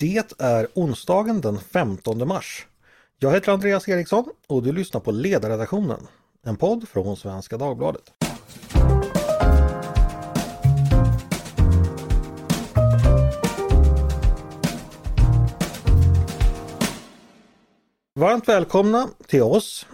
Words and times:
Det 0.00 0.32
är 0.38 0.68
onsdagen 0.74 1.40
den 1.40 1.58
15 1.58 2.28
mars. 2.28 2.66
Jag 3.18 3.32
heter 3.32 3.52
Andreas 3.52 3.88
Eriksson 3.88 4.24
och 4.46 4.62
du 4.62 4.72
lyssnar 4.72 5.00
på 5.00 5.10
Ledarredaktionen, 5.10 6.06
en 6.42 6.56
podd 6.56 6.88
från 6.88 7.16
Svenska 7.16 7.56
Dagbladet. 7.56 8.02
Varmt 18.14 18.48
välkomna 18.48 19.08
till 19.26 19.42
oss. 19.42 19.86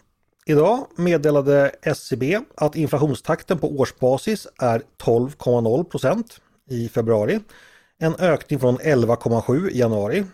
Idag 0.47 0.87
meddelade 0.97 1.75
SCB 1.83 2.41
att 2.57 2.77
inflationstakten 2.77 3.59
på 3.59 3.79
årsbasis 3.79 4.47
är 4.59 4.83
12,0 4.99 5.85
procent 5.85 6.41
i 6.71 6.89
februari 6.89 7.41
en 7.99 8.15
ökning 8.15 8.61
från 8.61 8.79
11,7 8.79 9.71
i 9.71 9.79
januari. 9.79 10.25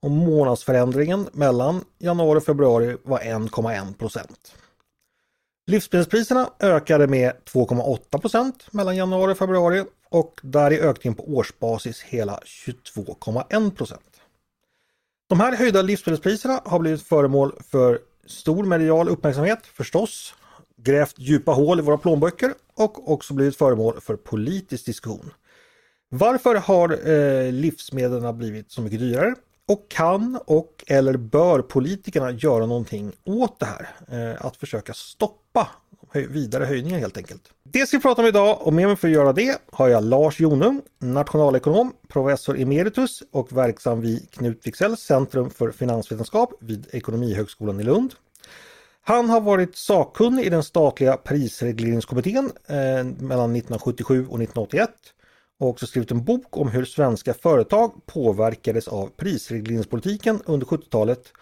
Och 0.00 0.10
månadsförändringen 0.10 1.28
mellan 1.32 1.84
januari 1.98 2.38
och 2.38 2.44
februari 2.44 2.96
var 3.02 3.18
1,1 3.18 3.94
procent. 3.94 4.54
Livsmedelspriserna 5.66 6.50
ökade 6.60 7.06
med 7.06 7.32
2,8 7.52 8.20
procent 8.20 8.72
mellan 8.72 8.96
januari 8.96 9.32
och 9.32 9.38
februari 9.38 9.84
och 10.10 10.40
där 10.42 10.70
är 10.70 10.88
ökningen 10.88 11.14
på 11.14 11.22
årsbasis 11.22 12.02
hela 12.02 12.40
22,1 12.44 13.70
procent. 13.70 14.20
De 15.28 15.40
här 15.40 15.56
höjda 15.56 15.82
livsmedelspriserna 15.82 16.60
har 16.64 16.78
blivit 16.78 17.02
föremål 17.02 17.52
för 17.70 17.98
stor 18.26 18.64
medial 18.64 19.08
uppmärksamhet 19.08 19.66
förstås, 19.66 20.34
grävt 20.76 21.14
djupa 21.18 21.52
hål 21.52 21.78
i 21.78 21.82
våra 21.82 21.98
plånböcker 21.98 22.54
och 22.74 23.12
också 23.12 23.34
blivit 23.34 23.56
föremål 23.56 24.00
för 24.00 24.16
politisk 24.16 24.86
diskussion. 24.86 25.30
Varför 26.14 26.54
har 26.54 27.10
eh, 27.10 27.52
livsmedlen 27.52 28.38
blivit 28.38 28.70
så 28.70 28.82
mycket 28.82 28.98
dyrare? 28.98 29.34
Och 29.68 29.86
kan 29.88 30.38
och 30.44 30.84
eller 30.86 31.16
bör 31.16 31.62
politikerna 31.62 32.30
göra 32.30 32.66
någonting 32.66 33.12
åt 33.24 33.60
det 33.60 33.66
här? 33.66 33.88
Eh, 34.08 34.46
att 34.46 34.56
försöka 34.56 34.94
stoppa 34.94 35.68
vidare 36.12 36.64
höjningar 36.64 36.98
helt 36.98 37.16
enkelt. 37.16 37.42
Det 37.64 37.86
ska 37.86 37.96
vi 37.96 38.02
prata 38.02 38.22
om 38.22 38.28
idag 38.28 38.66
och 38.66 38.72
med 38.72 38.86
mig 38.86 38.96
för 38.96 39.08
att 39.08 39.14
göra 39.14 39.32
det 39.32 39.58
har 39.70 39.88
jag 39.88 40.04
Lars 40.04 40.40
Jonung, 40.40 40.82
nationalekonom, 40.98 41.92
professor 42.08 42.60
emeritus 42.60 43.22
och 43.30 43.56
verksam 43.56 44.00
vid 44.00 44.30
Knut 44.30 44.66
Wicksells 44.66 45.00
Centrum 45.00 45.50
för 45.50 45.70
finansvetenskap 45.70 46.52
vid 46.60 46.86
Ekonomihögskolan 46.92 47.80
i 47.80 47.82
Lund. 47.82 48.14
Han 49.02 49.30
har 49.30 49.40
varit 49.40 49.76
sakkunnig 49.76 50.44
i 50.44 50.50
den 50.50 50.62
statliga 50.62 51.16
prisregleringskommittén 51.16 52.52
eh, 52.66 52.76
mellan 53.04 53.56
1977 53.56 54.14
och 54.14 54.42
1981 54.42 54.90
och 55.62 55.68
också 55.68 55.86
skrivit 55.86 56.10
en 56.10 56.24
bok 56.24 56.56
om 56.56 56.68
hur 56.68 56.84
svenska 56.84 57.34
företag 57.34 58.06
påverkades 58.06 58.88
av 58.88 59.10
prisregleringspolitiken 59.16 60.42
under 60.46 60.66
70-talet 60.66 61.32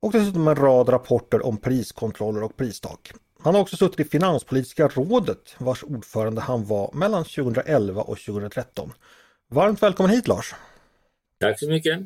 och 0.00 0.12
dessutom 0.12 0.48
en 0.48 0.56
rad 0.56 0.88
rapporter 0.88 1.46
om 1.46 1.56
priskontroller 1.56 2.42
och 2.42 2.56
pristak. 2.56 3.12
Han 3.40 3.54
har 3.54 3.62
också 3.62 3.76
suttit 3.76 4.00
i 4.00 4.04
Finanspolitiska 4.04 4.88
rådet 4.88 5.54
vars 5.58 5.84
ordförande 5.84 6.40
han 6.40 6.64
var 6.64 6.90
mellan 6.92 7.24
2011 7.24 8.02
och 8.02 8.18
2013. 8.18 8.92
Varmt 9.50 9.82
välkommen 9.82 10.12
hit 10.12 10.28
Lars! 10.28 10.54
Tack 11.40 11.58
så 11.58 11.68
mycket! 11.68 12.00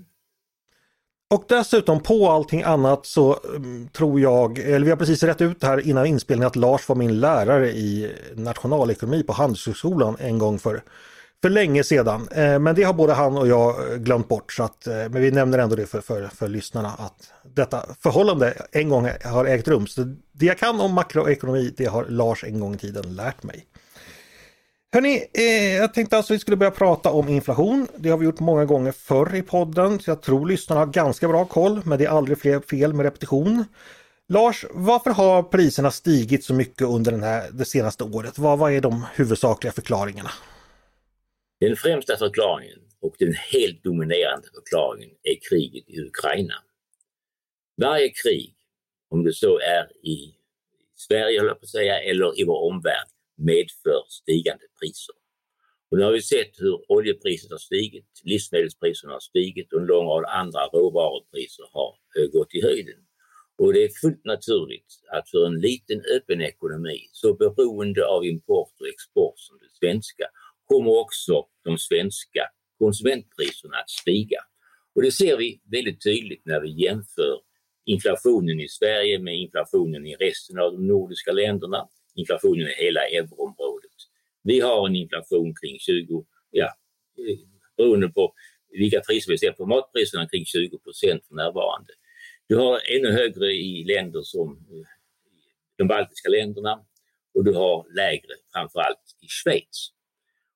Och 1.31 1.45
dessutom 1.49 2.01
på 2.01 2.31
allting 2.31 2.63
annat 2.63 3.07
så 3.07 3.35
um, 3.35 3.89
tror 3.93 4.21
jag, 4.21 4.59
eller 4.59 4.85
vi 4.85 4.91
har 4.91 4.97
precis 4.97 5.23
rätt 5.23 5.41
ut 5.41 5.63
här 5.63 5.87
innan 5.89 6.07
inspelningen 6.07 6.47
att 6.47 6.57
Lars 6.57 6.89
var 6.89 6.97
min 6.97 7.21
lärare 7.21 7.71
i 7.71 8.13
nationalekonomi 8.35 9.23
på 9.23 9.33
Handelshögskolan 9.33 10.17
en 10.21 10.39
gång 10.39 10.59
för 10.59 10.83
för 11.43 11.51
länge 11.51 11.85
sedan. 11.85 12.29
Eh, 12.29 12.59
men 12.59 12.75
det 12.75 12.83
har 12.83 12.93
både 12.93 13.13
han 13.13 13.37
och 13.37 13.49
jag 13.49 13.93
eh, 13.93 13.97
glömt 13.97 14.29
bort. 14.29 14.53
Så 14.53 14.63
att, 14.63 14.87
eh, 14.87 14.95
men 14.95 15.23
vi 15.23 15.31
nämner 15.31 15.59
ändå 15.59 15.77
det 15.77 15.87
för, 15.87 16.01
för, 16.01 16.29
för 16.29 16.49
lyssnarna 16.49 16.89
att 16.89 17.33
detta 17.55 17.87
förhållande 18.01 18.55
en 18.73 18.89
gång 18.89 19.09
har 19.25 19.45
ägt 19.45 19.69
rum. 19.69 19.87
Så 19.87 20.01
det 20.33 20.47
jag 20.47 20.59
kan 20.59 20.81
om 20.81 20.95
makroekonomi 20.95 21.75
det 21.77 21.87
har 21.87 22.05
Lars 22.05 22.45
en 22.45 22.61
gång 22.61 22.75
i 22.75 22.79
tiden 22.79 23.17
lärt 23.17 23.43
mig. 23.43 23.67
Hörni, 24.93 25.25
eh, 25.33 25.77
jag 25.77 25.95
tänkte 25.95 26.17
alltså 26.17 26.33
att 26.33 26.35
vi 26.35 26.41
skulle 26.41 26.57
börja 26.57 26.71
prata 26.71 27.11
om 27.11 27.29
inflation. 27.29 27.89
Det 27.97 28.11
har 28.11 28.19
vi 28.19 28.25
gjort 28.25 28.41
många 28.41 28.65
gånger 28.65 28.93
förr 28.93 29.35
i 29.35 29.43
podden, 29.43 30.01
så 30.01 30.11
jag 30.11 30.23
tror 30.23 30.47
lyssnarna 30.47 30.81
har 30.81 30.87
ganska 30.87 31.29
bra 31.29 31.45
koll, 31.45 31.81
men 31.85 31.99
det 31.99 32.05
är 32.05 32.09
aldrig 32.09 32.41
fler 32.41 32.61
fel 32.61 32.93
med 32.93 33.05
repetition. 33.05 33.65
Lars, 34.29 34.65
varför 34.71 35.11
har 35.11 35.43
priserna 35.43 35.91
stigit 35.91 36.45
så 36.45 36.55
mycket 36.55 36.87
under 36.87 37.13
den 37.13 37.23
här, 37.23 37.51
det 37.53 37.65
senaste 37.65 38.05
året? 38.05 38.39
Vad, 38.39 38.59
vad 38.59 38.73
är 38.73 38.81
de 38.81 39.07
huvudsakliga 39.15 39.73
förklaringarna? 39.73 40.31
Den 41.61 41.77
främsta 41.77 42.17
förklaringen 42.17 42.79
och 43.01 43.15
den 43.19 43.35
helt 43.35 43.85
dominerande 43.85 44.49
förklaringen 44.55 45.17
är 45.23 45.37
kriget 45.49 45.85
i 45.89 46.01
Ukraina. 46.01 46.55
Varje 47.83 48.09
krig, 48.09 48.55
om 49.11 49.25
det 49.25 49.33
så 49.33 49.59
är 49.59 50.07
i 50.07 50.35
Sverige, 50.95 51.41
på 51.41 51.51
att 51.63 51.69
säga, 51.69 52.01
eller 52.01 52.41
i 52.41 52.45
vår 52.45 52.63
omvärld, 52.71 53.09
medför 53.37 54.03
stigande 54.09 54.65
priser. 54.81 55.15
Och 55.91 55.99
nu 55.99 56.05
har 56.05 56.13
vi 56.13 56.23
sett 56.23 56.53
hur 56.59 56.93
oljepriset 56.93 57.51
har 57.51 57.59
stigit, 57.59 58.21
livsmedelspriserna 58.25 59.13
har 59.13 59.21
stigit 59.21 59.73
och 59.73 59.81
en 59.81 59.87
lång 59.87 60.07
rad 60.07 60.25
andra 60.25 60.67
råvarupriser 60.67 61.65
har 61.73 61.95
eh, 62.19 62.31
gått 62.33 62.55
i 62.55 62.63
höjden. 62.63 63.01
Och 63.59 63.73
det 63.73 63.85
är 63.85 63.89
fullt 64.01 64.25
naturligt 64.25 64.93
att 65.13 65.31
för 65.31 65.47
en 65.47 65.61
liten 65.61 66.03
öppen 66.17 66.41
ekonomi, 66.41 67.09
så 67.13 67.35
beroende 67.35 68.07
av 68.07 68.25
import 68.25 68.75
och 68.81 68.89
export 68.89 69.39
som 69.39 69.59
det 69.59 69.71
svenska, 69.79 70.25
kommer 70.71 70.91
också 70.91 71.47
de 71.65 71.79
svenska 71.79 72.43
konsumentpriserna 72.79 73.77
att 73.77 73.91
stiga. 73.91 74.41
Och 74.95 75.03
det 75.03 75.13
ser 75.13 75.37
vi 75.37 75.61
väldigt 75.65 76.03
tydligt 76.05 76.43
när 76.45 76.61
vi 76.61 76.85
jämför 76.85 77.41
inflationen 77.85 78.61
i 78.61 78.69
Sverige 78.69 79.19
med 79.19 79.35
inflationen 79.35 80.07
i 80.07 80.15
resten 80.15 80.59
av 80.59 80.73
de 80.73 80.87
nordiska 80.87 81.33
länderna, 81.33 81.89
inflationen 82.15 82.67
i 82.69 82.85
hela 82.85 83.01
euroområdet. 83.01 83.97
Vi 84.43 84.61
har 84.61 84.87
en 84.87 84.97
inflation 84.97 85.55
kring 85.61 85.79
20, 85.79 86.25
ja, 86.51 86.75
eh, 87.19 87.39
beroende 87.77 88.09
på 88.09 88.35
vilka 88.69 89.01
priser 89.01 89.33
vi 89.33 89.39
ser 89.39 89.53
på 89.53 89.67
matpriserna, 89.67 90.29
kring 90.29 90.45
20 90.45 90.79
procent 90.79 91.27
för 91.29 91.35
närvarande. 91.35 91.93
Du 92.49 92.57
har 92.57 92.81
ännu 92.97 93.11
högre 93.11 93.47
i 93.53 93.85
länder 93.85 94.23
som 94.23 94.51
eh, 94.53 94.87
de 95.79 95.89
baltiska 95.89 96.29
länderna 96.29 96.85
och 97.35 97.45
du 97.45 97.53
har 97.53 97.87
lägre 97.97 98.35
framförallt 98.53 99.17
i 99.21 99.29
Schweiz. 99.29 99.93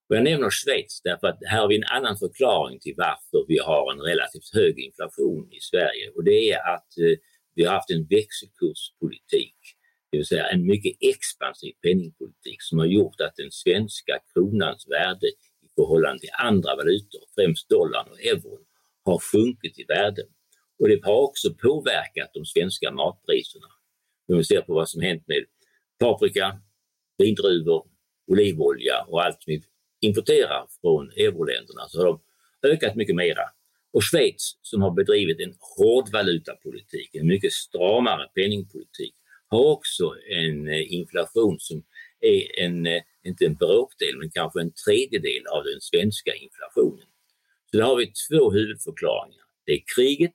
Och 0.08 0.16
jag 0.16 0.24
nämner 0.24 0.50
Schweiz 0.50 1.00
därför 1.04 1.26
att 1.26 1.38
här 1.46 1.60
har 1.60 1.68
vi 1.68 1.76
en 1.76 1.84
annan 1.96 2.16
förklaring 2.16 2.78
till 2.80 2.94
varför 2.96 3.44
vi 3.48 3.58
har 3.58 3.92
en 3.92 4.00
relativt 4.00 4.54
hög 4.54 4.78
inflation 4.78 5.52
i 5.52 5.60
Sverige 5.60 6.10
och 6.14 6.24
det 6.24 6.52
är 6.52 6.74
att 6.74 6.98
eh, 6.98 7.16
vi 7.54 7.64
har 7.64 7.74
haft 7.74 7.90
en 7.90 8.06
växelkurspolitik, 8.06 9.56
det 10.10 10.16
vill 10.18 10.26
säga 10.26 10.46
en 10.48 10.66
mycket 10.66 10.96
expansiv 11.00 11.72
penningpolitik 11.82 12.62
som 12.62 12.78
har 12.78 12.86
gjort 12.86 13.20
att 13.20 13.36
den 13.36 13.50
svenska 13.50 14.18
kronans 14.32 14.86
värde 14.88 15.26
i 15.64 15.68
förhållande 15.74 16.20
till 16.20 16.36
andra 16.38 16.76
valutor, 16.76 17.20
främst 17.34 17.68
dollarn 17.68 18.08
och 18.10 18.20
euron, 18.20 18.64
har 19.04 19.18
sjunkit 19.18 19.78
i 19.78 19.84
värde. 19.84 20.22
Och 20.78 20.88
det 20.88 21.04
har 21.04 21.20
också 21.22 21.54
påverkat 21.54 22.30
de 22.34 22.44
svenska 22.44 22.90
matpriserna. 22.90 23.66
Om 24.28 24.36
vi 24.36 24.44
ser 24.44 24.60
på 24.60 24.74
vad 24.74 24.88
som 24.88 25.02
hänt 25.02 25.24
med 25.26 25.44
paprika, 25.98 26.60
vindruvor, 27.18 27.86
olivolja 28.26 29.04
och 29.08 29.24
allt 29.24 29.42
som 29.42 29.50
vi 29.50 29.62
importerar 30.04 30.66
från 30.80 31.10
euroländerna 31.10 31.88
så 31.88 31.98
har 31.98 32.06
de 32.06 32.20
ökat 32.68 32.96
mycket 32.96 33.16
mera. 33.16 33.42
Och 33.92 34.04
Schweiz 34.04 34.58
som 34.62 34.82
har 34.82 34.90
bedrivit 34.90 35.40
en 35.40 35.54
hård 35.76 36.08
valutapolitik, 36.12 37.14
en 37.14 37.26
mycket 37.26 37.52
stramare 37.52 38.28
penningpolitik, 38.34 39.14
har 39.48 39.64
också 39.64 40.14
en 40.30 40.68
eh, 40.68 40.92
inflation 40.92 41.56
som 41.60 41.84
är 42.20 42.60
en, 42.60 42.86
eh, 42.86 43.02
inte 43.24 43.46
en 43.46 43.54
bråkdel, 43.54 44.16
men 44.18 44.30
kanske 44.30 44.60
en 44.60 44.72
tredjedel 44.72 45.46
av 45.46 45.64
den 45.64 45.80
svenska 45.80 46.34
inflationen. 46.34 47.06
Så 47.70 47.76
där 47.76 47.84
har 47.84 47.96
vi 47.96 48.12
två 48.28 48.50
huvudförklaringar. 48.50 49.44
Det 49.66 49.72
är 49.72 49.82
kriget 49.96 50.34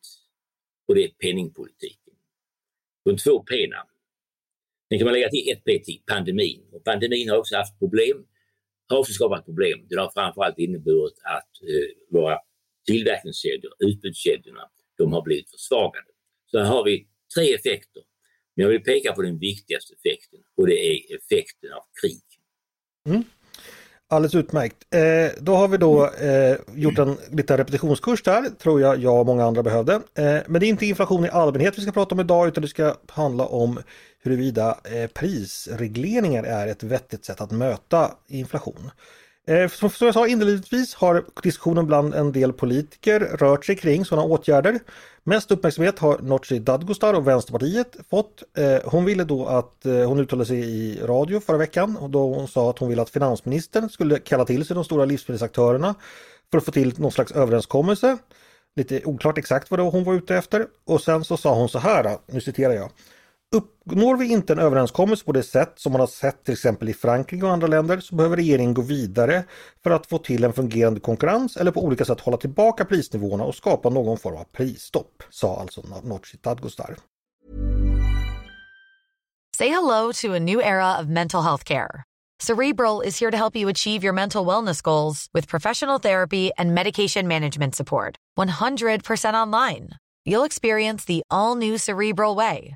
och 0.88 0.96
det 0.96 1.03
är 1.03 1.09
penningpolitiken. 1.09 2.14
De 3.05 3.17
två 3.17 3.43
P'na. 3.43 3.82
Sen 4.90 4.99
kan 4.99 5.05
man 5.05 5.14
lägga 5.14 5.29
till 5.29 5.52
ett 5.52 5.64
P 5.64 5.79
till, 5.79 6.02
pandemin. 6.05 6.64
Och 6.72 6.84
pandemin 6.84 7.29
har 7.29 7.38
också 7.38 7.55
haft 7.55 7.79
problem 7.79 8.26
har 8.96 9.00
också 9.00 9.14
skapat 9.14 9.46
problem. 9.46 9.86
Det 9.90 9.96
har 9.96 10.12
framförallt 10.12 10.59
inneburit 10.59 11.14
att 11.24 11.52
eh, 11.62 12.20
våra 12.20 12.38
tillverkningskedjor, 12.88 13.74
utbudskedjorna, 13.80 14.70
de 14.97 15.14
har 15.14 15.22
blivit 15.22 15.52
försvagade. 15.52 16.08
Så 16.46 16.59
här 16.59 16.66
har 16.66 16.84
vi 16.84 17.08
tre 17.36 17.53
effekter. 17.53 18.03
Men 18.56 18.64
jag 18.64 18.70
vill 18.72 18.84
peka 18.84 19.14
på 19.14 19.22
den 19.22 19.40
viktigaste 19.40 19.94
effekten 19.94 20.40
och 20.58 20.68
det 20.68 20.80
är 20.88 21.16
effekten 21.16 21.74
av 21.74 21.84
krig. 22.02 22.24
Mm. 23.08 23.24
Alldeles 24.11 24.35
utmärkt. 24.35 24.94
Eh, 24.94 25.41
då 25.41 25.56
har 25.56 25.67
vi 25.67 25.78
då 25.78 26.06
eh, 26.08 26.58
gjort 26.73 27.00
en 27.00 27.17
liten 27.32 27.58
repetitionskurs 27.58 28.23
där, 28.23 28.50
tror 28.50 28.82
jag 28.82 28.97
jag 28.97 29.20
och 29.20 29.26
många 29.26 29.46
andra 29.46 29.64
behövde. 29.64 29.94
Eh, 29.94 30.38
men 30.47 30.59
det 30.59 30.66
är 30.66 30.70
inte 30.70 30.85
inflation 30.85 31.26
i 31.26 31.29
allmänhet 31.29 31.78
vi 31.78 31.82
ska 31.82 31.91
prata 31.91 32.16
om 32.16 32.20
idag 32.20 32.47
utan 32.47 32.61
det 32.61 32.67
ska 32.67 32.96
handla 33.08 33.46
om 33.46 33.79
huruvida 34.23 34.78
eh, 34.84 35.08
prisregleringar 35.08 36.44
är 36.44 36.67
ett 36.67 36.84
vettigt 36.84 37.26
sätt 37.26 37.41
att 37.41 37.52
möta 37.52 38.11
inflation. 38.28 38.91
Eh, 39.49 39.69
som 39.69 39.90
jag 39.99 40.13
sa 40.13 40.28
inledningsvis 40.28 40.96
har 40.96 41.25
diskussionen 41.43 41.85
bland 41.85 42.13
en 42.13 42.31
del 42.31 42.53
politiker 42.53 43.19
rört 43.19 43.66
sig 43.66 43.75
kring 43.75 44.05
sådana 44.05 44.28
åtgärder. 44.28 44.79
Mest 45.23 45.51
uppmärksamhet 45.51 45.99
har 45.99 46.17
Nooshi 46.17 46.59
Dadgostar 46.59 47.13
och 47.13 47.28
Vänsterpartiet 47.28 47.96
fått. 48.09 48.43
Eh, 48.57 48.91
hon 48.91 49.05
ville 49.05 49.23
då 49.23 49.46
att 49.46 49.85
eh, 49.85 50.07
hon 50.07 50.19
uttalade 50.19 50.46
sig 50.46 50.59
i 50.59 50.99
radio 51.03 51.40
förra 51.40 51.57
veckan 51.57 51.97
och 51.97 52.09
då 52.09 52.34
hon 52.34 52.47
sa 52.47 52.69
att 52.69 52.79
hon 52.79 52.90
ville 52.90 53.01
att 53.01 53.09
finansministern 53.09 53.90
skulle 53.90 54.19
kalla 54.19 54.46
till 54.46 54.66
sig 54.66 54.75
de 54.75 54.84
stora 54.84 55.05
livsmedelsaktörerna 55.05 55.95
för 56.52 56.57
att 56.57 56.66
få 56.66 56.72
till 56.72 56.93
någon 56.99 57.11
slags 57.11 57.31
överenskommelse. 57.31 58.17
Lite 58.75 59.02
oklart 59.05 59.37
exakt 59.37 59.72
vad 59.72 59.79
hon 59.79 60.03
var 60.03 60.13
ute 60.13 60.35
efter. 60.35 60.67
Och 60.85 61.02
sen 61.02 61.23
så 61.23 61.37
sa 61.37 61.55
hon 61.55 61.69
så 61.69 61.79
här, 61.79 62.17
nu 62.25 62.41
citerar 62.41 62.73
jag. 62.73 62.90
Uppnår 63.55 64.17
vi 64.17 64.31
inte 64.31 64.53
en 64.53 64.59
överenskommelse 64.59 65.25
på 65.25 65.31
det 65.31 65.43
sätt 65.43 65.73
som 65.75 65.91
man 65.91 65.99
har 65.99 66.07
sett 66.07 66.43
till 66.43 66.53
exempel 66.53 66.90
i 66.90 66.93
Frankrike 66.93 67.46
och 67.46 67.51
andra 67.51 67.67
länder 67.67 67.99
så 67.99 68.16
behöver 68.16 68.35
regeringen 68.35 68.73
gå 68.73 68.81
vidare 68.81 69.43
för 69.84 69.91
att 69.91 70.07
få 70.07 70.17
till 70.17 70.43
en 70.43 70.53
fungerande 70.53 70.99
konkurrens 70.99 71.57
eller 71.57 71.72
på 71.72 71.84
olika 71.84 72.05
sätt 72.05 72.19
hålla 72.19 72.37
tillbaka 72.37 72.85
prisnivåerna 72.85 73.43
och 73.43 73.55
skapa 73.55 73.90
någon 73.90 74.17
form 74.17 74.35
av 74.37 74.43
prisstopp, 74.43 75.23
sa 75.29 75.59
alltså 75.59 75.81
Nooshi 76.03 76.37
Dadgostar. 76.41 76.96
Say 79.57 79.69
hello 79.69 80.13
to 80.13 80.35
a 80.35 80.40
new 80.40 80.61
era 80.61 80.99
of 81.02 81.07
mental 81.07 81.43
health 81.43 81.63
care. 81.66 82.03
Cerebral 82.41 83.02
is 83.02 83.22
here 83.22 83.31
to 83.31 83.37
help 83.37 83.55
you 83.55 83.69
achieve 83.69 84.05
your 84.05 84.13
mental 84.13 84.45
wellness 84.45 84.81
goals 84.81 85.28
with 85.34 85.49
professional 85.49 85.99
therapy 85.99 86.52
and 86.57 86.73
medication 86.73 87.28
management 87.28 87.75
support. 87.75 88.16
100% 88.37 89.34
online. 89.34 89.90
You'll 90.25 90.45
experience 90.45 91.05
the 91.05 91.23
all 91.29 91.55
new 91.55 91.78
Cerebral 91.78 92.35
Way, 92.35 92.75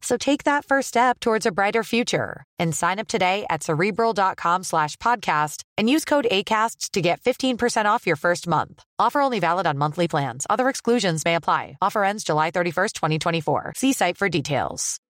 So 0.00 0.16
take 0.16 0.44
that 0.44 0.64
first 0.64 0.88
step 0.88 1.20
towards 1.20 1.46
a 1.46 1.52
brighter 1.52 1.82
future 1.84 2.44
and 2.58 2.74
sign 2.74 2.98
up 2.98 3.08
today 3.08 3.44
at 3.50 3.62
cerebral.com 3.62 4.62
slash 4.62 4.96
podcast 4.96 5.62
and 5.76 5.90
use 5.90 6.04
code 6.04 6.26
ACasts 6.30 6.90
to 6.90 7.00
get 7.00 7.20
15% 7.20 7.86
off 7.86 8.06
your 8.06 8.16
first 8.16 8.46
month. 8.46 8.82
Offer 8.98 9.20
only 9.20 9.40
valid 9.40 9.66
on 9.66 9.78
monthly 9.78 10.08
plans. 10.08 10.46
Other 10.48 10.68
exclusions 10.68 11.24
may 11.24 11.34
apply. 11.34 11.76
Offer 11.82 12.04
ends 12.04 12.24
July 12.24 12.50
31st, 12.50 12.92
2024. 12.92 13.72
See 13.76 13.92
site 13.92 14.16
for 14.16 14.28
details. 14.28 15.00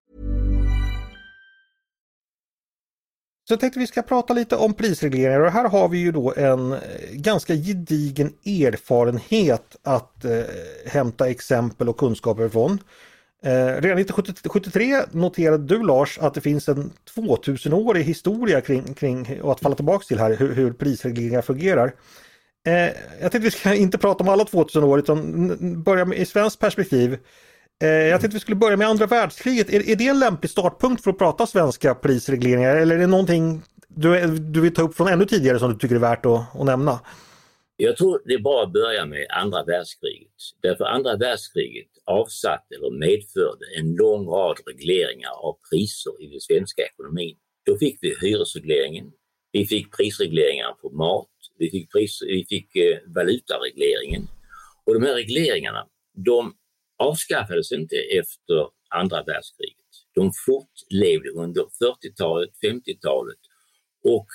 Så 3.49 3.52
jag 3.52 3.61
tänkte 3.61 3.81
vi 3.81 3.87
ska 3.87 4.02
prata 4.02 4.34
lite 4.34 4.56
om 4.56 4.75
prisregleringar 4.75 5.41
och 5.41 5.52
här 5.52 5.69
har 5.69 5.88
vi 5.88 5.99
ju 5.99 6.12
då 6.12 6.34
en 6.37 6.73
eh, 6.73 6.79
ganska 7.12 7.55
gedigen 7.55 8.32
erfarenhet 8.44 9.76
att 9.82 10.25
eh, 10.25 10.31
hämta 10.87 11.31
exempel 11.31 11.88
och 11.88 11.99
kunskaper 11.99 12.46
ifrån. 12.46 12.79
Eh, 13.43 13.81
redan 13.81 13.99
1973 13.99 15.02
noterade 15.11 15.64
du 15.64 15.82
Lars 15.82 16.19
att 16.19 16.35
det 16.35 16.40
finns 16.40 16.69
en 16.69 16.93
2000-årig 17.17 18.05
historia 18.05 18.61
kring, 18.61 18.94
kring 18.94 19.43
och 19.43 19.52
att 19.52 19.61
falla 19.61 19.75
tillbaka 19.75 20.05
till 20.05 20.19
här 20.19 20.37
hur, 20.37 20.55
hur 20.55 20.73
prisregleringar 20.73 21.43
fungerar. 21.43 21.93
Eh, 22.67 22.94
jag 23.20 23.32
tänkte 23.32 23.38
vi 23.38 23.50
ska 23.50 23.75
inte 23.75 23.99
prata 23.99 24.25
om 24.25 24.29
alla 24.29 24.44
2000 24.44 24.85
år 24.85 24.99
utan 24.99 25.82
börja 25.82 26.05
med 26.05 26.19
i 26.19 26.26
svenskt 26.26 26.58
perspektiv. 26.61 27.19
Eh, 27.82 27.88
jag 27.88 28.20
tänkte 28.20 28.37
vi 28.37 28.40
skulle 28.40 28.56
börja 28.56 28.76
med 28.76 28.88
andra 28.88 29.06
världskriget. 29.06 29.70
Är, 29.70 29.91
är 29.91 29.96
det 29.96 30.08
en 30.08 30.19
lämplig 30.19 30.50
startpunkt 30.50 31.05
för 31.05 31.11
att 31.11 31.19
prata 31.19 31.46
svenska 31.46 31.94
prisregleringar 31.94 32.76
eller 32.76 32.94
är 32.94 32.99
det 32.99 33.06
någonting 33.06 33.62
du, 33.88 34.38
du 34.38 34.61
vill 34.61 34.75
ta 34.75 34.82
upp 34.82 34.96
från 34.96 35.08
ännu 35.08 35.25
tidigare 35.25 35.58
som 35.58 35.73
du 35.73 35.79
tycker 35.79 35.94
är 35.94 36.00
värt 36.00 36.26
att, 36.26 36.61
att 36.61 36.67
nämna? 36.67 37.00
Jag 37.76 37.96
tror 37.96 38.23
det 38.25 38.34
är 38.34 38.43
bra 38.43 38.62
att 38.62 38.73
börja 38.73 39.06
med 39.06 39.26
andra 39.31 39.64
världskriget. 39.64 40.32
Därför 40.62 40.84
andra 40.84 41.17
världskriget 41.17 41.88
avsatte 42.08 42.75
eller 42.75 42.90
medförde 42.90 43.64
en 43.78 43.94
lång 43.94 44.26
rad 44.26 44.56
regleringar 44.66 45.31
av 45.31 45.58
priser 45.70 46.22
i 46.22 46.26
den 46.26 46.40
svenska 46.40 46.82
ekonomin. 46.82 47.37
Då 47.66 47.78
fick 47.78 47.99
vi 48.02 48.16
hyresregleringen, 48.20 49.12
vi 49.52 49.66
fick 49.66 49.96
prisregleringar 49.96 50.72
på 50.72 50.90
mat, 50.90 51.31
vi 51.58 51.70
fick, 51.70 51.93
pris, 51.93 52.22
vi 52.22 52.46
fick 52.49 52.76
eh, 52.76 52.99
valutaregleringen. 53.06 54.28
Och 54.84 54.94
de 54.94 55.02
här 55.02 55.14
regleringarna, 55.14 55.87
de 56.14 56.56
avskaffades 56.99 57.72
inte 57.72 57.96
efter 57.96 58.69
andra 58.88 59.22
världskriget. 59.22 59.75
De 60.14 60.32
fortlevde 60.46 61.31
under 61.31 61.62
40-talet, 61.62 62.50
50-talet 62.64 63.38
och 64.05 64.26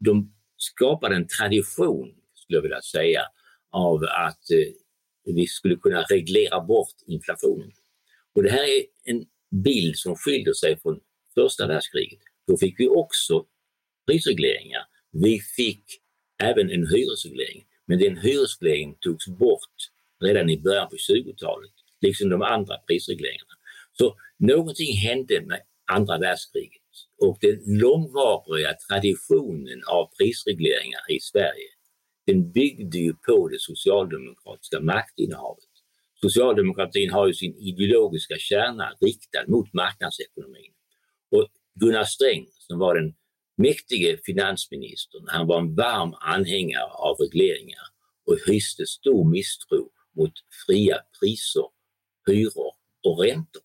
de 0.00 0.34
skapade 0.56 1.16
en 1.16 1.28
tradition, 1.28 2.14
skulle 2.34 2.56
jag 2.56 2.62
vilja 2.62 2.82
säga, 2.82 3.22
av 3.70 4.02
att 4.02 4.50
eh, 4.50 4.72
vi 5.24 5.46
skulle 5.46 5.76
kunna 5.76 6.02
reglera 6.02 6.60
bort 6.60 6.94
inflationen. 7.06 7.72
Och 8.34 8.42
det 8.42 8.50
här 8.50 8.64
är 8.64 8.84
en 9.04 9.24
bild 9.64 9.96
som 9.98 10.16
skiljer 10.16 10.52
sig 10.52 10.80
från 10.80 11.00
första 11.34 11.66
världskriget. 11.66 12.18
Då 12.46 12.56
fick 12.56 12.80
vi 12.80 12.88
också 12.88 13.46
prisregleringar. 14.06 14.82
Vi 15.10 15.40
fick 15.40 15.84
även 16.42 16.70
en 16.70 16.86
hyresreglering, 16.86 17.64
men 17.86 17.98
den 17.98 18.16
hyresregleringen 18.16 18.96
togs 19.00 19.26
bort 19.28 19.76
redan 20.24 20.50
i 20.50 20.60
början 20.60 20.88
på 20.88 20.96
20-talet, 20.96 21.72
liksom 22.00 22.28
de 22.28 22.42
andra 22.42 22.76
prisregleringarna. 22.78 23.54
Så 23.92 24.16
någonting 24.38 24.96
hände 24.96 25.40
med 25.46 25.60
andra 25.92 26.18
världskriget 26.18 26.82
och 27.20 27.38
den 27.40 27.62
långvariga 27.66 28.74
traditionen 28.88 29.82
av 29.86 30.10
prisregleringar 30.18 31.00
i 31.10 31.20
Sverige 31.20 31.68
den 32.26 32.52
byggde 32.52 32.98
ju 32.98 33.14
på 33.14 33.48
det 33.48 33.60
socialdemokratiska 33.60 34.80
maktinnehavet. 34.80 35.64
Socialdemokratin 36.20 37.10
har 37.10 37.26
ju 37.26 37.34
sin 37.34 37.54
ideologiska 37.56 38.34
kärna 38.38 38.92
riktad 39.00 39.44
mot 39.48 39.72
marknadsekonomin. 39.72 40.72
Och 41.30 41.48
Gunnar 41.80 42.04
Sträng 42.04 42.46
som 42.58 42.78
var 42.78 42.94
den 42.94 43.14
mäktige 43.56 44.18
finansministern, 44.24 45.24
han 45.26 45.46
var 45.46 45.60
en 45.60 45.74
varm 45.74 46.14
anhängare 46.20 46.90
av 46.90 47.16
regleringar 47.16 47.86
och 48.26 48.36
hyste 48.46 48.86
stor 48.86 49.30
misstro 49.30 49.90
mot 50.16 50.32
fria 50.66 50.96
priser, 51.20 51.64
hyror 52.26 52.72
och 53.04 53.18
räntor. 53.18 53.62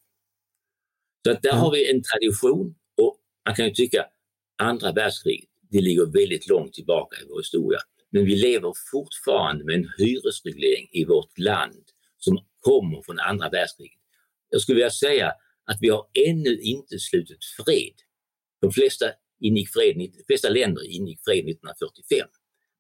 Så 1.25 1.31
att 1.31 1.42
där 1.42 1.50
mm. 1.50 1.62
har 1.62 1.71
vi 1.71 1.92
en 1.92 2.04
tradition 2.04 2.75
och 2.98 3.18
man 3.45 3.56
kan 3.56 3.65
ju 3.65 3.71
tycka 3.74 4.06
andra 4.57 4.92
världskriget, 4.92 5.49
det 5.71 5.81
ligger 5.81 6.06
väldigt 6.06 6.47
långt 6.47 6.73
tillbaka 6.73 7.21
i 7.21 7.26
vår 7.30 7.40
historia. 7.40 7.80
Men 8.11 8.26
vi 8.26 8.35
lever 8.35 8.73
fortfarande 8.92 9.66
med 9.66 9.76
en 9.76 9.90
hyresreglering 9.97 10.90
i 10.92 11.06
vårt 11.06 11.37
land 11.37 11.83
som 12.18 12.40
kommer 12.59 13.02
från 13.02 13.19
andra 13.19 13.49
världskriget. 13.49 13.99
Jag 14.49 14.61
skulle 14.61 14.76
vilja 14.76 14.92
säga 14.92 15.33
att 15.66 15.78
vi 15.81 15.90
har 15.90 16.06
ännu 16.28 16.59
inte 16.61 16.99
slutit 16.99 17.45
fred. 17.66 17.94
De 18.61 18.71
flesta, 18.71 19.06
ingick 19.42 19.69
fred, 19.69 19.95
de 19.95 20.23
flesta 20.28 20.49
länder 20.49 20.85
ingick 20.85 21.19
fred 21.26 21.37
1945. 21.49 22.28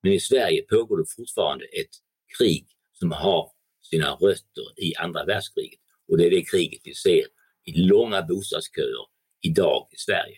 Men 0.03 0.13
i 0.13 0.19
Sverige 0.19 0.61
pågår 0.61 0.97
det 0.97 1.05
fortfarande 1.15 1.65
ett 1.65 1.95
krig 2.37 2.67
som 2.93 3.11
har 3.11 3.51
sina 3.81 4.11
rötter 4.11 4.65
i 4.77 4.95
andra 4.95 5.25
världskriget. 5.25 5.79
Och 6.07 6.17
det 6.17 6.25
är 6.25 6.29
det 6.29 6.45
kriget 6.45 6.81
vi 6.83 6.95
ser 6.95 7.25
i 7.63 7.71
långa 7.71 8.21
bostadsköer 8.21 9.05
idag 9.41 9.87
i 9.91 9.97
Sverige. 9.97 10.37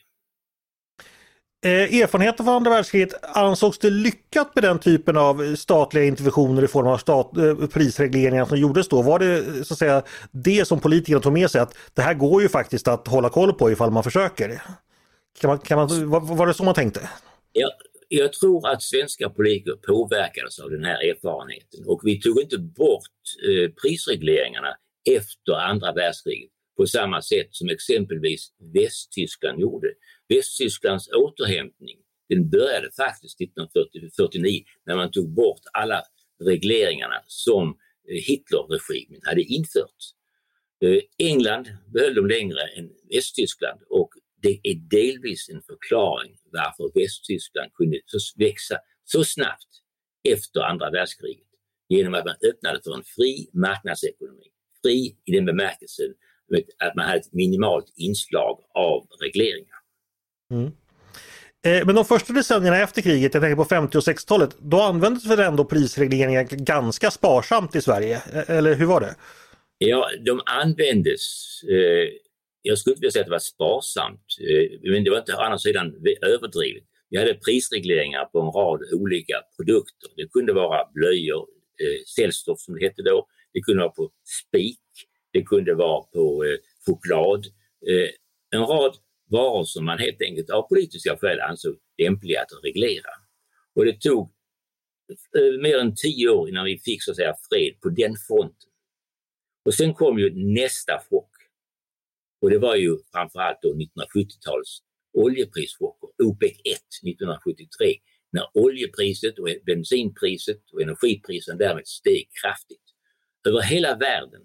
Eh, 1.66 2.02
erfarenheten 2.02 2.46
från 2.46 2.56
andra 2.56 2.72
världskriget, 2.72 3.14
ansågs 3.24 3.80
det 3.80 3.90
lyckat 3.90 4.56
med 4.56 4.64
den 4.64 4.80
typen 4.80 5.18
av 5.18 5.56
statliga 5.56 6.04
interventioner 6.04 6.64
i 6.64 6.68
form 6.68 6.88
av 6.88 6.98
stat, 6.98 7.38
eh, 7.38 7.68
prisregleringar 7.68 8.46
som 8.46 8.58
gjordes 8.58 8.88
då? 8.88 9.02
Var 9.02 9.20
det 9.20 9.38
eh, 9.38 9.64
så 9.64 9.74
att 9.74 9.80
säga 9.80 10.04
det 10.32 10.68
som 10.68 10.80
politikerna 10.80 11.20
tog 11.20 11.34
med 11.34 11.52
sig 11.52 11.62
att 11.62 11.78
det 11.94 12.02
här 12.02 12.14
går 12.14 12.42
ju 12.42 12.50
faktiskt 12.50 12.88
att 12.88 13.08
hålla 13.08 13.30
koll 13.30 13.54
på 13.54 13.72
ifall 13.72 13.92
man 13.92 14.04
försöker? 14.04 14.62
Kan 15.42 15.48
man, 15.48 15.60
kan 15.60 15.78
man, 15.78 16.10
var, 16.10 16.36
var 16.36 16.48
det 16.48 16.54
så 16.54 16.64
man 16.64 16.74
tänkte? 16.74 17.10
Ja, 17.54 17.70
jag 18.08 18.34
tror 18.34 18.70
att 18.70 18.84
svenska 18.84 19.30
politiker 19.30 19.76
påverkades 19.76 20.60
av 20.60 20.70
den 20.70 20.84
här 20.84 21.10
erfarenheten 21.10 21.86
och 21.86 22.02
vi 22.04 22.22
tog 22.22 22.42
inte 22.42 22.58
bort 22.58 23.20
eh, 23.50 23.72
prisregleringarna 23.82 24.76
efter 25.18 25.54
andra 25.54 25.94
världskriget 25.94 26.52
på 26.78 26.88
samma 26.88 27.22
sätt 27.22 27.48
som 27.52 27.70
exempelvis 27.70 28.52
Västtyskland 28.74 29.60
gjorde. 29.60 29.88
Västtysklands 30.30 31.10
återhämtning 31.12 31.98
den 32.30 32.50
började 32.50 32.92
faktiskt 32.92 33.42
1949 33.42 34.64
när 34.86 34.96
man 34.96 35.12
tog 35.12 35.30
bort 35.30 35.62
alla 35.74 36.04
regleringarna 36.44 37.22
som 37.28 37.68
eh, 38.10 38.16
Hitlerregimen 38.28 39.22
hade 39.24 39.42
infört. 39.42 40.04
Eh, 40.84 41.02
England 41.18 41.70
behöll 41.94 42.16
dem 42.16 42.28
längre 42.28 42.62
än 42.78 42.90
Västtyskland 43.14 43.82
och 43.90 44.10
det 44.42 44.60
är 44.64 44.76
delvis 44.76 45.50
en 45.50 45.62
förklaring 45.62 46.38
varför 46.52 47.00
Västtyskland 47.00 47.74
kunde 47.74 48.00
växa 48.36 48.78
så 49.06 49.24
snabbt 49.24 49.70
efter 50.30 50.62
andra 50.62 50.92
världskriget 50.92 51.48
genom 51.90 52.14
att 52.14 52.26
man 52.26 52.36
öppnade 52.50 52.82
för 52.84 52.96
en 52.96 53.04
fri 53.04 53.50
marknadsekonomi. 53.54 54.48
fri 54.82 55.16
i 55.26 55.32
den 55.32 55.46
bemärkelsen 55.46 56.14
att 56.78 56.96
man 56.96 57.06
hade 57.06 57.18
ett 57.18 57.34
minimalt 57.34 57.94
inslag 57.96 58.60
av 58.74 59.08
regleringar. 59.22 59.79
Mm. 60.52 60.72
Eh, 61.66 61.86
men 61.86 61.96
de 61.96 62.06
första 62.06 62.34
decennierna 62.34 62.78
efter 62.78 63.02
kriget, 63.02 63.34
jag 63.34 63.44
tänker 63.44 63.56
på 63.56 63.66
50 63.66 63.98
och 63.98 64.04
60-talet, 64.04 64.58
då 64.60 64.82
användes 64.82 65.26
väl 65.26 65.40
ändå 65.40 65.66
prisregleringar 65.66 66.44
ganska 66.44 67.12
sparsamt 67.12 67.76
i 67.76 67.82
Sverige? 67.82 68.22
Eh, 68.34 68.58
eller 68.58 68.76
hur 68.76 68.86
var 68.86 69.02
det? 69.02 69.16
Ja, 69.78 70.10
de 70.26 70.42
användes. 70.46 71.22
Eh, 71.70 72.10
jag 72.62 72.78
skulle 72.78 72.94
inte 72.94 73.02
vilja 73.02 73.12
säga 73.12 73.22
att 73.22 73.28
det 73.28 73.32
var 73.32 73.40
sparsamt, 73.40 74.26
eh, 74.50 74.92
men 74.92 75.04
det 75.04 75.10
var 75.10 75.18
inte 75.18 75.34
å 75.34 75.40
andra 75.40 75.58
sidan 75.58 75.94
överdrivet. 76.22 76.84
Vi 77.10 77.18
hade 77.18 77.34
prisregleringar 77.34 78.26
på 78.26 78.40
en 78.42 78.52
rad 78.52 78.82
olika 78.94 79.42
produkter. 79.58 80.10
Det 80.16 80.28
kunde 80.28 80.54
vara 80.54 80.88
blöjor, 80.94 81.48
eh, 81.84 82.04
cellstoff 82.16 82.60
som 82.60 82.76
det 82.76 82.86
hette 82.86 83.02
då. 83.02 83.28
Det 83.54 83.62
kunde 83.62 83.82
vara 83.82 83.92
på 83.92 84.10
spik. 84.48 84.80
Det 85.34 85.44
kunde 85.44 85.74
vara 85.74 86.02
på 86.02 86.46
choklad. 86.86 87.46
En 88.52 88.62
rad 88.62 88.96
varor 89.30 89.64
som 89.64 89.86
man 89.86 90.00
helt 90.00 90.22
enkelt 90.22 90.50
av 90.50 90.62
politiska 90.62 91.18
skäl 91.18 91.40
ansåg 91.40 91.76
lämpliga 91.98 92.42
att 92.42 92.64
reglera. 92.64 93.12
Och 93.76 93.86
det 93.86 94.02
tog 94.02 94.32
eh, 95.38 95.62
mer 95.62 95.78
än 95.78 95.96
tio 95.96 96.30
år 96.30 96.50
innan 96.50 96.66
vi 96.66 96.80
fick 96.80 97.04
så 97.04 97.12
att 97.12 97.18
säga 97.18 97.36
fred 97.50 97.82
på 97.82 97.90
den 97.90 98.16
fronten. 98.28 98.70
Och 99.66 99.74
sen 99.74 99.94
kom 99.94 100.20
ju 100.20 100.54
nästa 100.54 101.00
chock. 101.10 101.32
Och 102.42 102.50
det 102.50 102.60
var 102.60 102.76
ju 102.76 102.98
framförallt 103.12 103.60
då 103.62 103.70
1970-talets 103.70 104.80
oljeprischocker, 105.14 106.10
OPEC 106.24 106.52
1 106.52 106.80
1973, 107.04 107.96
när 108.32 108.46
oljepriset 108.54 109.40
och 109.40 109.48
bensinpriset 109.66 110.62
och 110.74 110.82
energipriset 110.82 111.60
därmed 111.60 111.88
steg 111.88 112.30
kraftigt. 112.42 112.84
Över 113.48 113.62
hela 113.62 113.96
världen 113.98 114.42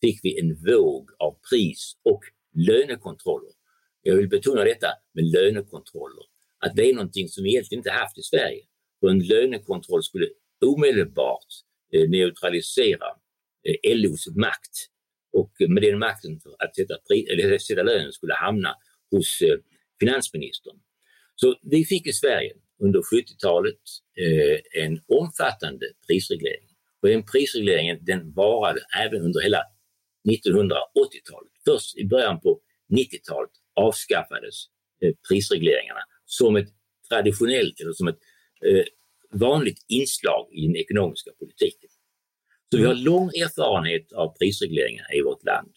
fick 0.00 0.20
vi 0.22 0.40
en 0.40 0.54
våg 0.54 1.10
av 1.18 1.38
pris 1.50 1.92
och 2.02 2.20
lönekontroller 2.54 3.52
jag 4.08 4.16
vill 4.16 4.28
betona 4.28 4.64
detta 4.64 4.88
med 5.14 5.24
lönekontroller. 5.24 6.24
Att 6.58 6.76
det 6.76 6.90
är 6.90 6.94
någonting 6.94 7.28
som 7.28 7.44
vi 7.44 7.50
egentligen 7.50 7.78
inte 7.78 7.90
haft 7.90 8.18
i 8.18 8.22
Sverige. 8.22 8.62
Och 9.02 9.10
en 9.10 9.18
lönekontroll 9.18 10.02
skulle 10.02 10.28
omedelbart 10.66 11.46
eh, 11.92 12.08
neutralisera 12.08 13.06
eh, 13.68 13.96
LOs 13.96 14.26
makt. 14.36 14.74
Och 15.32 15.52
med 15.68 15.82
den 15.82 15.98
makten 15.98 16.40
att 16.58 16.76
sätta, 16.76 16.94
eller 17.32 17.58
sätta 17.58 17.82
lönen 17.82 18.12
skulle 18.12 18.34
hamna 18.34 18.74
hos 19.10 19.40
eh, 19.42 19.58
finansministern. 20.00 20.76
Så 21.34 21.56
vi 21.62 21.84
fick 21.84 22.06
i 22.06 22.12
Sverige 22.12 22.52
under 22.82 23.00
70-talet 23.00 23.80
en 24.74 25.00
omfattande 25.06 25.86
prisreglering. 26.06 26.68
Och 27.02 27.08
den 27.08 27.22
prisregleringen 27.22 27.98
den 28.00 28.32
varade 28.32 28.80
även 29.04 29.22
under 29.22 29.40
hela 29.40 29.62
1980-talet. 30.28 31.52
Först 31.64 31.96
i 31.96 32.04
början 32.04 32.40
på 32.40 32.60
90-talet 32.92 33.50
avskaffades 33.78 34.56
eh, 35.02 35.14
prisregleringarna 35.28 36.00
som 36.24 36.56
ett 36.56 36.68
traditionellt 37.08 37.80
eller 37.80 37.92
som 37.92 38.08
ett 38.08 38.18
eh, 38.66 38.84
vanligt 39.30 39.84
inslag 39.88 40.48
i 40.52 40.66
den 40.66 40.76
ekonomiska 40.76 41.30
politiken. 41.38 41.90
Så 42.70 42.78
vi 42.78 42.84
har 42.84 42.92
mm. 42.92 43.04
lång 43.04 43.28
erfarenhet 43.28 44.12
av 44.12 44.36
prisregleringar 44.38 45.16
i 45.16 45.22
vårt 45.22 45.44
land. 45.44 45.72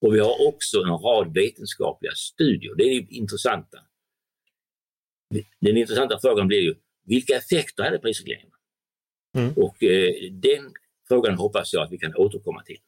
Och 0.00 0.14
vi 0.14 0.18
har 0.18 0.46
också 0.48 0.78
en 0.82 0.98
rad 0.98 1.34
vetenskapliga 1.34 2.12
studier. 2.14 2.74
Det 2.74 2.84
är 2.84 3.00
det 3.00 3.14
intressanta. 3.14 3.78
Den 5.60 5.76
intressanta 5.76 6.18
frågan 6.20 6.48
blir 6.48 6.60
ju, 6.60 6.74
vilka 7.06 7.36
effekter 7.36 7.82
hade 7.84 7.98
prisregleringarna? 7.98 8.56
Mm. 9.36 9.52
Och 9.56 9.82
eh, 9.82 10.32
den 10.32 10.72
frågan 11.08 11.34
hoppas 11.34 11.72
jag 11.72 11.82
att 11.82 11.92
vi 11.92 11.98
kan 11.98 12.14
återkomma 12.16 12.62
till. 12.62 12.78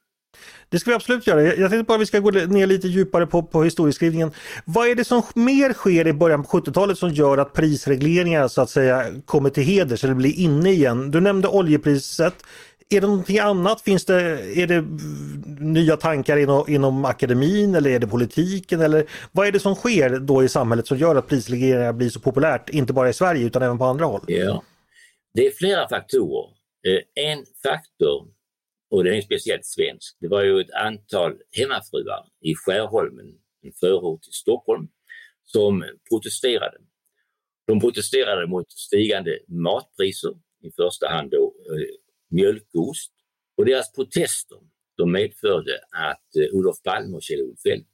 Det 0.69 0.79
ska 0.79 0.91
vi 0.91 0.95
absolut 0.95 1.27
göra. 1.27 1.43
Jag 1.43 1.71
tänkte 1.71 1.83
bara 1.83 1.95
att 1.95 2.01
vi 2.01 2.07
ska 2.07 2.19
gå 2.19 2.31
ner 2.31 2.67
lite 2.67 2.89
djupare 2.89 3.27
på, 3.27 3.43
på 3.43 3.65
historieskrivningen. 3.65 4.33
Vad 4.65 4.89
är 4.89 4.95
det 4.95 5.05
som 5.05 5.23
mer 5.35 5.73
sker 5.73 6.07
i 6.07 6.13
början 6.13 6.43
på 6.45 6.61
70-talet 6.61 6.99
som 6.99 7.11
gör 7.11 7.39
att 7.39 7.53
prisregleringar 7.53 8.49
så 8.49 8.63
att 8.63 8.71
säga 8.71 9.07
kommer 9.25 9.51
till 9.51 9.63
heders 9.63 10.05
eller 10.05 10.15
blir 10.15 10.39
inne 10.39 10.71
igen? 10.71 11.11
Du 11.11 11.21
nämnde 11.21 11.49
oljepriset. 11.49 12.35
Är 12.91 13.01
det 13.01 13.07
någonting 13.07 13.39
annat? 13.39 13.81
Finns 13.81 14.05
det, 14.05 14.15
är 14.59 14.67
det 14.67 14.85
nya 15.65 15.97
tankar 15.97 16.37
inom, 16.37 16.65
inom 16.69 17.05
akademin 17.05 17.75
eller 17.75 17.91
är 17.91 17.99
det 17.99 18.07
politiken? 18.07 18.81
Eller 18.81 19.07
vad 19.33 19.47
är 19.47 19.53
det 19.53 19.61
som 19.61 19.75
sker 19.75 20.19
då 20.19 20.45
i 20.45 20.49
samhället 20.49 20.87
som 20.87 20.99
gör 20.99 21.17
att 21.17 21.29
prisregleringar 21.29 21.93
blir 21.93 22.11
så 22.11 22.21
populärt, 22.21 22.69
inte 22.71 22.93
bara 22.93 23.09
i 23.09 23.13
Sverige 23.13 23.45
utan 23.47 23.63
även 23.63 23.79
på 23.79 23.85
andra 23.85 24.05
håll? 24.05 24.25
Ja, 24.27 24.63
Det 25.35 25.47
är 25.47 25.51
flera 25.51 25.89
faktorer. 25.89 26.49
Eh, 26.87 27.25
en 27.25 27.39
faktor 27.63 28.34
och 28.91 29.05
den 29.05 29.15
är 29.15 29.21
speciellt 29.21 29.67
svensk. 29.67 30.17
Det 30.21 30.29
var 30.29 30.43
ju 30.43 30.61
ett 30.61 30.71
antal 30.71 31.33
hemmafruar 31.51 32.29
i 32.41 32.55
Skärholmen, 32.55 33.39
en 33.63 33.73
förort 33.73 34.23
till 34.23 34.33
Stockholm, 34.33 34.89
som 35.45 35.85
protesterade. 36.09 36.79
De 37.67 37.81
protesterade 37.81 38.47
mot 38.47 38.73
stigande 38.73 39.39
matpriser, 39.49 40.35
i 40.63 40.71
första 40.71 41.09
hand 41.09 41.31
då 41.31 41.55
eh, 41.71 41.87
mjölkost. 42.31 43.13
Och 43.57 43.65
deras 43.65 43.93
protester 43.93 44.59
de 44.97 45.13
medförde 45.13 45.81
att 45.91 46.37
eh, 46.37 46.57
Olof 46.57 46.83
Palme 46.83 47.17
och 47.17 47.23
Kjell-Olof 47.23 47.61
Feldt, 47.63 47.91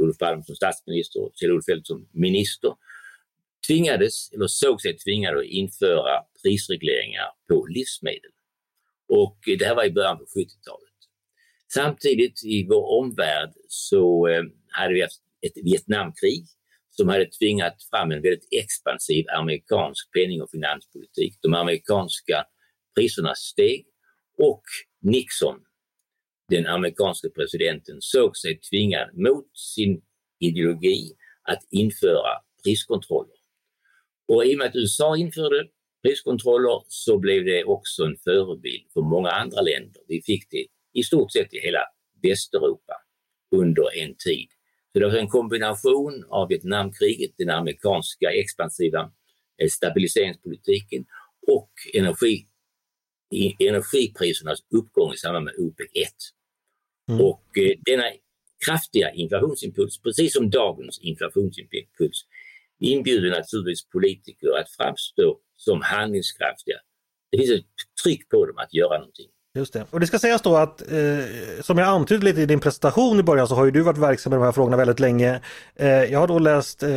Olof 0.00 0.18
Palme 0.18 0.42
som 0.42 0.54
statsminister 0.54 1.22
och 1.22 1.32
Kjell-Olof 1.34 1.64
Feldt 1.64 1.86
som 1.86 2.08
minister, 2.12 2.74
tvingades, 3.66 4.32
eller 4.32 4.46
såg 4.46 4.82
sig 4.82 4.96
tvingade 4.96 5.38
att 5.38 5.44
införa 5.44 6.22
prisregleringar 6.42 7.26
på 7.48 7.66
livsmedel. 7.66 8.30
Och 9.20 9.38
det 9.58 9.64
här 9.64 9.74
var 9.74 9.84
i 9.84 9.92
början 9.92 10.18
på 10.18 10.24
70-talet. 10.24 10.98
Samtidigt 11.74 12.44
i 12.44 12.66
vår 12.68 12.98
omvärld 13.00 13.52
så 13.68 14.28
eh, 14.28 14.42
hade 14.68 14.94
vi 14.94 15.02
haft 15.02 15.20
ett 15.46 15.64
Vietnamkrig 15.64 16.44
som 16.90 17.08
hade 17.08 17.26
tvingat 17.26 17.76
fram 17.90 18.10
en 18.10 18.22
väldigt 18.22 18.48
expansiv 18.50 19.24
amerikansk 19.38 20.12
penning 20.12 20.42
och 20.42 20.50
finanspolitik. 20.50 21.38
De 21.42 21.54
amerikanska 21.54 22.44
priserna 22.94 23.34
steg 23.34 23.86
och 24.38 24.62
Nixon, 25.02 25.58
den 26.48 26.66
amerikanske 26.66 27.28
presidenten, 27.30 27.96
såg 28.00 28.36
sig 28.36 28.60
tvingad 28.60 29.08
mot 29.14 29.58
sin 29.74 30.02
ideologi 30.40 31.12
att 31.42 31.62
införa 31.70 32.32
priskontroller. 32.64 33.36
Och 34.28 34.44
i 34.44 34.54
och 34.54 34.58
med 34.58 34.66
att 34.66 34.76
USA 34.76 35.16
införde 35.16 35.68
priskontroller 36.02 36.84
så 36.88 37.18
blev 37.18 37.44
det 37.44 37.64
också 37.64 38.02
en 38.02 38.16
förebild 38.24 38.84
för 38.94 39.00
många 39.00 39.30
andra 39.30 39.60
länder. 39.60 40.02
Vi 40.08 40.22
fick 40.22 40.50
det 40.50 40.66
i 40.92 41.02
stort 41.02 41.32
sett 41.32 41.54
i 41.54 41.58
hela 41.58 41.80
Västeuropa 42.22 42.94
under 43.56 43.98
en 43.98 44.14
tid. 44.14 44.48
Så 44.92 44.98
det 44.98 45.06
var 45.06 45.14
en 45.14 45.28
kombination 45.28 46.24
av 46.28 46.48
Vietnamkriget, 46.48 47.30
den 47.38 47.50
amerikanska 47.50 48.30
expansiva 48.32 49.00
eh, 49.62 49.68
stabiliseringspolitiken 49.68 51.04
och 51.48 51.72
energi, 51.94 52.46
energiprisernas 53.58 54.58
uppgång 54.70 55.12
i 55.12 55.16
samband 55.16 55.44
med 55.44 55.54
OPEC 55.58 55.90
1. 55.94 56.08
Mm. 57.10 57.20
Och 57.20 57.58
eh, 57.58 57.78
denna 57.84 58.04
kraftiga 58.66 59.10
inflationsimpuls, 59.10 60.00
precis 60.00 60.32
som 60.32 60.50
dagens 60.50 60.98
inflationsimpuls, 60.98 62.26
inbjuder 62.80 63.30
naturligtvis 63.30 63.88
politiker 63.88 64.48
att 64.60 64.70
framstå 64.70 65.38
som 65.64 65.80
handlingskraftiga. 65.82 66.76
Det 67.30 67.38
finns 67.38 67.50
ett 67.50 67.66
tryck 68.04 68.28
på 68.28 68.46
dem 68.46 68.58
att 68.58 68.74
göra 68.74 68.98
någonting. 68.98 69.28
Just 69.54 69.72
det. 69.72 69.84
Och 69.90 70.00
det 70.00 70.06
ska 70.06 70.18
sägas 70.18 70.42
då 70.42 70.56
att 70.56 70.92
eh, 70.92 71.24
som 71.60 71.78
jag 71.78 71.88
antydde 71.88 72.24
lite 72.24 72.40
i 72.40 72.46
din 72.46 72.60
presentation 72.60 73.20
i 73.20 73.22
början 73.22 73.48
så 73.48 73.54
har 73.54 73.64
ju 73.64 73.70
du 73.70 73.80
varit 73.80 73.98
verksam 73.98 74.30
med 74.30 74.40
de 74.40 74.44
här 74.44 74.52
frågorna 74.52 74.76
väldigt 74.76 75.00
länge. 75.00 75.40
Eh, 75.76 75.86
jag 75.88 76.20
har 76.20 76.26
då 76.26 76.38
läst 76.38 76.82
eh, 76.82 76.90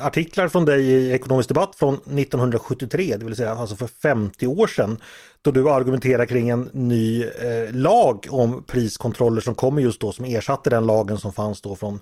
artiklar 0.00 0.48
från 0.48 0.64
dig 0.64 0.84
i 0.84 1.12
Ekonomisk 1.12 1.48
debatt 1.48 1.76
från 1.76 1.94
1973, 1.94 3.16
det 3.16 3.24
vill 3.24 3.36
säga 3.36 3.50
alltså 3.50 3.76
för 3.76 3.86
50 3.86 4.46
år 4.46 4.66
sedan. 4.66 5.00
Då 5.42 5.50
du 5.50 5.70
argumenterar 5.70 6.26
kring 6.26 6.48
en 6.48 6.70
ny 6.72 7.24
eh, 7.24 7.72
lag 7.72 8.26
om 8.30 8.64
priskontroller 8.64 9.40
som 9.40 9.54
kommer 9.54 9.82
just 9.82 10.00
då 10.00 10.12
som 10.12 10.24
ersatte 10.24 10.70
den 10.70 10.86
lagen 10.86 11.18
som 11.18 11.32
fanns 11.32 11.60
då 11.60 11.76
från 11.76 12.00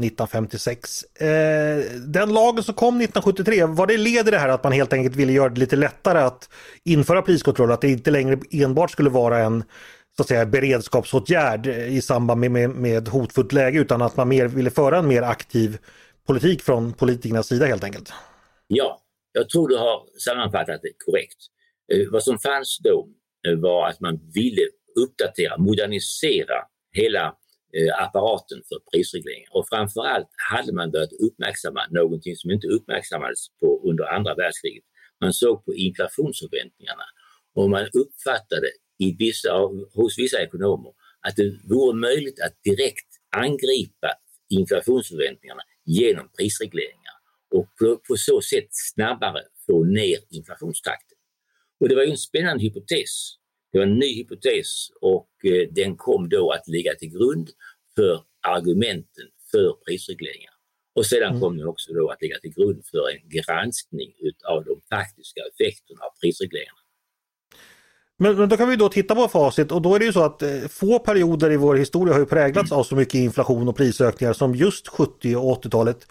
1956. 0.00 1.04
Eh, 1.04 1.78
den 2.06 2.32
lagen 2.32 2.62
som 2.62 2.74
kom 2.74 3.00
1973, 3.00 3.64
var 3.66 3.86
det 3.86 3.96
leder 3.96 4.32
det 4.32 4.38
här 4.38 4.48
att 4.48 4.64
man 4.64 4.72
helt 4.72 4.92
enkelt 4.92 5.16
ville 5.16 5.32
göra 5.32 5.48
det 5.48 5.60
lite 5.60 5.76
lättare 5.76 6.18
att 6.18 6.48
införa 6.84 7.22
priskontroll, 7.22 7.72
att 7.72 7.80
det 7.80 7.88
inte 7.88 8.10
längre 8.10 8.38
enbart 8.50 8.90
skulle 8.90 9.10
vara 9.10 9.38
en 9.38 9.64
så 10.16 10.22
att 10.22 10.28
säga, 10.28 10.46
beredskapsåtgärd 10.46 11.66
i 11.66 12.02
samband 12.02 12.40
med, 12.40 12.50
med, 12.50 12.70
med 12.70 13.08
hotfullt 13.08 13.52
läge 13.52 13.78
utan 13.78 14.02
att 14.02 14.16
man 14.16 14.28
mer 14.28 14.48
ville 14.48 14.70
föra 14.70 14.98
en 14.98 15.08
mer 15.08 15.22
aktiv 15.22 15.78
politik 16.26 16.62
från 16.62 16.92
politikernas 16.92 17.46
sida 17.46 17.66
helt 17.66 17.84
enkelt. 17.84 18.12
Ja, 18.66 19.00
jag 19.32 19.48
tror 19.48 19.68
du 19.68 19.76
har 19.76 20.18
sammanfattat 20.18 20.80
det 20.82 20.92
korrekt. 21.06 21.38
Eh, 21.92 22.12
vad 22.12 22.22
som 22.22 22.38
fanns 22.38 22.78
då 22.84 23.08
eh, 23.48 23.58
var 23.58 23.88
att 23.88 24.00
man 24.00 24.20
ville 24.34 24.62
uppdatera, 25.00 25.58
modernisera 25.58 26.54
hela 26.92 27.34
Eh, 27.78 28.02
apparaten 28.04 28.60
för 28.68 28.78
prisregleringar. 28.90 29.48
Och 29.56 29.68
framförallt 29.68 30.28
hade 30.50 30.72
man 30.72 30.90
börjat 30.90 31.12
uppmärksamma 31.12 31.80
någonting 31.90 32.36
som 32.36 32.50
inte 32.50 32.66
uppmärksammades 32.66 33.48
på 33.60 33.82
under 33.88 34.04
andra 34.04 34.34
världskriget. 34.34 34.84
Man 35.20 35.32
såg 35.32 35.64
på 35.64 35.74
inflationsförväntningarna 35.74 37.04
och 37.54 37.70
man 37.70 37.86
uppfattade 38.02 38.68
i 38.98 39.16
vissa, 39.18 39.52
hos 39.94 40.18
vissa 40.18 40.42
ekonomer 40.42 40.92
att 41.20 41.36
det 41.36 41.60
vore 41.68 41.96
möjligt 41.96 42.40
att 42.40 42.62
direkt 42.62 43.10
angripa 43.36 44.10
inflationsförväntningarna 44.50 45.62
genom 45.84 46.28
prisregleringar 46.38 47.16
och 47.54 47.66
på, 47.78 47.96
på 48.08 48.16
så 48.16 48.40
sätt 48.40 48.68
snabbare 48.70 49.42
få 49.66 49.84
ner 49.84 50.18
inflationstakten. 50.30 51.18
Och 51.80 51.88
det 51.88 51.94
var 51.94 52.02
ju 52.02 52.10
en 52.10 52.16
spännande 52.16 52.64
hypotes. 52.64 53.34
Det 53.72 53.78
var 53.78 53.86
en 53.86 53.98
ny 53.98 54.16
hypotes 54.16 54.90
och 55.00 55.30
eh, 55.44 55.68
den 55.70 55.96
kom 55.96 56.28
då 56.28 56.50
att 56.50 56.68
ligga 56.68 56.94
till 56.94 57.10
grund 57.10 57.50
för 57.96 58.20
argumenten 58.40 59.26
för 59.50 59.72
prisregleringar. 59.86 60.52
Och 60.94 61.06
sedan 61.06 61.28
mm. 61.28 61.40
kom 61.40 61.56
den 61.56 61.68
också 61.68 61.92
då 61.92 62.10
att 62.10 62.22
ligga 62.22 62.38
till 62.38 62.54
grund 62.54 62.82
för 62.90 63.10
en 63.10 63.28
granskning 63.28 64.12
utav 64.18 64.64
de 64.64 64.80
faktiska 64.96 65.40
effekterna 65.40 66.00
av 66.00 66.10
prisregleringarna. 66.20 66.78
Men, 68.16 68.36
men, 68.36 68.48
då 68.48 68.56
kan 68.56 68.68
vi 68.68 68.76
då 68.76 68.88
titta 68.88 69.14
på 69.14 69.28
facit 69.28 69.72
och 69.72 69.82
då 69.82 69.94
är 69.94 69.98
det 69.98 70.04
ju 70.04 70.12
så 70.12 70.22
att 70.22 70.42
eh, 70.42 70.60
få 70.68 70.98
perioder 70.98 71.50
i 71.52 71.56
vår 71.56 71.74
historia 71.74 72.14
har 72.14 72.20
ju 72.20 72.26
präglats 72.26 72.72
av 72.72 72.84
så 72.84 72.96
mycket 72.96 73.14
inflation 73.14 73.68
och 73.68 73.76
prisökningar 73.76 74.32
som 74.32 74.54
just 74.54 74.88
70 74.88 75.36
och 75.36 75.64
80-talet. 75.64 76.06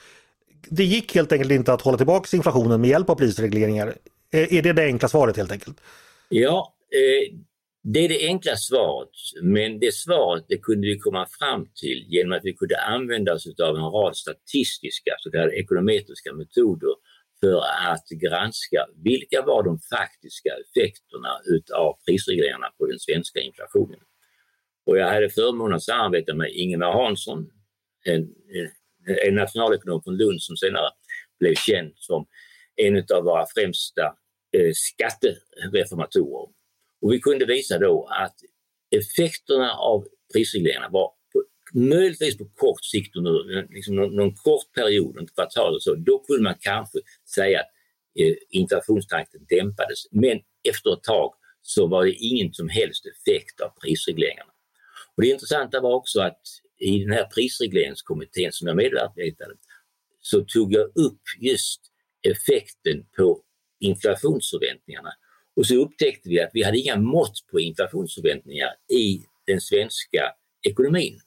Det 0.69 0.83
gick 0.83 1.15
helt 1.15 1.31
enkelt 1.31 1.51
inte 1.51 1.73
att 1.73 1.81
hålla 1.81 1.97
tillbaka 1.97 2.37
inflationen 2.37 2.81
med 2.81 2.89
hjälp 2.89 3.09
av 3.09 3.15
prisregleringar. 3.15 3.87
Eh, 4.33 4.53
är 4.53 4.61
det 4.61 4.73
det 4.73 4.85
enkla 4.85 5.07
svaret 5.07 5.37
helt 5.37 5.51
enkelt? 5.51 5.81
Ja, 6.29 6.73
eh, 6.91 7.37
det 7.83 7.99
är 7.99 8.09
det 8.09 8.27
enkla 8.27 8.55
svaret, 8.55 9.09
men 9.41 9.79
det 9.79 9.93
svaret 9.93 10.45
det 10.47 10.57
kunde 10.57 10.87
vi 10.87 10.99
komma 10.99 11.27
fram 11.39 11.67
till 11.75 12.05
genom 12.07 12.37
att 12.37 12.45
vi 12.45 12.53
kunde 12.53 12.81
använda 12.81 13.33
oss 13.33 13.47
av 13.59 13.75
en 13.75 13.91
rad 13.91 14.17
statistiska, 14.17 15.15
så 15.19 15.31
kallade 15.31 15.55
ekonometriska 15.55 16.33
metoder 16.33 16.95
för 17.39 17.61
att 17.91 18.09
granska 18.09 18.87
vilka 19.03 19.41
var 19.41 19.63
de 19.63 19.79
faktiska 19.79 20.49
effekterna 20.49 21.41
utav 21.45 21.97
prisregleringarna 22.05 22.67
på 22.77 22.85
den 22.85 22.99
svenska 22.99 23.39
inflationen. 23.39 23.99
Och 24.85 24.97
jag 24.97 25.07
hade 25.07 25.29
förmånen 25.29 25.75
att 25.75 25.83
samarbeta 25.83 26.33
med 26.33 26.51
Ingemar 26.51 26.93
Hansson, 26.93 27.51
en, 28.05 28.29
en 29.25 29.35
nationalekonom 29.35 30.03
från 30.03 30.17
Lund 30.17 30.41
som 30.41 30.57
senare 30.57 30.89
blev 31.39 31.55
känd 31.55 31.93
som 31.95 32.25
en 32.75 32.97
av 32.97 33.23
våra 33.23 33.45
främsta 33.55 34.15
eh, 34.57 34.71
skattereformatorer. 34.73 36.60
Och 37.01 37.13
vi 37.13 37.19
kunde 37.19 37.45
visa 37.45 37.77
då 37.77 38.07
att 38.11 38.35
effekterna 38.95 39.71
av 39.71 40.07
prisregleringarna 40.33 40.89
var 40.89 41.11
möjligtvis 41.73 42.37
på 42.37 42.45
kort 42.45 42.83
sikt 42.83 43.15
under 43.15 43.67
liksom 43.73 43.95
någon, 43.95 44.15
någon 44.15 44.35
kort 44.35 44.73
period, 44.75 45.23
ett 45.23 45.35
kvartal 45.35 45.75
och 45.75 45.83
så, 45.83 45.95
då 45.95 46.19
kunde 46.19 46.43
man 46.43 46.55
kanske 46.59 46.99
säga 47.35 47.59
att 47.59 47.69
eh, 48.19 48.35
inflationstakten 48.49 49.45
dämpades. 49.49 50.11
Men 50.11 50.39
efter 50.69 50.93
ett 50.93 51.03
tag 51.03 51.33
så 51.61 51.87
var 51.87 52.05
det 52.05 52.13
ingen 52.13 52.53
som 52.53 52.69
helst 52.69 53.05
effekt 53.05 53.61
av 53.61 53.69
prisregleringarna. 53.81 54.51
Och 55.15 55.21
det 55.21 55.29
intressanta 55.29 55.81
var 55.81 55.93
också 55.93 56.21
att 56.21 56.41
i 56.77 56.99
den 56.99 57.11
här 57.11 57.25
prisregleringskommittén 57.25 58.51
som 58.51 58.67
jag 58.67 58.77
medarbetade 58.77 59.53
så 60.21 60.41
tog 60.41 60.73
jag 60.73 60.85
upp 60.85 61.21
just 61.39 61.81
effekten 62.27 63.05
på 63.17 63.41
inflationsförväntningarna. 63.79 65.13
Och 65.55 65.65
så 65.67 65.75
upptäckte 65.75 66.29
vi 66.29 66.41
att 66.41 66.49
vi 66.53 66.63
hade 66.63 66.77
inga 66.77 66.95
mått 66.95 67.33
på 67.51 67.59
inflationsförväntningar 67.59 68.69
i 68.93 69.21
den 69.47 69.61
svenska 69.61 70.33
ekonomin. 70.67 71.19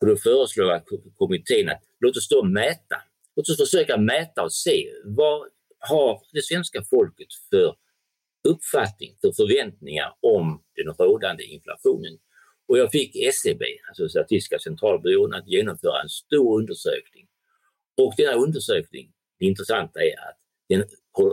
Och 0.00 0.06
då 0.06 0.16
föreslår 0.16 0.82
kommittén 1.16 1.68
att 1.68 1.82
låt 2.00 2.16
oss 2.16 2.28
då 2.28 2.44
mäta. 2.44 2.96
Låt 3.36 3.48
oss 3.48 3.56
försöka 3.56 3.96
mäta 3.96 4.42
och 4.42 4.52
se 4.52 4.90
vad 5.04 5.48
har 5.78 6.22
det 6.32 6.44
svenska 6.44 6.82
folket 6.90 7.28
för 7.50 7.76
uppfattning, 8.48 9.16
för 9.20 9.32
förväntningar 9.32 10.14
om 10.20 10.62
den 10.76 10.94
rådande 10.94 11.44
inflationen. 11.44 12.18
Och 12.68 12.78
jag 12.78 12.90
fick 12.90 13.16
SCB, 13.16 13.64
alltså 13.88 14.08
Statistiska 14.08 14.58
centralbyrån, 14.58 15.34
att 15.34 15.48
genomföra 15.48 16.02
en 16.02 16.08
stor 16.08 16.58
undersökning. 16.58 17.26
Och 17.96 18.14
denna 18.16 18.32
undersökning, 18.32 19.12
det 19.38 19.46
intressanta 19.46 20.00
är 20.00 20.28
att 20.28 20.38
den, 20.68 20.84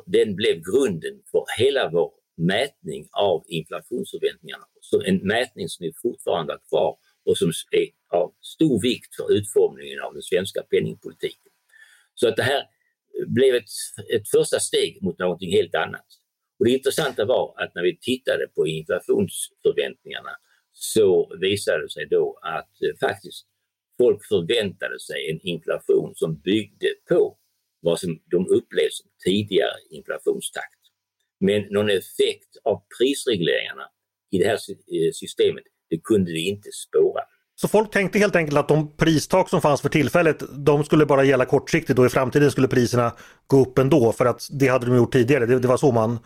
den 0.06 0.36
blev 0.36 0.56
grunden 0.56 1.22
för 1.32 1.46
hela 1.58 1.90
vår 1.90 2.12
mätning 2.38 3.08
av 3.12 3.44
inflationsförväntningarna. 3.48 4.66
Så 4.82 5.02
en 5.02 5.18
mätning 5.28 5.70
som 5.70 5.84
vi 5.84 5.94
fortfarande 6.02 6.54
har 6.54 6.62
kvar 6.70 6.98
och 7.26 7.38
som 7.38 7.52
är 7.72 8.18
av 8.18 8.34
stor 8.42 8.82
vikt 8.82 9.16
för 9.16 9.34
utformningen 9.34 10.00
av 10.00 10.14
den 10.14 10.24
svenska 10.24 10.62
penningpolitiken. 10.62 11.52
Så 12.16 12.28
att 12.28 12.36
det 12.36 12.44
här 12.44 12.64
blev 13.28 13.56
ett, 13.56 13.70
ett 14.14 14.30
första 14.30 14.60
steg 14.60 15.04
mot 15.04 15.20
någonting 15.20 15.52
helt 15.52 15.76
annat. 15.76 16.06
Och 16.60 16.66
det 16.66 16.72
intressanta 16.72 17.26
var 17.26 17.64
att 17.64 17.76
när 17.76 17.84
vi 17.84 17.98
tittade 17.98 18.48
på 18.48 18.68
inflationsförväntningarna 18.68 20.32
så 20.72 21.38
visade 21.42 21.82
det 21.82 21.90
sig 21.90 22.08
då 22.10 22.40
att 22.42 22.82
eh, 22.82 23.08
faktiskt 23.08 23.48
folk 23.98 24.26
förväntade 24.26 25.00
sig 25.00 25.32
en 25.32 25.40
inflation 25.48 26.16
som 26.16 26.40
byggde 26.40 26.88
på 27.10 27.38
vad 27.82 28.00
som 28.00 28.20
de 28.26 28.48
upplevde 28.48 28.92
som 28.92 29.10
tidigare 29.26 29.78
inflationstakt. 29.90 30.77
Men 31.40 31.62
någon 31.70 31.90
effekt 31.90 32.58
av 32.64 32.84
prisregleringarna 32.98 33.84
i 34.32 34.38
det 34.38 34.46
här 34.46 34.54
eh, 34.54 35.12
systemet 35.14 35.64
det 35.90 35.98
kunde 36.04 36.32
vi 36.32 36.48
inte 36.48 36.70
spåra. 36.72 37.22
Så 37.56 37.68
folk 37.68 37.92
tänkte 37.92 38.20
helt 38.20 38.36
enkelt 38.36 38.58
att 38.58 38.68
de 38.68 38.98
pristak 38.98 39.50
som 39.50 39.62
fanns 39.62 39.82
för 39.82 39.90
tillfället, 39.90 40.44
de 40.66 40.84
skulle 40.84 41.06
bara 41.06 41.24
gälla 41.24 41.46
kortsiktigt 41.46 42.00
och 42.00 42.06
i 42.06 42.10
framtiden 42.10 42.52
skulle 42.52 42.68
priserna 42.68 43.16
gå 43.48 43.62
upp 43.62 43.78
ändå 43.78 44.12
för 44.12 44.26
att 44.26 44.48
det 44.52 44.68
hade 44.68 44.86
de 44.86 44.96
gjort 44.96 45.14
tidigare. 45.14 45.46
Det, 45.46 45.60
det 45.60 45.68
var 45.68 45.78
så 45.78 45.92
man... 45.92 46.20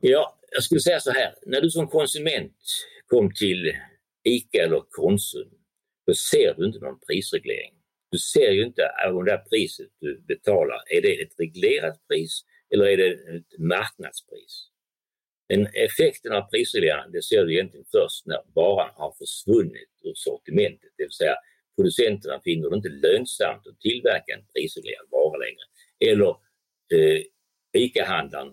Ja, 0.00 0.38
jag 0.50 0.62
skulle 0.62 0.80
säga 0.80 1.00
så 1.00 1.10
här. 1.10 1.34
När 1.46 1.60
du 1.60 1.70
som 1.70 1.88
konsument 1.88 2.56
kom 3.06 3.34
till 3.34 3.72
ICA 4.24 4.62
eller 4.62 4.82
Konsum, 4.90 5.48
då 6.06 6.14
ser 6.14 6.54
du 6.56 6.66
inte 6.66 6.78
någon 6.78 6.98
prisreglering. 7.06 7.72
Du 8.10 8.18
ser 8.18 8.50
ju 8.50 8.64
inte 8.64 8.82
om 9.12 9.24
det 9.24 9.30
här 9.30 9.44
priset 9.50 9.88
du 10.00 10.24
betalar, 10.28 10.82
är 10.90 11.02
det 11.02 11.22
ett 11.22 11.34
reglerat 11.38 12.08
pris 12.08 12.42
eller 12.72 12.84
är 12.84 12.96
det 12.96 13.10
ett 13.10 13.58
marknadspris? 13.58 14.68
Den 15.48 15.66
effekten 15.66 16.32
av 16.32 16.42
prisregleringen 16.50 17.12
det 17.12 17.22
ser 17.22 17.44
du 17.44 17.54
egentligen 17.54 17.86
först 17.92 18.26
när 18.26 18.40
varan 18.54 18.90
har 18.94 19.12
försvunnit 19.18 19.92
ur 20.02 20.14
sortimentet, 20.14 20.90
det 20.96 21.04
vill 21.04 21.12
säga 21.12 21.36
producenterna 21.76 22.40
finner 22.44 22.70
det 22.70 22.76
inte 22.76 22.88
lönsamt 22.88 23.66
att 23.66 23.80
tillverka 23.80 24.34
en 24.34 24.46
prisreglerad 24.54 25.06
vara 25.10 25.36
längre. 25.38 25.64
Eller 26.10 26.30
eh, 26.94 27.22
ICA-handlaren 27.82 28.52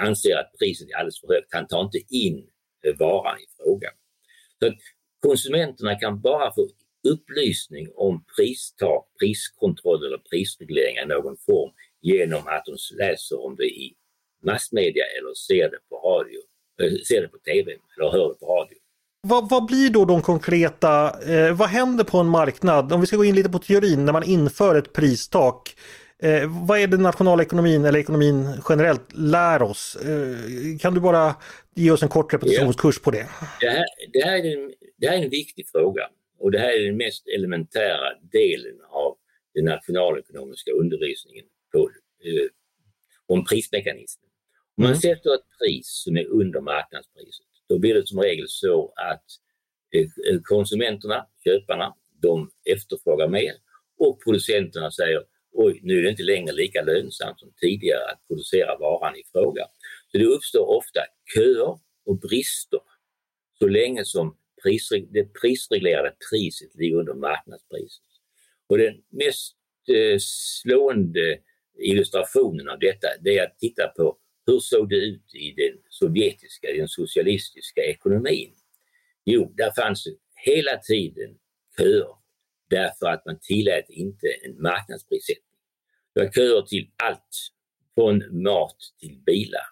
anser 0.00 0.36
att 0.36 0.52
priset 0.58 0.90
är 0.90 0.96
alldeles 0.96 1.20
för 1.20 1.34
högt, 1.34 1.54
han 1.54 1.66
tar 1.66 1.82
inte 1.82 2.02
in 2.08 2.50
eh, 2.86 2.94
varan 2.98 3.38
i 3.38 3.46
fråga. 3.56 3.90
Så 4.58 4.66
att 4.66 4.78
konsumenterna 5.20 5.94
kan 5.94 6.20
bara 6.20 6.54
få 6.54 6.68
upplysning 7.08 7.88
om 7.94 8.24
pristak, 8.36 9.04
priskontroll 9.20 10.06
eller 10.06 10.18
prisregleringar 10.18 11.02
i 11.02 11.06
någon 11.06 11.36
form 11.36 11.72
genom 12.04 12.42
att 12.46 12.64
de 12.64 12.76
läser 13.04 13.46
om 13.46 13.56
det 13.56 13.64
i 13.64 13.94
massmedia 14.42 15.04
eller 15.18 15.34
ser 15.34 15.70
det 15.70 15.78
på 15.88 15.96
radio, 15.96 16.40
eh, 16.82 16.98
ser 17.08 17.20
det 17.22 17.28
på 17.28 17.38
TV 17.38 17.72
eller 17.96 18.10
hör 18.10 18.28
det 18.28 18.34
på 18.34 18.46
radio. 18.46 18.78
Vad, 19.26 19.50
vad 19.50 19.66
blir 19.66 19.90
då 19.90 20.04
de 20.04 20.22
konkreta, 20.22 21.20
eh, 21.32 21.56
vad 21.56 21.68
händer 21.68 22.04
på 22.04 22.18
en 22.18 22.28
marknad? 22.28 22.92
Om 22.92 23.00
vi 23.00 23.06
ska 23.06 23.16
gå 23.16 23.24
in 23.24 23.34
lite 23.34 23.48
på 23.48 23.58
teorin, 23.58 24.04
när 24.04 24.12
man 24.12 24.24
inför 24.24 24.74
ett 24.74 24.92
pristak. 24.92 25.76
Eh, 26.22 26.66
vad 26.66 26.78
är 26.78 26.86
det 26.86 26.96
nationalekonomin 26.96 27.84
eller 27.84 27.98
ekonomin 27.98 28.48
generellt 28.68 29.12
lär 29.12 29.62
oss? 29.62 29.96
Eh, 29.96 30.78
kan 30.80 30.94
du 30.94 31.00
bara 31.00 31.34
ge 31.74 31.90
oss 31.90 32.02
en 32.02 32.08
kort 32.08 32.34
repetitionskurs 32.34 32.98
på 32.98 33.10
det? 33.10 33.26
Det 33.60 33.70
här, 33.70 33.84
det, 34.12 34.24
här 34.24 34.36
är 34.36 34.64
en, 34.64 34.72
det 34.96 35.06
här 35.08 35.18
är 35.18 35.22
en 35.22 35.30
viktig 35.30 35.68
fråga 35.68 36.02
och 36.38 36.50
det 36.50 36.58
här 36.58 36.68
är 36.68 36.86
den 36.86 36.96
mest 36.96 37.28
elementära 37.36 38.08
delen 38.32 38.80
av 38.90 39.16
den 39.54 39.64
nationalekonomiska 39.64 40.70
undervisningen 40.70 41.44
på, 41.74 41.90
eh, 42.24 42.48
om 43.26 43.44
prismekanismen. 43.44 44.30
Om 44.76 44.82
man 44.82 44.92
mm. 44.92 45.00
sätter 45.00 45.34
ett 45.34 45.48
pris 45.58 45.86
som 46.04 46.16
är 46.16 46.26
under 46.26 46.60
marknadspriset, 46.60 47.46
då 47.68 47.78
blir 47.78 47.94
det 47.94 48.06
som 48.06 48.20
regel 48.20 48.46
så 48.48 48.92
att 48.96 49.24
eh, 49.94 50.40
konsumenterna, 50.42 51.26
köparna, 51.44 51.94
de 52.22 52.50
efterfrågar 52.64 53.28
mer 53.28 53.54
och 53.98 54.22
producenterna 54.24 54.90
säger 54.90 55.24
oj, 55.52 55.80
nu 55.82 55.98
är 55.98 56.02
det 56.02 56.10
inte 56.10 56.22
längre 56.22 56.52
lika 56.52 56.82
lönsamt 56.82 57.40
som 57.40 57.52
tidigare 57.56 58.04
att 58.12 58.26
producera 58.28 58.78
varan 58.78 59.16
i 59.16 59.22
fråga. 59.32 59.64
Så 60.12 60.18
det 60.18 60.24
uppstår 60.24 60.66
ofta 60.66 61.00
köer 61.34 61.78
och 62.06 62.18
brister 62.18 62.80
så 63.58 63.66
länge 63.66 64.04
som 64.04 64.36
det 65.10 65.34
prisreglerade 65.40 66.14
priset 66.30 66.74
ligger 66.74 66.96
under 66.96 67.14
marknadspriset. 67.14 68.04
Och 68.66 68.78
den 68.78 69.02
mest 69.10 69.56
eh, 69.88 70.18
slående 70.18 71.38
illustrationen 71.78 72.68
av 72.68 72.78
detta 72.78 73.08
det 73.20 73.38
är 73.38 73.46
att 73.46 73.58
titta 73.58 73.88
på 73.88 74.18
hur 74.46 74.60
såg 74.60 74.88
det 74.88 74.96
ut 74.96 75.34
i 75.34 75.50
den 75.50 75.78
sovjetiska, 75.88 76.68
den 76.76 76.88
socialistiska 76.88 77.80
ekonomin? 77.80 78.54
Jo, 79.24 79.52
där 79.56 79.70
fanns 79.82 80.08
hela 80.44 80.76
tiden 80.76 81.36
köer 81.78 82.16
därför 82.70 83.06
att 83.06 83.26
man 83.26 83.38
tillät 83.40 83.90
inte 83.90 84.26
en 84.44 84.62
marknadsprissättning. 84.62 85.60
Det 86.14 86.20
var 86.20 86.30
köer 86.30 86.62
till 86.62 86.90
allt, 86.96 87.50
från 87.94 88.42
mat 88.42 88.76
till 89.00 89.18
bilar. 89.26 89.66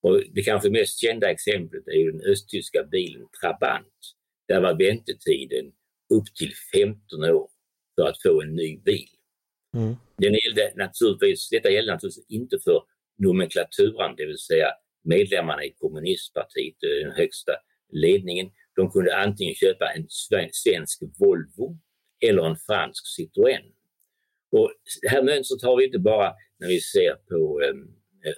Och 0.00 0.22
det 0.34 0.42
kanske 0.42 0.70
mest 0.70 1.00
kända 1.00 1.30
exemplet 1.30 1.88
är 1.88 2.12
den 2.12 2.20
östtyska 2.20 2.84
bilen 2.84 3.26
Trabant 3.40 4.14
där 4.48 4.60
var 4.60 4.74
väntetiden 4.74 5.72
upp 6.14 6.34
till 6.34 6.52
15 6.72 7.24
år 7.24 7.48
för 7.94 8.08
att 8.08 8.22
få 8.22 8.42
en 8.42 8.54
ny 8.54 8.78
bil. 8.78 9.08
Mm. 9.74 9.96
Den 10.16 10.34
gällde 10.34 10.72
naturligtvis, 10.76 11.48
detta 11.48 11.70
gällde 11.70 11.92
naturligtvis 11.92 12.26
inte 12.28 12.58
för 12.64 12.82
nomenklaturan, 13.18 14.16
det 14.16 14.26
vill 14.26 14.38
säga 14.38 14.66
medlemmarna 15.04 15.64
i 15.64 15.72
kommunistpartiet, 15.72 16.76
eh, 16.82 17.06
den 17.06 17.16
högsta 17.16 17.52
ledningen. 17.92 18.50
De 18.76 18.90
kunde 18.90 19.16
antingen 19.16 19.54
köpa 19.54 19.92
en 19.96 20.06
svensk 20.50 21.02
Volvo 21.18 21.78
eller 22.26 22.42
en 22.42 22.56
fransk 22.56 23.04
Citroën. 23.18 23.72
Och 24.52 24.72
det 25.02 25.08
här 25.08 25.22
mönstret 25.22 25.62
har 25.62 25.76
vi 25.76 25.84
inte 25.84 25.98
bara 25.98 26.32
när 26.58 26.68
vi 26.68 26.80
ser 26.80 27.14
på 27.14 27.60
ehm, 27.60 27.88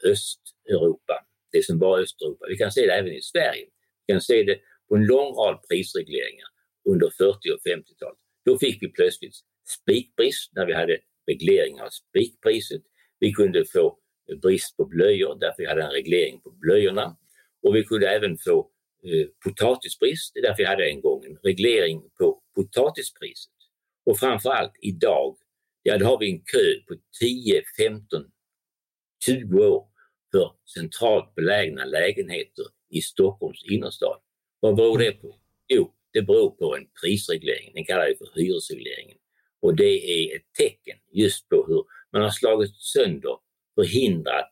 Östeuropa, 0.05 1.27
det 1.53 1.65
som 1.65 1.79
var 1.79 2.01
Östeuropa. 2.01 2.47
Vi 2.49 2.57
kan 2.57 2.73
se 2.73 2.87
det 2.87 2.93
även 2.93 3.13
i 3.13 3.23
Sverige. 3.23 3.67
Vi 4.07 4.13
kan 4.13 4.21
se 4.21 4.43
det 4.43 4.59
på 4.89 4.97
en 4.97 5.07
lång 5.07 5.35
rad 5.35 5.61
prisregleringar 5.69 6.49
under 6.89 7.11
40 7.11 7.51
och 7.51 7.61
50-talet. 7.71 8.19
Då 8.45 8.59
fick 8.59 8.83
vi 8.83 8.89
plötsligt 8.89 9.35
spikbrist 9.81 10.53
när 10.55 10.67
vi 10.67 10.75
hade 10.75 10.99
reglering 11.27 11.81
av 11.81 11.89
spikpriset. 11.89 12.83
Vi 13.19 13.33
kunde 13.33 13.65
få 13.65 13.99
brist 14.43 14.77
på 14.77 14.85
blöjor 14.85 15.39
därför 15.41 15.63
vi 15.63 15.69
hade 15.69 15.83
en 15.83 15.91
reglering 15.91 16.41
på 16.41 16.51
blöjorna. 16.51 17.17
Och 17.63 17.77
vi 17.77 17.85
kunde 17.85 18.09
även 18.09 18.39
få 18.39 18.71
eh, 19.05 19.27
potatisbrist 19.45 20.33
därför 20.35 20.57
vi 20.57 20.65
hade 20.65 20.91
en 20.91 21.01
gång 21.01 21.25
en 21.25 21.37
reglering 21.37 22.03
på 22.19 22.43
potatispriset. 22.55 23.53
Och 24.07 24.19
framförallt 24.19 24.73
idag, 24.81 25.37
ja 25.83 25.99
då 25.99 26.07
har 26.07 26.19
vi 26.19 26.31
en 26.31 26.39
kö 26.39 26.75
på 26.89 26.95
10, 27.21 27.63
15, 27.79 28.25
20 29.27 29.67
år 29.67 29.87
för 30.33 30.53
centralt 30.75 31.35
belägna 31.35 31.85
lägenheter 31.85 32.65
i 32.91 33.01
Stockholms 33.01 33.65
innerstad. 33.65 34.21
Vad 34.61 34.77
beror 34.77 34.99
det 34.99 35.13
på? 35.13 35.41
Jo, 35.69 35.95
det 36.13 36.23
beror 36.23 36.51
på 36.51 36.77
en 36.77 36.87
prisreglering, 37.03 37.73
den 37.75 37.85
kallar 37.85 38.09
vi 38.09 38.17
för 38.17 38.41
hyresregleringen. 38.41 39.19
Och 39.65 39.77
det 39.77 39.95
är 40.15 40.37
ett 40.37 40.53
tecken 40.59 40.99
just 41.13 41.49
på 41.49 41.65
hur 41.69 41.85
man 42.13 42.23
har 42.23 42.31
slagit 42.31 42.77
sönder, 42.77 43.37
förhindrat 43.75 44.51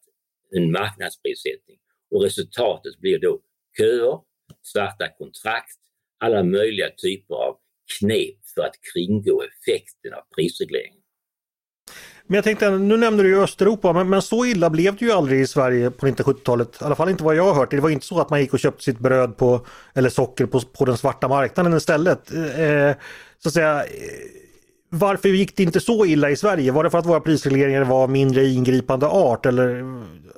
en 0.57 0.73
marknadsprissättning 0.73 1.79
och 2.11 2.23
resultatet 2.23 2.99
blir 3.01 3.19
då 3.19 3.41
köer, 3.79 4.19
svarta 4.63 5.09
kontrakt, 5.19 5.79
alla 6.25 6.43
möjliga 6.43 6.91
typer 6.91 7.35
av 7.35 7.57
knep 7.99 8.37
för 8.55 8.63
att 8.63 8.75
kringgå 8.93 9.43
effekten 9.43 10.15
av 10.15 10.23
prisregleringen. 10.37 11.01
Men 12.27 12.35
jag 12.35 12.45
tänkte, 12.45 12.71
nu 12.71 12.97
nämnde 12.97 13.23
du 13.23 13.29
ju 13.29 13.43
Östeuropa, 13.43 13.93
men, 13.93 14.09
men 14.09 14.23
så 14.23 14.45
illa 14.45 14.71
blev 14.71 14.97
det 14.97 15.05
ju 15.05 15.13
aldrig 15.13 15.41
i 15.41 15.47
Sverige 15.47 15.91
på 15.91 16.07
1970-talet. 16.07 16.79
I 16.81 16.85
alla 16.85 16.95
fall 16.95 17.09
inte 17.09 17.25
vad 17.25 17.37
jag 17.37 17.45
har 17.45 17.55
hört. 17.55 17.71
Det 17.71 17.81
var 17.81 17.91
inte 17.91 18.07
så 18.07 18.21
att 18.21 18.31
man 18.31 18.41
gick 18.41 18.53
och 18.53 18.61
köpte 18.61 18.85
sitt 18.85 18.99
bröd 18.99 19.37
på, 19.37 19.67
eller 19.95 20.09
socker 20.09 20.47
på, 20.47 20.61
på 20.61 20.85
den 20.85 20.97
svarta 20.97 21.29
marknaden 21.29 21.77
istället. 21.77 22.33
Eh, 22.33 22.93
så 23.39 23.49
att 23.49 23.55
säga, 23.55 23.85
varför 24.95 25.29
gick 25.29 25.57
det 25.57 25.63
inte 25.63 25.81
så 25.81 26.07
illa 26.07 26.31
i 26.31 26.37
Sverige? 26.37 26.73
Var 26.73 26.85
det 26.85 26.91
för 26.91 26.99
att 26.99 27.07
våra 27.07 27.21
prisregleringar 27.21 27.85
var 27.85 28.09
mindre 28.09 28.47
ingripande 28.47 29.07
art? 29.07 29.47
Eller, 29.47 29.85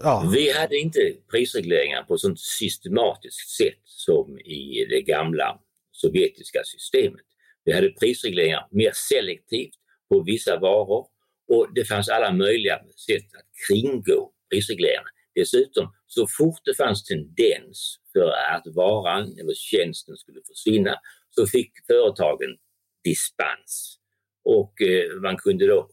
ja. 0.03 0.31
Vi 0.35 0.53
hade 0.53 0.77
inte 0.77 1.01
prisregleringar 1.31 2.03
på 2.03 2.19
sånt 2.19 2.41
systematiskt 2.41 3.49
sätt 3.57 3.81
som 3.85 4.39
i 4.39 4.87
det 4.91 5.03
gamla 5.03 5.59
sovjetiska 5.93 6.61
systemet. 6.65 7.21
Vi 7.65 7.73
hade 7.73 7.89
prisregleringar 7.89 8.69
mer 8.71 8.93
selektivt 8.95 9.75
på 10.09 10.23
vissa 10.23 10.59
varor 10.59 11.07
och 11.49 11.69
det 11.75 11.85
fanns 11.85 12.09
alla 12.09 12.33
möjliga 12.33 12.79
sätt 13.07 13.27
att 13.39 13.49
kringgå 13.69 14.33
prisregleringarna. 14.51 15.09
Dessutom, 15.35 15.93
så 16.07 16.27
fort 16.27 16.61
det 16.65 16.77
fanns 16.77 17.05
tendens 17.05 17.99
för 18.13 18.31
att 18.55 18.67
varan 18.75 19.23
eller 19.23 19.55
tjänsten 19.55 20.17
skulle 20.17 20.41
försvinna 20.49 20.95
så 21.31 21.47
fick 21.47 21.73
företagen 21.87 22.57
dispens 23.05 24.01
och 24.45 24.83
eh, 24.83 25.21
man 25.21 25.37
kunde 25.37 25.67
då 25.67 25.91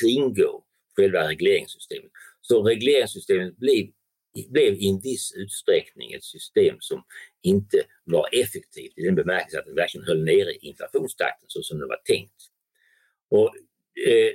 kringgå 0.00 0.64
själva 0.96 1.28
regleringssystemet. 1.28 2.10
Så 2.40 2.62
regleringssystemet 2.62 3.56
blev, 3.56 3.86
blev 4.48 4.74
i 4.74 4.88
en 4.88 5.00
viss 5.00 5.32
utsträckning 5.36 6.12
ett 6.12 6.24
system 6.24 6.76
som 6.80 7.04
inte 7.42 7.82
var 8.04 8.28
effektivt 8.32 8.92
i 8.98 9.02
den 9.02 9.14
bemärkelsen 9.14 9.60
att 9.60 9.66
det 9.66 9.72
verkligen 9.72 10.06
höll 10.06 10.24
nere 10.24 10.52
inflationstakten 10.52 11.46
så 11.48 11.62
som 11.62 11.78
det 11.78 11.86
var 11.86 12.00
tänkt. 12.04 12.42
Och, 13.30 13.56
eh, 14.08 14.32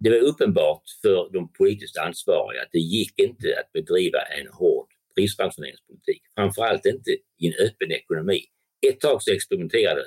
det 0.00 0.10
var 0.10 0.18
uppenbart 0.18 0.82
för 1.02 1.32
de 1.32 1.52
politiskt 1.52 1.96
ansvariga 1.96 2.62
att 2.62 2.72
det 2.72 2.78
gick 2.78 3.18
inte 3.18 3.58
att 3.60 3.72
bedriva 3.72 4.18
en 4.18 4.46
hård 4.46 4.88
prisransoneringspolitik, 5.14 6.22
framförallt 6.34 6.86
inte 6.86 7.10
i 7.10 7.46
en 7.46 7.66
öppen 7.66 7.92
ekonomi. 7.92 8.44
Ett 8.86 9.00
tag 9.00 9.22
så 9.22 9.32
experimenterade 9.32 10.04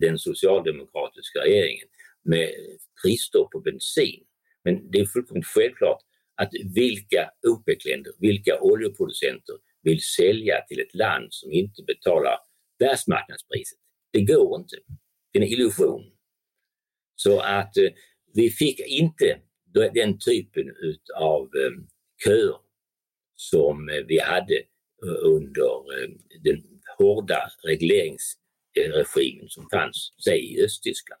den 0.00 0.18
socialdemokratiska 0.18 1.38
regeringen 1.40 1.88
med 2.26 2.50
prisstopp 3.02 3.50
på 3.50 3.60
bensin. 3.60 4.24
Men 4.64 4.90
det 4.90 4.98
är 4.98 5.06
fullkomligt 5.06 5.46
självklart 5.46 6.00
att 6.36 6.50
vilka 6.74 7.30
OPEC-länder, 7.48 8.12
vilka 8.18 8.60
oljeproducenter 8.60 9.54
vill 9.82 10.00
sälja 10.02 10.60
till 10.68 10.80
ett 10.80 10.94
land 10.94 11.28
som 11.30 11.52
inte 11.52 11.82
betalar 11.82 12.38
världsmarknadspriset? 12.78 13.78
Det 14.12 14.20
går 14.20 14.60
inte. 14.60 14.76
Det 15.32 15.38
är 15.38 15.42
en 15.42 15.48
illusion. 15.48 16.12
Så 17.14 17.40
att 17.40 17.76
eh, 17.76 17.90
vi 18.34 18.50
fick 18.50 18.80
inte 18.80 19.40
den 19.94 20.18
typen 20.18 20.74
av 21.14 21.42
eh, 21.42 21.70
köer 22.24 22.56
som 23.36 23.88
eh, 23.88 24.04
vi 24.08 24.20
hade 24.20 24.54
eh, 25.04 25.18
under 25.22 26.02
eh, 26.02 26.10
den 26.40 26.62
hårda 26.98 27.50
regleringsregimen 27.64 29.48
som 29.48 29.68
fanns, 29.70 30.12
säg 30.24 30.54
i 30.54 30.64
Östtyskland. 30.64 31.20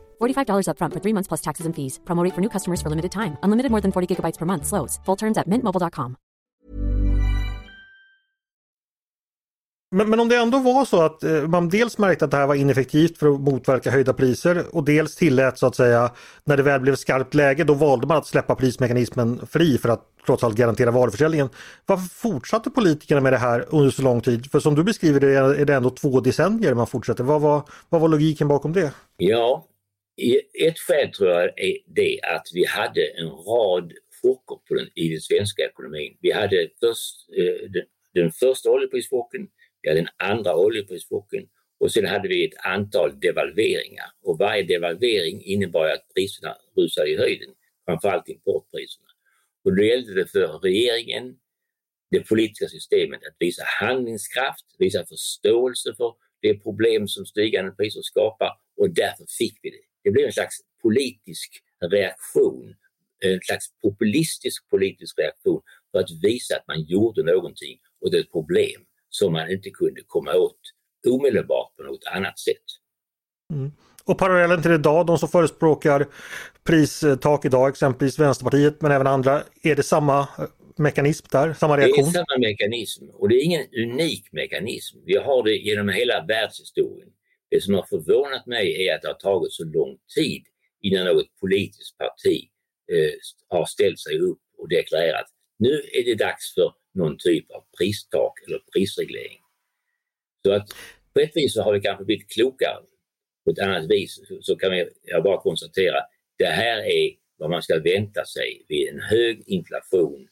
$45 0.21 0.67
upfront 0.67 0.93
for 0.93 0.99
three 0.99 1.13
months 1.13 1.27
plus 1.27 1.41
taxes 1.41 1.65
and 1.65 1.75
fees. 1.75 1.99
Promo 2.05 2.23
rate 2.23 2.35
for 2.35 2.41
new 2.41 2.49
customers 2.49 2.81
for 2.81 2.89
limited 2.89 3.11
time. 3.11 3.37
Unlimited 3.43 3.71
more 3.71 3.81
than 3.81 3.91
40 3.91 4.07
gigabytes 4.07 4.37
per 4.37 4.45
month. 4.45 4.65
Slows. 4.65 4.99
Full 5.05 5.17
terms 5.17 5.37
at 5.37 5.47
mintmobile.com. 5.47 6.15
Men, 9.95 10.09
men, 10.09 10.19
om 10.19 10.29
det 10.29 10.35
ändå 10.35 10.59
var 10.59 10.85
så 10.85 11.01
att 11.01 11.23
eh, 11.23 11.31
man 11.47 11.69
dels 11.69 11.97
märkte 11.97 12.25
att 12.25 12.31
det 12.31 12.37
här 12.37 12.47
var 12.47 12.55
ineffektivt 12.55 13.17
för 13.17 13.33
att 13.33 13.41
motverka 13.41 13.91
höjda 13.91 14.13
priser 14.13 14.75
och 14.75 14.83
dels 14.83 15.15
tillät 15.15 15.57
så 15.57 15.67
att 15.67 15.75
säga 15.75 16.11
när 16.43 16.57
det 16.57 16.63
väl 16.63 16.81
blev 16.81 16.95
skarpt 16.95 17.33
läge 17.33 17.63
då 17.63 17.73
valde 17.73 18.07
man 18.07 18.17
att 18.17 18.27
släppa 18.27 18.55
prismekanismen 18.55 19.47
fri 19.47 19.77
för 19.77 19.89
att 19.89 20.01
trots 20.25 20.43
allt 20.43 20.55
garantera 20.55 20.91
varuförsäljningen. 20.91 21.49
Varför 21.85 22.09
fortsatte 22.09 22.69
politikerna 22.69 23.21
med 23.21 23.33
det 23.33 23.37
här 23.37 23.65
under 23.69 23.89
så 23.91 24.01
lång 24.01 24.21
tid? 24.21 24.51
För 24.51 24.59
som 24.59 24.75
du 24.75 24.83
beskriver 24.83 25.19
det 25.19 25.35
är 25.35 25.65
det 25.65 25.73
ändå 25.73 25.89
två 25.89 26.19
decennier 26.19 26.73
man 26.73 26.87
fortsätter. 26.87 27.23
Vad 27.23 27.41
var, 27.41 27.63
vad 27.89 28.01
var 28.01 28.07
logiken 28.07 28.47
bakom 28.47 28.73
det? 28.73 28.93
Ja, 29.17 29.65
ett 30.59 30.79
skäl 30.79 31.11
tror 31.11 31.29
jag 31.29 31.59
är 31.59 31.77
det 31.85 32.19
att 32.21 32.47
vi 32.53 32.65
hade 32.65 33.07
en 33.07 33.29
rad 33.29 33.93
chocker 34.21 34.55
på 34.67 34.73
den, 34.73 34.89
i 34.95 35.09
den 35.09 35.21
svenska 35.21 35.63
ekonomin. 35.63 36.17
Vi 36.21 36.31
hade 36.31 36.69
först, 36.79 37.29
eh, 37.37 37.69
den, 37.69 37.85
den 38.13 38.31
första 38.31 38.69
oljeprischocken, 38.69 39.47
vi 39.81 39.89
hade 39.89 40.01
den 40.01 40.09
andra 40.17 40.55
oljeprischocken 40.55 41.47
och 41.79 41.91
sen 41.91 42.05
hade 42.05 42.27
vi 42.27 42.45
ett 42.45 42.65
antal 42.65 43.19
devalveringar 43.19 44.05
och 44.23 44.37
varje 44.37 44.63
devalvering 44.63 45.43
innebar 45.43 45.85
att 45.85 46.13
priserna 46.15 46.57
rusade 46.77 47.09
i 47.09 47.17
höjden, 47.17 47.49
framförallt 47.85 48.29
importpriserna. 48.29 49.07
Och 49.65 49.75
då 49.75 49.83
gällde 49.83 50.13
det 50.13 50.25
för 50.25 50.47
regeringen, 50.47 51.35
det 52.11 52.27
politiska 52.29 52.67
systemet 52.67 53.19
att 53.27 53.35
visa 53.39 53.63
handlingskraft, 53.79 54.65
visa 54.79 55.05
förståelse 55.05 55.93
för 55.97 56.13
det 56.41 56.63
problem 56.63 57.07
som 57.07 57.25
stigande 57.25 57.71
priser 57.71 58.01
skapar 58.01 58.51
och 58.77 58.89
därför 58.89 59.25
fick 59.37 59.59
vi 59.61 59.69
det. 59.69 59.90
Det 60.03 60.11
blev 60.11 60.25
en 60.25 60.33
slags 60.33 60.55
politisk 60.81 61.61
reaktion, 61.91 62.75
en 63.19 63.39
slags 63.41 63.65
populistisk 63.81 64.69
politisk 64.69 65.19
reaktion 65.19 65.61
för 65.91 65.99
att 65.99 66.11
visa 66.23 66.55
att 66.55 66.67
man 66.67 66.81
gjorde 66.81 67.23
någonting 67.23 67.79
åt 68.05 68.13
ett 68.13 68.31
problem 68.31 68.81
som 69.09 69.33
man 69.33 69.51
inte 69.51 69.69
kunde 69.69 70.01
komma 70.07 70.33
åt 70.33 70.59
omedelbart 71.07 71.75
på 71.75 71.83
något 71.83 72.03
annat 72.15 72.39
sätt. 72.39 72.67
Mm. 73.53 73.71
Och 74.03 74.17
parallellen 74.17 74.61
till 74.61 74.71
idag, 74.71 75.05
de 75.05 75.17
som 75.17 75.29
förespråkar 75.29 76.07
pristak 76.63 77.45
idag, 77.45 77.69
exempelvis 77.69 78.19
Vänsterpartiet 78.19 78.81
men 78.81 78.91
även 78.91 79.07
andra, 79.07 79.43
är 79.63 79.75
det 79.75 79.83
samma 79.83 80.27
mekanism 80.77 81.27
där, 81.31 81.53
samma 81.53 81.77
reaktion? 81.77 82.11
Det 82.11 82.19
är 82.19 82.25
samma 82.25 82.47
mekanism 82.47 83.05
och 83.09 83.29
det 83.29 83.35
är 83.35 83.43
ingen 83.43 83.65
unik 83.77 84.31
mekanism. 84.31 84.97
Vi 85.05 85.17
har 85.17 85.43
det 85.43 85.55
genom 85.55 85.89
hela 85.89 86.25
världshistorien. 86.25 87.09
Det 87.51 87.61
som 87.61 87.73
har 87.73 87.85
förvånat 87.89 88.45
mig 88.45 88.87
är 88.87 88.95
att 88.95 89.01
det 89.01 89.07
har 89.07 89.15
tagit 89.15 89.53
så 89.53 89.63
lång 89.63 89.97
tid 90.15 90.43
innan 90.81 91.05
något 91.05 91.39
politiskt 91.39 91.97
parti 91.97 92.49
eh, 92.91 93.13
har 93.47 93.65
ställt 93.65 93.99
sig 93.99 94.19
upp 94.19 94.41
och 94.57 94.69
deklarerat 94.69 95.27
nu 95.61 95.73
är 95.93 96.03
det 96.05 96.15
dags 96.15 96.53
för 96.53 96.73
någon 96.93 97.17
typ 97.17 97.51
av 97.51 97.63
pristak 97.77 98.33
eller 98.47 98.59
prisreglering. 98.73 99.39
Så 100.45 100.53
att 100.53 100.67
på 101.13 101.19
ett 101.19 101.35
vis 101.35 101.53
så 101.53 101.61
har 101.61 101.73
vi 101.73 101.81
kanske 101.81 102.05
blivit 102.05 102.29
klokare. 102.29 102.83
På 103.45 103.51
ett 103.51 103.59
annat 103.59 103.89
vis 103.89 104.19
så 104.41 104.55
kan 104.55 104.77
jag 105.03 105.23
bara 105.23 105.41
konstatera 105.41 105.97
det 106.37 106.45
här 106.45 106.77
är 106.77 107.11
vad 107.37 107.49
man 107.49 107.63
ska 107.63 107.79
vänta 107.79 108.25
sig 108.25 108.65
vid 108.67 108.87
en 108.89 108.99
hög 108.99 109.43
inflation 109.45 110.27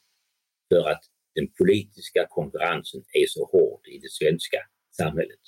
för 0.69 0.89
att 0.89 1.03
den 1.35 1.47
politiska 1.57 2.27
konkurrensen 2.29 3.03
är 3.13 3.25
så 3.27 3.45
hård 3.45 3.87
i 3.87 3.97
det 3.97 4.11
svenska 4.11 4.57
samhället. 4.97 5.39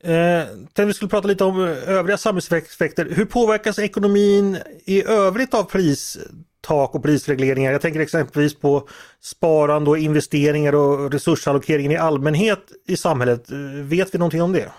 Eh, 0.00 0.86
vi 0.86 0.92
skulle 0.92 1.08
prata 1.08 1.28
lite 1.28 1.44
om 1.44 1.64
eh, 1.64 1.88
övriga 1.88 2.16
samhällseffekter. 2.16 3.08
Hur 3.10 3.24
påverkas 3.24 3.78
ekonomin 3.78 4.58
i 4.84 5.04
övrigt 5.04 5.54
av 5.54 5.62
pristak 5.62 6.94
och 6.94 7.02
prisregleringar? 7.02 7.72
Jag 7.72 7.80
tänker 7.80 8.00
exempelvis 8.00 8.54
på 8.54 8.88
sparande 9.20 9.90
och 9.90 9.98
investeringar 9.98 10.74
och 10.74 11.12
resursallokeringen 11.12 11.92
i 11.92 11.96
allmänhet 11.96 12.72
i 12.86 12.96
samhället. 12.96 13.50
Eh, 13.50 13.58
vet 13.82 14.14
vi 14.14 14.18
någonting 14.18 14.42
om 14.42 14.52
det? 14.52 14.72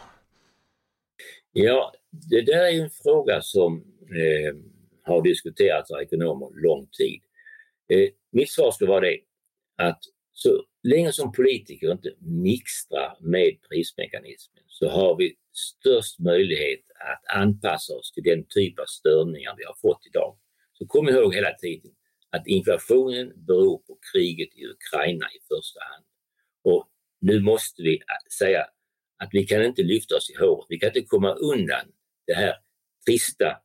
Ja, 1.54 1.94
det 2.12 2.42
där 2.42 2.64
är 2.64 2.84
en 2.84 2.90
fråga 2.90 3.42
som 3.42 3.84
eh, 4.02 4.56
har 5.04 5.22
diskuterats 5.22 5.92
av 5.92 6.02
ekonomer 6.02 6.50
lång 6.54 6.88
tid. 6.98 7.22
Eh, 7.90 8.10
mitt 8.32 8.52
svar 8.52 8.72
skulle 8.72 8.90
vara 8.90 9.02
det 9.02 9.18
att 9.78 10.00
så 10.34 10.64
länge 10.88 11.12
som 11.12 11.32
politiker 11.32 11.92
inte 11.92 12.14
mixtrar 12.20 13.18
med 13.20 13.62
prismekanismen 13.70 14.64
så 14.68 14.90
har 14.90 15.16
vi 15.16 15.36
störst 15.54 16.20
möjlighet 16.20 16.80
att 17.00 17.38
anpassa 17.38 17.94
oss 17.94 18.12
till 18.12 18.24
den 18.24 18.46
typ 18.50 18.80
av 18.80 18.86
störningar 18.86 19.56
vi 19.58 19.64
har 19.64 19.76
fått 19.82 20.06
idag. 20.06 20.38
Så 20.74 20.88
kom 20.88 21.10
ihåg 21.10 21.36
hela 21.36 21.54
tiden 21.54 21.92
att 22.30 22.48
inflationen 22.48 23.34
beror 23.36 23.78
på 23.78 24.00
kriget 24.14 24.50
i 24.56 24.66
Ukraina 24.66 25.26
i 25.26 25.40
första 25.56 25.80
hand. 25.92 26.06
Och 26.64 26.88
nu 27.20 27.40
måste 27.40 27.82
vi 27.82 28.00
säga 28.38 28.66
att 29.18 29.30
vi 29.32 29.46
kan 29.46 29.64
inte 29.64 29.84
lyfta 29.84 30.16
oss 30.16 30.30
i 30.30 30.36
håret. 30.40 30.66
Vi 30.70 30.80
kan 30.80 30.88
inte 30.88 31.02
komma 31.02 31.34
undan 31.34 31.86
det 32.28 32.34
här 32.34 32.56
trista 33.06 33.58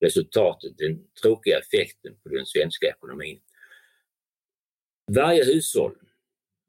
resultatet, 0.00 0.78
den 0.78 1.08
tråkiga 1.22 1.58
effekten 1.58 2.16
på 2.22 2.28
den 2.28 2.46
svenska 2.46 2.86
ekonomin. 2.86 3.40
Varje 5.10 5.44
hushåll, 5.44 5.94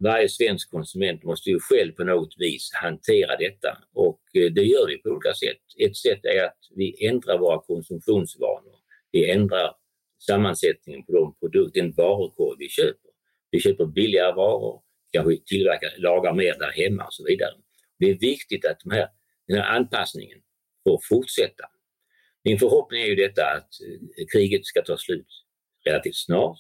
varje 0.04 0.30
svensk 0.30 0.72
konsument 0.72 1.24
måste 1.24 1.50
ju 1.50 1.60
själv 1.60 1.92
på 1.92 2.04
något 2.04 2.36
vis 2.38 2.72
hantera 2.74 3.38
detta 3.38 3.78
och 3.94 4.22
eh, 4.34 4.52
det 4.52 4.64
gör 4.64 4.88
vi 4.88 4.98
på 4.98 5.10
olika 5.10 5.34
sätt. 5.34 5.62
Ett 5.80 5.98
sätt 5.98 6.26
är 6.26 6.44
att 6.44 6.60
vi 6.76 7.08
ändrar 7.08 7.38
våra 7.38 7.60
konsumtionsvanor. 7.60 8.76
Vi 9.12 9.32
ändrar 9.32 9.76
sammansättningen 10.28 11.06
på 11.06 11.12
de 11.12 11.36
produkter, 11.40 11.82
den 11.82 11.92
varukorg 11.92 12.56
vi 12.60 12.70
köper. 12.70 13.12
Vi 13.52 13.60
köper 13.60 13.86
billigare 13.86 14.36
varor, 14.36 14.82
kanske 15.12 15.38
tillverkar, 15.46 15.90
lagar 15.98 16.34
mer 16.34 16.56
där 16.60 16.72
hemma 16.72 17.06
och 17.06 17.14
så 17.14 17.24
vidare. 17.26 17.54
Det 18.00 18.10
är 18.10 18.16
viktigt 18.16 18.66
att 18.66 18.80
de 18.84 18.92
här, 18.92 19.08
den 19.48 19.58
här 19.58 19.76
anpassningen 19.76 20.38
får 20.84 21.00
fortsätta. 21.10 21.64
Min 22.44 22.60
förhoppning 22.60 23.02
är 23.02 23.08
ju 23.08 23.16
detta 23.16 23.42
att 23.42 23.70
eh, 23.82 24.26
kriget 24.34 24.66
ska 24.66 24.82
ta 24.82 24.98
slut 24.98 25.28
relativt 25.86 26.16
snart, 26.16 26.60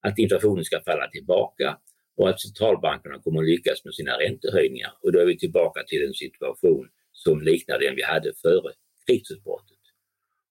att 0.00 0.18
inflationen 0.18 0.64
ska 0.64 0.82
falla 0.86 1.08
tillbaka 1.10 1.78
och 2.16 2.28
att 2.28 2.40
centralbankerna 2.40 3.18
kommer 3.18 3.40
att 3.42 3.48
lyckas 3.48 3.84
med 3.84 3.94
sina 3.94 4.12
räntehöjningar. 4.18 4.92
Och 5.02 5.12
då 5.12 5.18
är 5.18 5.26
vi 5.26 5.38
tillbaka 5.38 5.82
till 5.86 6.04
en 6.06 6.14
situation 6.14 6.88
som 7.12 7.42
liknar 7.42 7.78
den 7.78 7.96
vi 7.96 8.02
hade 8.02 8.32
före 8.42 8.72
krigsutbrottet. 9.06 9.78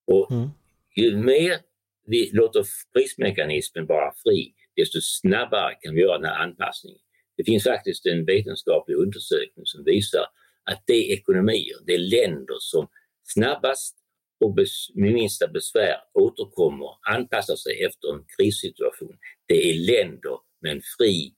Och 0.07 0.31
mm. 0.31 0.49
ju 0.95 1.17
mer 1.17 1.59
vi 2.07 2.29
låter 2.33 2.65
prismekanismen 2.93 3.85
vara 3.85 4.13
fri, 4.23 4.53
desto 4.75 4.99
snabbare 5.01 5.75
kan 5.81 5.95
vi 5.95 6.01
göra 6.01 6.17
den 6.17 6.29
här 6.29 6.43
anpassningen. 6.43 6.99
Det 7.37 7.43
finns 7.43 7.63
faktiskt 7.63 8.05
en 8.05 8.25
vetenskaplig 8.25 8.95
undersökning 8.95 9.65
som 9.65 9.83
visar 9.83 10.25
att 10.63 10.83
de 10.87 11.13
ekonomier, 11.13 11.77
de 11.85 11.97
länder 11.97 12.55
som 12.59 12.87
snabbast 13.23 13.95
och 14.39 14.55
med 14.93 15.13
minsta 15.13 15.47
besvär 15.47 15.97
återkommer, 16.13 16.89
anpassar 17.15 17.55
sig 17.55 17.83
efter 17.83 18.13
en 18.13 18.25
krissituation, 18.37 19.17
det 19.47 19.69
är 19.69 19.73
länder 19.73 20.37
med 20.61 20.71
en 20.71 20.81
fri, 20.97 21.33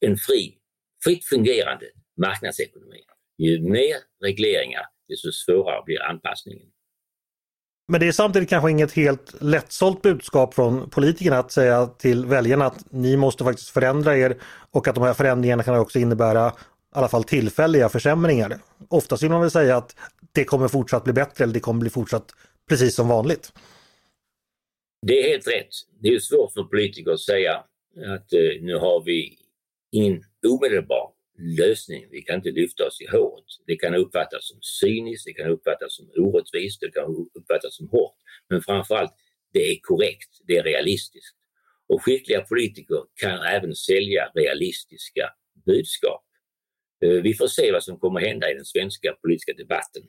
en 0.00 0.16
fri, 0.16 0.54
fritt 1.04 1.24
fungerande 1.24 1.86
marknadsekonomi. 2.20 3.00
Ju 3.38 3.62
mer 3.62 3.96
regleringar, 4.24 4.82
desto 5.08 5.32
svårare 5.32 5.82
blir 5.84 6.02
anpassningen. 6.02 6.68
Men 7.88 8.00
det 8.00 8.08
är 8.08 8.12
samtidigt 8.12 8.48
kanske 8.48 8.70
inget 8.70 8.92
helt 8.92 9.42
lättsålt 9.42 10.02
budskap 10.02 10.54
från 10.54 10.90
politikerna 10.90 11.38
att 11.38 11.52
säga 11.52 11.86
till 11.86 12.26
väljarna 12.26 12.66
att 12.66 12.92
ni 12.92 13.16
måste 13.16 13.44
faktiskt 13.44 13.70
förändra 13.70 14.16
er 14.16 14.36
och 14.70 14.88
att 14.88 14.94
de 14.94 15.04
här 15.04 15.14
förändringarna 15.14 15.62
kan 15.62 15.78
också 15.78 15.98
innebära 15.98 16.48
i 16.48 16.52
alla 16.98 17.08
fall 17.08 17.24
tillfälliga 17.24 17.88
försämringar. 17.88 18.58
Oftast 18.88 19.22
vill 19.22 19.30
man 19.30 19.40
väl 19.40 19.50
säga 19.50 19.76
att 19.76 19.96
det 20.32 20.44
kommer 20.44 20.68
fortsatt 20.68 21.04
bli 21.04 21.12
bättre 21.12 21.44
eller 21.44 21.54
det 21.54 21.60
kommer 21.60 21.80
bli 21.80 21.90
fortsatt 21.90 22.34
precis 22.68 22.94
som 22.94 23.08
vanligt. 23.08 23.52
Det 25.06 25.20
är 25.20 25.28
helt 25.28 25.46
rätt. 25.46 25.68
Det 26.02 26.08
är 26.08 26.18
svårt 26.18 26.52
för 26.52 26.62
politiker 26.62 27.10
att 27.10 27.20
säga 27.20 27.64
att 27.96 28.32
eh, 28.32 28.60
nu 28.60 28.74
har 28.74 29.04
vi 29.04 29.38
ingen 29.92 30.22
omedelbar 30.46 31.12
lösning. 31.38 32.06
Vi 32.10 32.22
kan 32.22 32.36
inte 32.36 32.50
lyfta 32.50 32.86
oss 32.86 33.00
i 33.00 33.06
håret. 33.06 33.44
Det 33.66 33.76
kan 33.76 33.94
uppfattas 33.94 34.48
som 34.48 34.58
cyniskt, 34.62 35.24
det 35.24 35.32
kan 35.32 35.50
uppfattas 35.50 35.96
som 35.96 36.10
orättvist, 36.16 36.80
det 36.80 36.90
kan 36.90 37.28
uppfattas 37.34 37.76
som 37.76 37.88
hårt. 37.88 38.14
Men 38.48 38.62
framförallt, 38.62 39.12
det 39.52 39.70
är 39.70 39.78
korrekt, 39.82 40.30
det 40.46 40.56
är 40.56 40.62
realistiskt. 40.62 41.36
Och 41.88 42.02
skickliga 42.02 42.40
politiker 42.40 43.02
kan 43.14 43.42
även 43.42 43.74
sälja 43.74 44.32
realistiska 44.34 45.30
budskap. 45.66 46.24
Eh, 47.04 47.10
vi 47.22 47.34
får 47.34 47.46
se 47.46 47.72
vad 47.72 47.84
som 47.84 47.98
kommer 47.98 48.20
hända 48.20 48.50
i 48.50 48.54
den 48.54 48.64
svenska 48.64 49.12
politiska 49.22 49.52
debatten. 49.52 50.02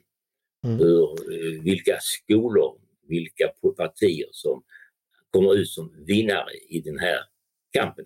Mm. 0.64 0.78
Hur, 0.78 1.04
eh, 1.32 1.62
vilka 1.62 1.98
skolor, 2.00 2.80
vilka 3.08 3.48
partier 3.76 4.28
som 4.32 4.62
kommer 5.30 5.54
ut 5.54 5.68
som 5.68 6.04
vinnare 6.06 6.52
i 6.68 6.80
den 6.80 6.98
här 6.98 7.18
kampen. 7.80 8.04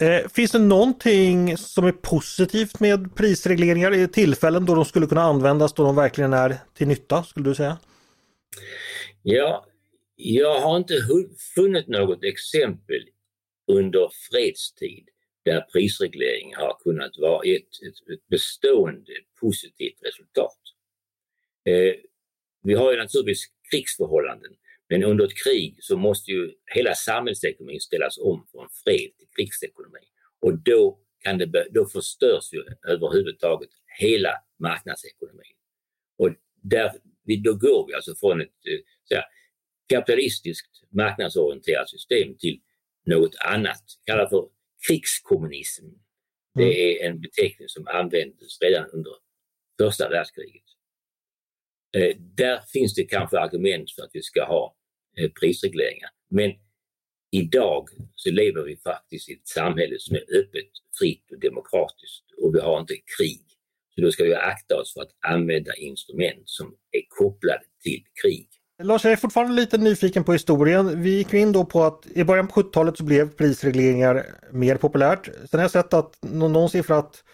Eh, 0.00 0.28
finns 0.28 0.52
det 0.52 0.58
någonting 0.58 1.56
som 1.56 1.84
är 1.84 1.92
positivt 1.92 2.80
med 2.80 3.16
prisregleringar 3.16 3.94
i 3.94 4.08
tillfällen 4.08 4.66
då 4.66 4.74
de 4.74 4.84
skulle 4.84 5.06
kunna 5.06 5.22
användas 5.22 5.72
då 5.72 5.82
de 5.82 5.96
verkligen 5.96 6.32
är 6.32 6.56
till 6.74 6.88
nytta, 6.88 7.24
skulle 7.24 7.48
du 7.48 7.54
säga? 7.54 7.78
Ja, 9.22 9.66
jag 10.16 10.60
har 10.60 10.76
inte 10.76 10.94
funnit 11.54 11.88
något 11.88 12.24
exempel 12.24 13.02
under 13.72 14.10
fredstid 14.30 15.08
där 15.44 15.60
prisreglering 15.60 16.54
har 16.56 16.76
kunnat 16.84 17.18
vara 17.18 17.42
ett, 17.44 17.62
ett, 17.62 18.14
ett 18.14 18.28
bestående 18.28 19.12
positivt 19.40 19.98
resultat. 20.02 20.58
Eh, 21.64 21.94
vi 22.62 22.74
har 22.74 22.92
ju 22.92 22.98
naturligtvis 22.98 23.46
krigsförhållanden 23.70 24.52
men 24.88 25.04
under 25.04 25.24
ett 25.24 25.44
krig 25.44 25.76
så 25.80 25.96
måste 25.96 26.30
ju 26.30 26.54
hela 26.74 26.94
samhällsekonomin 26.94 27.80
ställas 27.80 28.18
om 28.18 28.46
från 28.52 28.68
fred 28.84 29.10
till 29.18 29.28
krigsekonomi. 29.36 30.04
Och 30.40 30.58
då, 30.58 30.98
kan 31.18 31.38
det, 31.38 31.68
då 31.70 31.86
förstörs 31.86 32.52
ju 32.52 32.64
överhuvudtaget 32.86 33.70
hela 34.00 34.32
marknadsekonomin. 34.58 35.56
Och 36.18 36.30
där, 36.62 36.92
då 37.44 37.54
går 37.54 37.86
vi 37.86 37.94
alltså 37.94 38.14
från 38.14 38.40
ett 38.40 38.48
eh, 38.48 38.78
så 39.04 39.22
kapitalistiskt 39.88 40.82
marknadsorienterat 40.90 41.90
system 41.90 42.36
till 42.38 42.60
något 43.06 43.36
annat, 43.40 43.84
kallat 44.04 44.30
för 44.30 44.48
krigskommunism. 44.88 45.84
Det 46.54 46.62
mm. 46.62 46.76
är 46.76 47.08
en 47.08 47.20
beteckning 47.20 47.68
som 47.68 47.86
användes 47.86 48.60
redan 48.60 48.90
under 48.90 49.12
första 49.80 50.08
världskriget. 50.08 50.64
Eh, 51.96 52.16
där 52.18 52.60
finns 52.72 52.94
det 52.94 53.04
kanske 53.04 53.38
argument 53.38 53.90
för 53.90 54.02
att 54.02 54.10
vi 54.12 54.22
ska 54.22 54.44
ha 54.44 54.77
Eh, 55.18 55.30
prisregleringar. 55.40 56.10
Men 56.30 56.50
idag 57.30 57.88
så 58.14 58.30
lever 58.30 58.62
vi 58.62 58.76
faktiskt 58.76 59.28
i 59.28 59.32
ett 59.32 59.48
samhälle 59.48 59.96
som 59.98 60.16
är 60.16 60.38
öppet, 60.40 60.70
fritt 60.98 61.30
och 61.32 61.40
demokratiskt 61.40 62.24
och 62.42 62.54
vi 62.54 62.60
har 62.60 62.80
inte 62.80 62.94
krig. 63.18 63.42
Så 63.94 64.00
då 64.00 64.10
ska 64.12 64.24
vi 64.24 64.34
akta 64.34 64.76
oss 64.76 64.92
för 64.94 65.00
att 65.02 65.32
använda 65.34 65.74
instrument 65.74 66.42
som 66.44 66.66
är 66.66 67.02
kopplade 67.08 67.64
till 67.82 68.02
krig. 68.22 68.48
Lars, 68.82 69.04
jag 69.04 69.12
är 69.12 69.16
fortfarande 69.16 69.54
lite 69.54 69.78
nyfiken 69.78 70.24
på 70.24 70.32
historien. 70.32 71.02
Vi 71.02 71.10
gick 71.16 71.34
in 71.34 71.52
då 71.52 71.64
på 71.64 71.82
att 71.84 72.06
i 72.14 72.24
början 72.24 72.48
på 72.48 72.60
70-talet 72.60 72.96
så 72.96 73.04
blev 73.04 73.30
prisregleringar 73.30 74.26
mer 74.52 74.76
populärt. 74.76 75.26
Sen 75.26 75.60
har 75.60 75.60
jag 75.60 75.70
sett 75.70 75.94
att 75.94 76.18
någon 76.20 76.70
siffra 76.70 76.96
att 76.96 77.24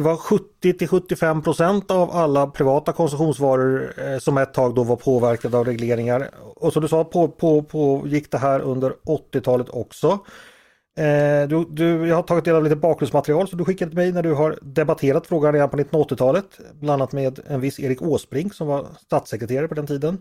det 0.00 0.04
var 0.04 0.16
70 0.16 0.72
till 0.72 0.88
75 0.88 1.42
procent 1.42 1.90
av 1.90 2.10
alla 2.10 2.46
privata 2.46 2.92
konsumtionsvaror 2.92 3.92
eh, 3.96 4.18
som 4.18 4.38
ett 4.38 4.54
tag 4.54 4.74
då 4.74 4.82
var 4.82 4.96
påverkade 4.96 5.58
av 5.58 5.64
regleringar. 5.64 6.30
Och 6.56 6.72
som 6.72 6.82
du 6.82 6.88
sa 6.88 7.04
på, 7.04 7.28
på, 7.28 7.62
på 7.62 8.02
gick 8.06 8.30
det 8.30 8.38
här 8.38 8.60
under 8.60 8.92
80-talet 9.06 9.68
också. 9.70 10.18
Eh, 10.98 11.48
du, 11.48 11.66
du, 11.70 12.08
jag 12.08 12.16
har 12.16 12.22
tagit 12.22 12.44
del 12.44 12.54
av 12.54 12.64
lite 12.64 12.76
bakgrundsmaterial 12.76 13.48
som 13.48 13.58
du 13.58 13.64
skickade 13.64 13.90
till 13.90 13.98
mig 13.98 14.12
när 14.12 14.22
du 14.22 14.34
har 14.34 14.58
debatterat 14.62 15.26
frågan 15.26 15.52
redan 15.52 15.68
på 15.68 15.76
1980-talet. 15.76 16.46
Bland 16.72 17.02
annat 17.02 17.12
med 17.12 17.40
en 17.46 17.60
viss 17.60 17.80
Erik 17.80 18.02
Åsbrink 18.02 18.54
som 18.54 18.66
var 18.66 18.86
statssekreterare 19.04 19.68
på 19.68 19.74
den 19.74 19.86
tiden. 19.86 20.18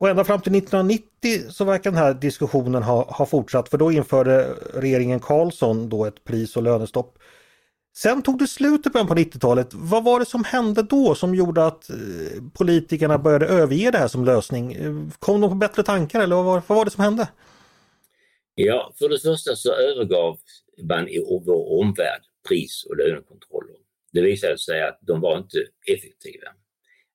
Och 0.00 0.08
ända 0.08 0.24
fram 0.24 0.40
till 0.40 0.54
1990 0.54 1.06
så 1.50 1.64
verkar 1.64 1.90
den 1.90 2.02
här 2.02 2.14
diskussionen 2.14 2.82
ha, 2.82 3.04
ha 3.04 3.26
fortsatt 3.26 3.68
för 3.68 3.78
då 3.78 3.92
införde 3.92 4.54
regeringen 4.74 5.20
Karlsson 5.20 5.88
då 5.88 6.04
ett 6.04 6.24
pris 6.24 6.56
och 6.56 6.62
lönestopp. 6.62 7.18
Sen 7.94 8.22
tog 8.22 8.38
det 8.38 8.46
slut 8.46 8.86
i 8.86 8.90
början 8.90 9.06
på 9.06 9.14
90-talet. 9.14 9.68
Vad 9.72 10.04
var 10.04 10.20
det 10.20 10.26
som 10.26 10.44
hände 10.44 10.82
då 10.82 11.14
som 11.14 11.34
gjorde 11.34 11.66
att 11.66 11.90
eh, 11.90 11.96
politikerna 12.54 13.18
började 13.18 13.46
överge 13.46 13.90
det 13.90 13.98
här 13.98 14.08
som 14.08 14.24
lösning? 14.24 14.72
Eh, 14.72 14.94
kom 15.18 15.40
de 15.40 15.50
på 15.50 15.56
bättre 15.56 15.82
tankar 15.82 16.20
eller 16.20 16.36
vad 16.36 16.44
var, 16.44 16.62
vad 16.66 16.78
var 16.78 16.84
det 16.84 16.90
som 16.90 17.04
hände? 17.04 17.28
Ja, 18.54 18.92
för 18.98 19.08
det 19.08 19.18
första 19.18 19.56
så 19.56 19.72
övergav 19.72 20.38
man 20.88 21.08
i 21.08 21.18
vår 21.46 21.80
omvärld 21.80 22.22
pris 22.48 22.84
och 22.88 22.96
lönekontroller. 22.96 23.76
Det 24.12 24.22
visade 24.22 24.58
sig 24.58 24.82
att 24.82 24.98
de 25.00 25.20
var 25.20 25.38
inte 25.38 25.58
effektiva. 25.86 26.48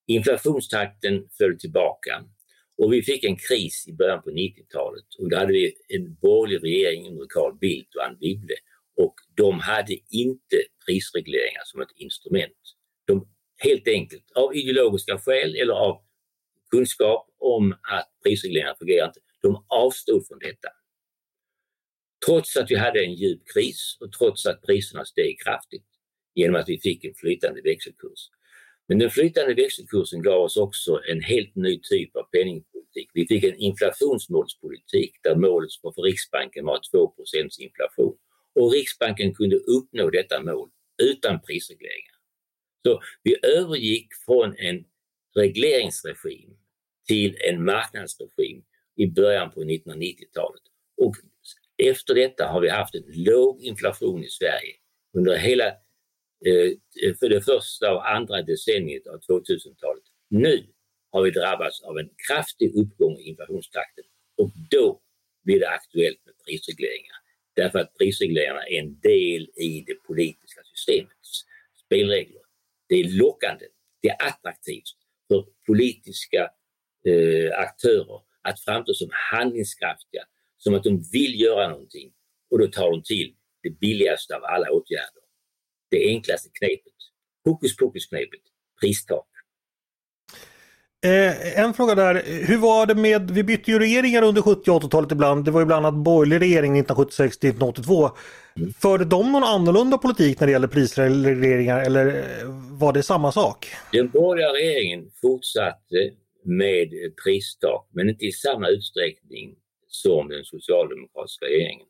Inflationstakten 0.07 1.27
föll 1.37 1.59
tillbaka 1.59 2.23
och 2.77 2.93
vi 2.93 3.01
fick 3.01 3.23
en 3.23 3.35
kris 3.35 3.87
i 3.87 3.93
början 3.93 4.21
på 4.21 4.29
90-talet 4.29 5.05
och 5.19 5.29
då 5.29 5.37
hade 5.37 5.53
vi 5.53 5.73
en 5.87 6.15
borgerlig 6.15 6.63
regering 6.63 7.07
under 7.07 7.25
Carl 7.29 7.57
Bildt 7.57 7.95
och 7.95 8.03
Anne 8.03 8.17
Wibble 8.21 8.55
och 8.97 9.15
de 9.37 9.59
hade 9.59 9.93
inte 10.09 10.57
prisregleringar 10.85 11.61
som 11.65 11.81
ett 11.81 11.91
instrument. 11.95 12.63
De, 13.05 13.27
helt 13.57 13.87
enkelt 13.87 14.31
av 14.35 14.55
ideologiska 14.55 15.17
skäl 15.17 15.55
eller 15.55 15.73
av 15.73 16.01
kunskap 16.71 17.29
om 17.39 17.71
att 17.71 18.09
prisregleringar 18.23 18.75
fungerar 18.79 19.07
inte, 19.07 19.19
de 19.41 19.65
avstod 19.67 20.27
från 20.27 20.39
detta. 20.39 20.69
Trots 22.25 22.57
att 22.57 22.71
vi 22.71 22.75
hade 22.75 23.05
en 23.05 23.13
djup 23.13 23.41
kris 23.53 23.97
och 23.99 24.11
trots 24.11 24.45
att 24.45 24.61
priserna 24.61 25.05
steg 25.05 25.39
kraftigt 25.39 25.85
genom 26.35 26.55
att 26.55 26.69
vi 26.69 26.79
fick 26.79 27.05
en 27.05 27.13
flytande 27.13 27.61
växelkurs. 27.61 28.21
Men 28.87 28.99
den 28.99 29.09
flytande 29.09 29.53
växelkursen 29.53 30.21
gav 30.21 30.41
oss 30.41 30.57
också 30.57 31.01
en 31.11 31.21
helt 31.21 31.55
ny 31.55 31.79
typ 31.81 32.15
av 32.15 32.23
penningpolitik. 32.23 33.09
Vi 33.13 33.27
fick 33.27 33.43
en 33.43 33.55
inflationsmålspolitik 33.55 35.11
där 35.23 35.35
målet 35.35 35.69
för 35.81 36.01
Riksbanken 36.01 36.65
var 36.65 36.79
2% 36.79 37.59
inflation. 37.59 38.17
Och 38.57 38.71
Riksbanken 38.71 39.33
kunde 39.33 39.55
uppnå 39.55 40.09
detta 40.09 40.43
mål 40.43 40.69
utan 41.03 41.41
prisregleringar. 41.41 42.15
Så 42.85 43.01
vi 43.23 43.35
övergick 43.43 44.07
från 44.25 44.55
en 44.57 44.85
regleringsregim 45.35 46.57
till 47.07 47.37
en 47.49 47.65
marknadsregim 47.65 48.63
i 48.95 49.07
början 49.07 49.51
på 49.51 49.63
1990-talet. 49.63 50.61
Och 50.97 51.15
efter 51.77 52.15
detta 52.15 52.47
har 52.47 52.61
vi 52.61 52.69
haft 52.69 52.95
en 52.95 53.03
låg 53.07 53.61
inflation 53.61 54.23
i 54.23 54.29
Sverige 54.29 54.75
under 55.17 55.37
hela 55.37 55.67
eh, 56.45 57.15
för 57.19 57.29
det 57.29 57.41
första 57.41 57.93
och 57.93 58.11
andra 58.11 58.41
decenniet 58.41 59.07
av 59.07 59.19
2000-talet. 59.19 60.03
Nu 60.29 60.67
har 61.11 61.21
vi 61.23 61.31
drabbats 61.31 61.81
av 61.81 61.97
en 61.97 62.09
kraftig 62.27 62.75
uppgång 62.75 63.17
i 63.17 63.29
inflationstakten 63.29 64.03
och 64.37 64.51
då 64.71 65.01
blir 65.43 65.59
det 65.59 65.69
aktuellt 65.69 66.25
med 66.25 66.35
prisregleringar. 66.45 67.26
Därför 67.57 67.79
att 67.79 67.97
prisregleringarna 67.97 68.67
är 68.67 68.79
en 68.79 68.99
del 68.99 69.49
i 69.55 69.83
det 69.87 70.03
politiska 70.03 70.61
systemets 70.63 71.45
spelregler. 71.85 72.41
Det 72.89 72.95
är 72.95 73.09
lockande, 73.09 73.65
det 74.01 74.09
är 74.09 74.27
attraktivt 74.27 74.97
för 75.27 75.45
politiska 75.67 76.41
eh, 77.05 77.59
aktörer 77.59 78.21
att 78.41 78.59
framstå 78.59 78.93
som 78.93 79.09
handlingskraftiga, 79.31 80.23
som 80.57 80.73
att 80.73 80.83
de 80.83 81.03
vill 81.11 81.41
göra 81.41 81.69
någonting 81.69 82.13
och 82.49 82.59
då 82.59 82.67
tar 82.67 82.91
de 82.91 83.03
till 83.03 83.35
det 83.63 83.69
billigaste 83.69 84.35
av 84.35 84.43
alla 84.43 84.71
åtgärder. 84.71 85.23
Det 85.91 86.07
enklaste 86.07 86.49
knepet, 86.53 86.93
hokus 87.45 87.75
pokus 87.75 88.05
knepet, 88.05 88.41
pristak. 88.81 89.29
Eh, 91.05 91.59
en 91.59 91.73
fråga 91.73 91.95
där, 91.95 92.23
hur 92.47 92.57
var 92.57 92.85
det 92.85 92.95
med, 92.95 93.31
vi 93.31 93.43
bytte 93.43 93.71
ju 93.71 93.79
regeringar 93.79 94.23
under 94.23 94.41
70 94.41 94.71
och 94.71 94.81
80-talet 94.81 95.11
ibland. 95.11 95.45
Det 95.45 95.51
var 95.51 95.59
ju 95.59 95.65
bland 95.65 95.85
annat 95.85 96.03
borgerlig 96.03 96.41
regering 96.41 96.71
1976 96.71 97.37
till 97.37 97.49
1982. 97.49 98.09
Mm. 98.57 98.73
Förde 98.73 99.05
de 99.05 99.31
någon 99.31 99.43
annorlunda 99.43 99.97
politik 99.97 100.39
när 100.39 100.47
det 100.47 100.53
gäller 100.53 100.67
prisregleringar 100.67 101.79
eller 101.79 102.07
eh, 102.07 102.47
var 102.79 102.93
det 102.93 103.03
samma 103.03 103.31
sak? 103.31 103.67
Den 103.91 104.09
borgerliga 104.09 104.53
regeringen 104.53 105.11
fortsatte 105.21 106.11
med 106.43 106.89
pristak 107.23 107.89
men 107.93 108.09
inte 108.09 108.25
i 108.25 108.31
samma 108.31 108.67
utsträckning 108.67 109.55
som 109.87 110.29
den 110.29 110.43
socialdemokratiska 110.43 111.45
regeringen. 111.45 111.87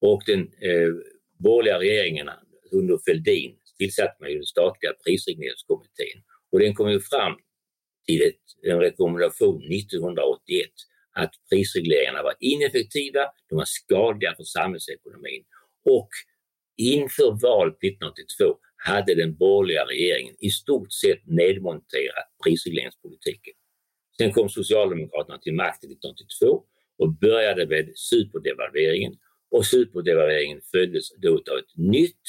Och 0.00 0.22
den 0.26 0.40
eh, 0.40 0.92
borgerliga 1.38 1.78
regeringen 1.78 2.28
under 2.72 2.98
Fälldin 3.08 3.52
tillsatte 3.78 4.16
man 4.20 4.30
ju 4.30 4.36
den 4.36 4.46
statliga 4.46 4.92
prisregleringskommittén 5.04 6.18
och 6.52 6.58
den 6.58 6.74
kom 6.74 6.90
ju 6.90 7.00
fram 7.00 7.32
till 8.06 8.22
ett, 8.22 8.70
en 8.72 8.80
rekommendation 8.80 9.62
1981 9.72 10.70
att 11.12 11.34
prisregleringarna 11.50 12.22
var 12.22 12.34
ineffektiva, 12.40 13.20
de 13.48 13.54
var 13.56 13.64
skadliga 13.66 14.34
för 14.36 14.44
samhällsekonomin 14.44 15.44
och 15.84 16.08
inför 16.76 17.30
valet 17.42 17.74
1982 17.74 18.58
hade 18.76 19.14
den 19.14 19.36
borgerliga 19.36 19.84
regeringen 19.84 20.36
i 20.38 20.50
stort 20.50 20.92
sett 20.92 21.26
nedmonterat 21.26 22.28
prisregleringspolitiken. 22.44 23.54
Sen 24.18 24.32
kom 24.32 24.48
Socialdemokraterna 24.48 25.38
till 25.38 25.54
makten 25.54 25.90
1982 25.90 26.64
och 26.98 27.12
började 27.12 27.66
med 27.66 27.92
superdevalveringen 27.94 29.14
och 29.50 29.66
superdevalveringen 29.66 30.60
följdes 30.70 31.14
då 31.16 31.32
av 31.32 31.58
ett 31.58 31.76
nytt 31.76 32.24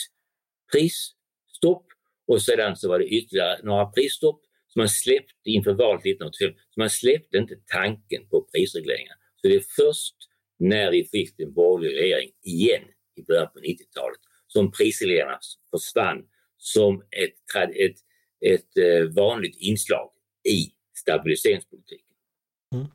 prisstopp 0.72 1.86
och 2.28 2.42
sedan 2.42 2.76
så 2.76 2.90
var 2.90 3.00
det 3.00 3.06
ytterligare 3.06 3.60
några 3.64 3.86
prisstopp 3.86 4.42
som 4.76 4.82
man 4.82 4.90
släppte 4.90 5.50
inför 5.56 5.74
valet 5.74 6.02
1985. 6.02 6.54
Så 6.74 6.80
man 6.80 6.90
släppte 6.90 7.38
inte 7.38 7.56
tanken 7.66 8.22
på 8.30 8.48
prisregleringar. 8.54 9.16
Så 9.36 9.48
det 9.48 9.56
är 9.56 9.66
först 9.82 10.16
när 10.60 10.92
vi 10.92 11.04
fick 11.04 11.40
en 11.40 11.54
borgerlig 11.54 11.98
regering 12.00 12.30
igen 12.44 12.84
i 13.16 13.22
början 13.24 13.48
på 13.54 13.60
90-talet 13.60 14.20
som 14.48 14.72
prisregleringarna 14.72 15.40
försvann 15.72 16.20
som 16.58 17.02
ett, 17.02 17.38
ett, 17.76 17.98
ett 18.46 18.78
eh, 18.78 19.14
vanligt 19.16 19.58
inslag 19.60 20.10
i 20.50 20.72
stabiliseringspolitiken. 20.98 22.16
Mm. 22.74 22.88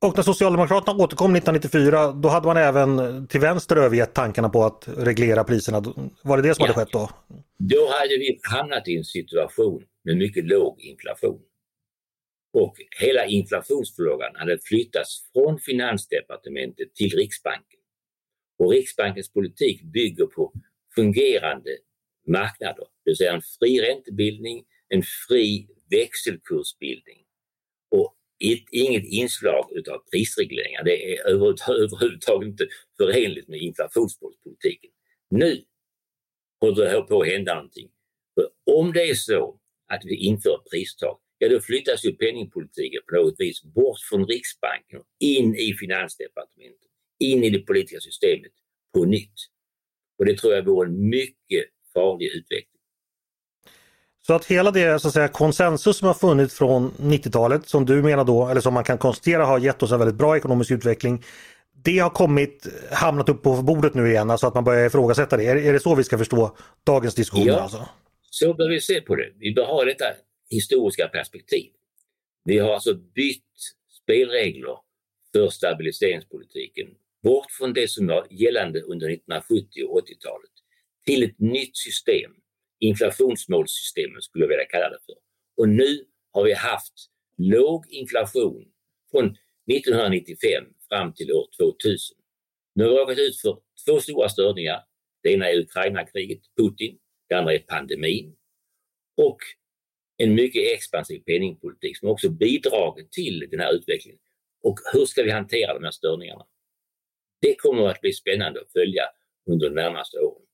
Och 0.00 0.16
när 0.16 0.22
Socialdemokraterna 0.22 1.04
återkom 1.04 1.36
1994 1.36 2.12
då 2.12 2.28
hade 2.28 2.46
man 2.46 2.56
även 2.56 3.26
till 3.26 3.40
vänster 3.40 3.76
övergett 3.76 4.14
tankarna 4.14 4.48
på 4.48 4.64
att 4.64 4.88
reglera 4.96 5.44
priserna. 5.44 5.80
Var 6.22 6.36
det 6.36 6.42
det 6.48 6.54
som 6.54 6.66
ja. 6.66 6.72
hade 6.72 6.80
skett 6.80 6.92
då? 6.92 7.10
Då 7.58 7.88
hade 7.98 8.18
vi 8.18 8.38
hamnat 8.42 8.88
i 8.88 8.96
en 8.96 9.04
situation 9.04 9.82
med 10.08 10.16
mycket 10.16 10.44
låg 10.44 10.80
inflation. 10.80 11.42
Och 12.52 12.76
hela 13.00 13.26
inflationsfrågan 13.26 14.36
hade 14.36 14.58
flyttats 14.58 15.30
från 15.32 15.58
Finansdepartementet 15.58 16.94
till 16.94 17.10
Riksbanken. 17.10 17.80
Och 18.58 18.72
Riksbankens 18.72 19.32
politik 19.32 19.82
bygger 19.82 20.26
på 20.26 20.52
fungerande 20.94 21.70
marknader, 22.26 22.84
det 23.04 23.10
vill 23.10 23.16
säga 23.16 23.32
en 23.32 23.42
fri 23.58 23.80
räntebildning, 23.80 24.64
en 24.88 25.02
fri 25.28 25.68
växelkursbildning 25.90 27.24
och 27.90 28.16
ett, 28.44 28.64
inget 28.72 29.04
inslag 29.04 29.68
utav 29.72 29.98
prisregleringar. 30.12 30.84
Det 30.84 31.14
är 31.14 31.26
överhuvudtaget 31.26 32.48
inte 32.48 32.66
förenligt 32.96 33.48
med 33.48 33.60
inflationspolitiken. 33.60 34.90
Nu 35.30 35.64
håller 36.60 36.92
det 36.92 37.02
på 37.02 37.20
att 37.22 37.28
hända 37.28 37.54
någonting. 37.54 37.90
För 38.34 38.48
om 38.78 38.92
det 38.92 39.10
är 39.10 39.14
så 39.14 39.60
att 39.88 40.04
vi 40.04 40.16
inför 40.16 40.58
pristak, 40.70 41.20
ja 41.38 41.48
då 41.48 41.60
flyttas 41.60 42.04
ju 42.04 42.12
penningpolitiken 42.12 43.02
på 43.08 43.16
något 43.16 43.34
vis 43.38 43.62
bort 43.62 44.00
från 44.10 44.26
Riksbanken 44.26 45.00
in 45.20 45.54
i 45.54 45.74
Finansdepartementet, 45.80 46.90
in 47.18 47.44
i 47.44 47.50
det 47.50 47.58
politiska 47.58 48.00
systemet 48.00 48.52
på 48.94 49.04
nytt. 49.04 49.38
Och 50.18 50.24
det 50.24 50.38
tror 50.38 50.54
jag 50.54 50.64
vore 50.64 50.88
en 50.88 51.08
mycket 51.08 51.64
farlig 51.94 52.26
utveckling. 52.26 52.78
Så 54.26 54.34
att 54.34 54.44
hela 54.44 54.70
det 54.70 54.98
så 54.98 55.08
att 55.08 55.14
säga, 55.14 55.28
konsensus 55.28 55.96
som 55.96 56.06
har 56.06 56.14
funnits 56.14 56.54
från 56.54 56.90
90-talet 56.90 57.68
som 57.68 57.86
du 57.86 58.02
menar 58.02 58.24
då, 58.24 58.48
eller 58.48 58.60
som 58.60 58.74
man 58.74 58.84
kan 58.84 58.98
konstatera 58.98 59.44
har 59.44 59.58
gett 59.58 59.82
oss 59.82 59.92
en 59.92 59.98
väldigt 59.98 60.16
bra 60.16 60.36
ekonomisk 60.36 60.70
utveckling. 60.70 61.24
Det 61.84 61.98
har 61.98 62.10
kommit, 62.10 62.66
hamnat 62.92 63.28
upp 63.28 63.42
på 63.42 63.62
bordet 63.62 63.94
nu 63.94 64.08
igen, 64.10 64.30
alltså 64.30 64.46
att 64.46 64.54
man 64.54 64.64
börjar 64.64 64.86
ifrågasätta 64.86 65.36
det. 65.36 65.46
Är, 65.46 65.56
är 65.56 65.72
det 65.72 65.80
så 65.80 65.94
vi 65.94 66.04
ska 66.04 66.18
förstå 66.18 66.56
dagens 66.84 67.14
diskussion? 67.14 67.46
Ja, 67.46 67.60
alltså? 67.60 67.88
Så 68.30 68.54
bör 68.54 68.68
vi 68.68 68.80
se 68.80 69.00
på 69.00 69.16
det. 69.16 69.32
Vi 69.38 69.54
bör 69.54 69.64
ha 69.64 69.84
detta 69.84 70.04
historiska 70.50 71.08
perspektiv. 71.08 71.72
Vi 72.44 72.58
har 72.58 72.74
alltså 72.74 72.94
bytt 72.94 73.44
spelregler 74.02 74.76
för 75.32 75.48
stabiliseringspolitiken 75.48 76.88
bort 77.22 77.50
från 77.50 77.72
det 77.72 77.90
som 77.90 78.06
var 78.06 78.26
gällande 78.30 78.80
under 78.80 79.06
1970 79.10 79.84
och 79.88 80.00
80-talet 80.00 80.50
till 81.06 81.22
ett 81.22 81.38
nytt 81.38 81.76
system 81.76 82.32
inflationsmålssystemet 82.80 84.24
skulle 84.24 84.44
jag 84.44 84.48
vilja 84.48 84.64
kalla 84.64 84.88
det 84.88 84.98
för. 85.06 85.14
Och 85.56 85.68
nu 85.68 86.04
har 86.32 86.44
vi 86.44 86.52
haft 86.52 86.94
låg 87.36 87.86
inflation 87.88 88.64
från 89.10 89.24
1995 89.26 90.64
fram 90.88 91.14
till 91.14 91.32
år 91.32 91.46
2000. 91.60 92.16
Nu 92.74 92.84
har 92.84 92.90
vi 92.90 92.98
råkat 92.98 93.18
ut 93.18 93.40
för 93.40 93.58
två 93.86 94.00
stora 94.00 94.28
störningar. 94.28 94.80
Det 95.22 95.32
ena 95.32 95.50
är 95.50 95.58
Ukraina-kriget, 95.58 96.40
Putin. 96.56 96.98
Det 97.28 97.34
andra 97.34 97.54
är 97.54 97.58
pandemin. 97.58 98.36
Och 99.16 99.38
en 100.16 100.34
mycket 100.34 100.74
expansiv 100.74 101.20
penningpolitik 101.20 101.98
som 101.98 102.08
också 102.08 102.30
bidragit 102.30 103.12
till 103.12 103.48
den 103.50 103.60
här 103.60 103.72
utvecklingen. 103.72 104.20
Och 104.62 104.78
hur 104.92 105.06
ska 105.06 105.22
vi 105.22 105.30
hantera 105.30 105.74
de 105.74 105.84
här 105.84 105.90
störningarna? 105.90 106.46
Det 107.40 107.54
kommer 107.54 107.88
att 107.88 108.00
bli 108.00 108.12
spännande 108.12 108.60
att 108.60 108.72
följa 108.72 109.02
under 109.50 109.68
de 109.68 109.74
närmaste 109.74 110.18
åren. 110.18 110.46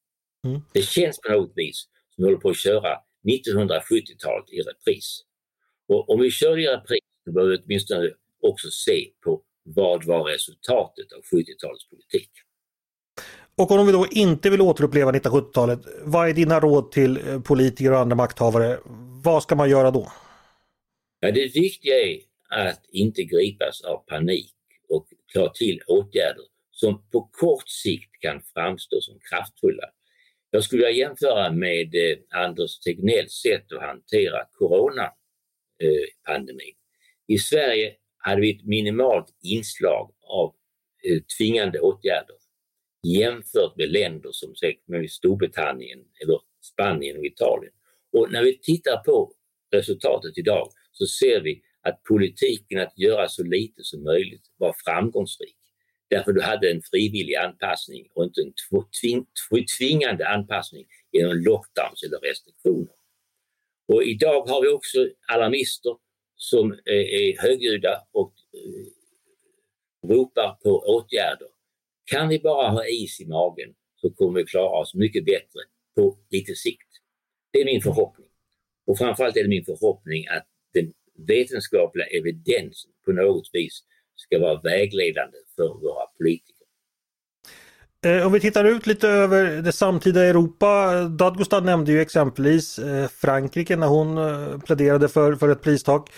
Mm. 0.47 0.61
Det 0.75 0.83
känns 0.83 1.20
på 1.20 1.33
något 1.33 1.53
vis 1.57 1.89
som 2.11 2.25
vi 2.25 2.25
håller 2.25 2.39
på 2.39 2.49
att 2.49 2.59
köra 2.59 2.99
1970-talet 3.29 4.51
i 4.51 4.61
repris. 4.61 5.20
Och 5.89 6.11
om 6.11 6.20
vi 6.20 6.31
kör 6.31 6.59
i 6.59 6.66
repris 6.66 7.05
så 7.25 7.33
behöver 7.33 7.57
vi 7.57 7.62
åtminstone 7.64 8.11
också 8.41 8.70
se 8.70 9.11
på 9.25 9.43
vad 9.62 10.05
var 10.05 10.25
resultatet 10.25 11.12
av 11.12 11.22
70-talets 11.22 11.89
politik. 11.91 12.31
Och 13.57 13.70
om 13.70 13.86
vi 13.86 13.92
då 13.92 14.07
inte 14.11 14.50
vill 14.50 14.61
återuppleva 14.61 15.12
1970-talet, 15.12 15.80
vad 16.02 16.28
är 16.28 16.32
dina 16.32 16.61
råd 16.61 16.92
till 16.92 17.28
eh, 17.28 17.40
politiker 17.40 17.92
och 17.92 17.98
andra 17.98 18.16
makthavare? 18.16 18.78
Vad 19.24 19.42
ska 19.42 19.55
man 19.55 19.70
göra 19.70 19.90
då? 19.90 20.12
Ja, 21.20 21.30
det 21.30 21.55
viktiga 21.55 21.94
är 21.94 22.18
att 22.50 22.80
inte 22.92 23.22
gripas 23.22 23.80
av 23.80 23.96
panik 23.96 24.55
och 24.88 25.07
ta 25.34 25.52
till 25.52 25.80
åtgärder 25.86 26.44
som 26.70 27.11
på 27.11 27.28
kort 27.32 27.68
sikt 27.68 28.20
kan 28.20 28.42
framstå 28.55 29.00
som 29.00 29.18
kraftfulla. 29.30 29.84
Jag 30.50 30.64
skulle 30.64 30.86
vilja 30.86 31.07
jämföra 31.07 31.52
med 31.52 31.94
eh, 31.94 32.16
Anders 32.30 32.78
Tegnells 32.78 33.32
sätt 33.32 33.72
att 33.72 33.82
hantera 33.82 34.44
coronapandemin. 34.52 36.74
I 37.26 37.38
Sverige 37.38 37.92
hade 38.16 38.40
vi 38.40 38.57
ett 38.57 38.64
minimalt 38.64 39.26
inslag 39.42 40.11
av 40.22 40.55
eh, 41.05 41.20
tvingande 41.38 41.80
åtgärder 41.80 42.36
jämfört 43.05 43.76
med 43.76 43.92
länder 43.92 44.30
som 44.32 44.55
Storbritannien 45.09 45.98
eller 46.22 46.40
Spanien 46.72 47.18
och 47.18 47.24
Italien. 47.24 47.72
Och 48.12 48.32
när 48.32 48.42
vi 48.42 48.59
tittar 48.59 48.96
på 48.96 49.32
resultatet 49.72 50.38
idag 50.38 50.68
så 50.92 51.07
ser 51.07 51.40
vi 51.40 51.62
att 51.82 52.02
politiken 52.02 52.80
att 52.80 52.98
göra 52.98 53.28
så 53.28 53.42
lite 53.42 53.84
som 53.84 54.02
möjligt 54.02 54.46
var 54.57 54.74
framgångsrik. 54.84 55.57
Därför 56.11 56.32
du 56.32 56.42
hade 56.42 56.70
en 56.70 56.82
frivillig 56.90 57.34
anpassning 57.34 58.09
och 58.14 58.24
inte 58.24 58.40
en 58.40 58.52
tving, 59.00 59.26
tvingande 59.78 60.28
anpassning 60.28 60.86
genom 61.12 61.36
lockdowns 61.36 62.02
eller 62.02 62.18
restriktioner. 62.18 62.94
Och 63.88 64.02
idag 64.05 64.46
har 64.48 64.62
vi 64.62 64.68
också 64.68 65.09
alarmister 65.32 65.96
som 66.36 66.72
eh, 66.72 67.07
är 67.20 67.42
högljudda 67.42 68.02
och 68.12 68.32
eh, 68.52 70.09
ropar 70.09 70.59
på 70.62 70.70
åtgärder. 70.70 71.48
Kan 72.05 72.28
vi 72.28 72.38
bara 72.38 72.70
ha 72.70 72.86
is 72.86 73.20
i 73.20 73.26
magen 73.26 73.74
så 74.00 74.11
kommer 74.11 74.40
vi 74.40 74.46
klara 74.46 74.80
oss 74.80 74.94
mycket 74.94 75.24
bättre 75.24 75.61
på 75.96 76.18
lite 76.30 76.55
sikt. 76.55 76.88
Det 77.52 77.61
är 77.61 77.64
min 77.64 77.82
förhoppning. 77.82 78.28
Och 78.86 78.98
framförallt 78.98 79.36
är 79.36 79.42
det 79.42 79.48
min 79.48 79.64
förhoppning 79.64 80.26
att 80.28 80.46
den 80.74 80.92
vetenskapliga 81.28 82.07
evidensen 82.07 82.90
på 83.05 83.12
något 83.12 83.50
vis 83.52 83.82
ska 84.16 84.38
vara 84.38 84.61
vägledande 84.61 85.38
för 85.57 85.68
våra 85.68 86.07
politiker. 86.18 86.55
Eh, 88.05 88.26
om 88.26 88.32
vi 88.32 88.40
tittar 88.40 88.64
ut 88.64 88.86
lite 88.86 89.09
över 89.09 89.62
det 89.62 89.72
samtida 89.72 90.24
Europa. 90.24 91.02
Dadgostad 91.09 91.61
nämnde 91.61 91.92
ju 91.92 92.00
exempelvis 92.00 92.78
eh, 92.78 93.09
Frankrike 93.09 93.76
när 93.76 93.86
hon 93.86 94.18
eh, 94.18 94.59
pläderade 94.59 95.09
för, 95.09 95.34
för 95.34 95.48
ett 95.48 95.62
pristak. 95.62 96.11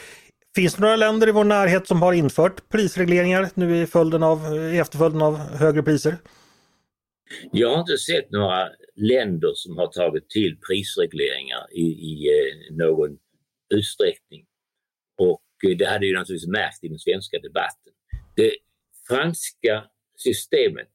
Finns 0.56 0.74
det 0.74 0.80
några 0.80 0.96
länder 0.96 1.28
i 1.28 1.32
vår 1.32 1.44
närhet 1.44 1.86
som 1.86 2.02
har 2.02 2.12
infört 2.12 2.68
prisregleringar 2.68 3.48
nu 3.54 3.82
i, 3.82 3.86
följden 3.86 4.22
av, 4.22 4.38
i 4.74 4.78
efterföljden 4.78 5.22
av 5.22 5.36
högre 5.36 5.82
priser? 5.82 6.16
Jag 7.52 7.70
har 7.70 7.80
inte 7.80 7.98
sett 7.98 8.30
några 8.30 8.68
länder 8.94 9.52
som 9.54 9.78
har 9.78 9.86
tagit 9.86 10.30
till 10.30 10.56
prisregleringar 10.68 11.66
i, 11.72 11.82
i 11.82 12.28
eh, 12.28 12.76
någon 12.76 13.18
utsträckning. 13.74 14.46
Och 15.18 15.70
eh, 15.70 15.76
det 15.76 15.84
hade 15.84 16.06
ju 16.06 16.14
naturligtvis 16.14 16.48
märkt 16.48 16.84
i 16.84 16.88
den 16.88 16.98
svenska 16.98 17.38
debatten. 17.38 17.92
Det 18.36 18.52
franska 19.08 19.84
systemet 20.16 20.92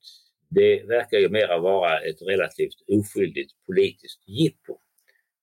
det 0.50 0.84
verkar 0.84 1.18
ju 1.18 1.30
mera 1.30 1.60
vara 1.60 2.00
ett 2.00 2.22
relativt 2.22 2.78
oskyldigt 2.88 3.52
politiskt 3.68 4.28
jippo. 4.28 4.74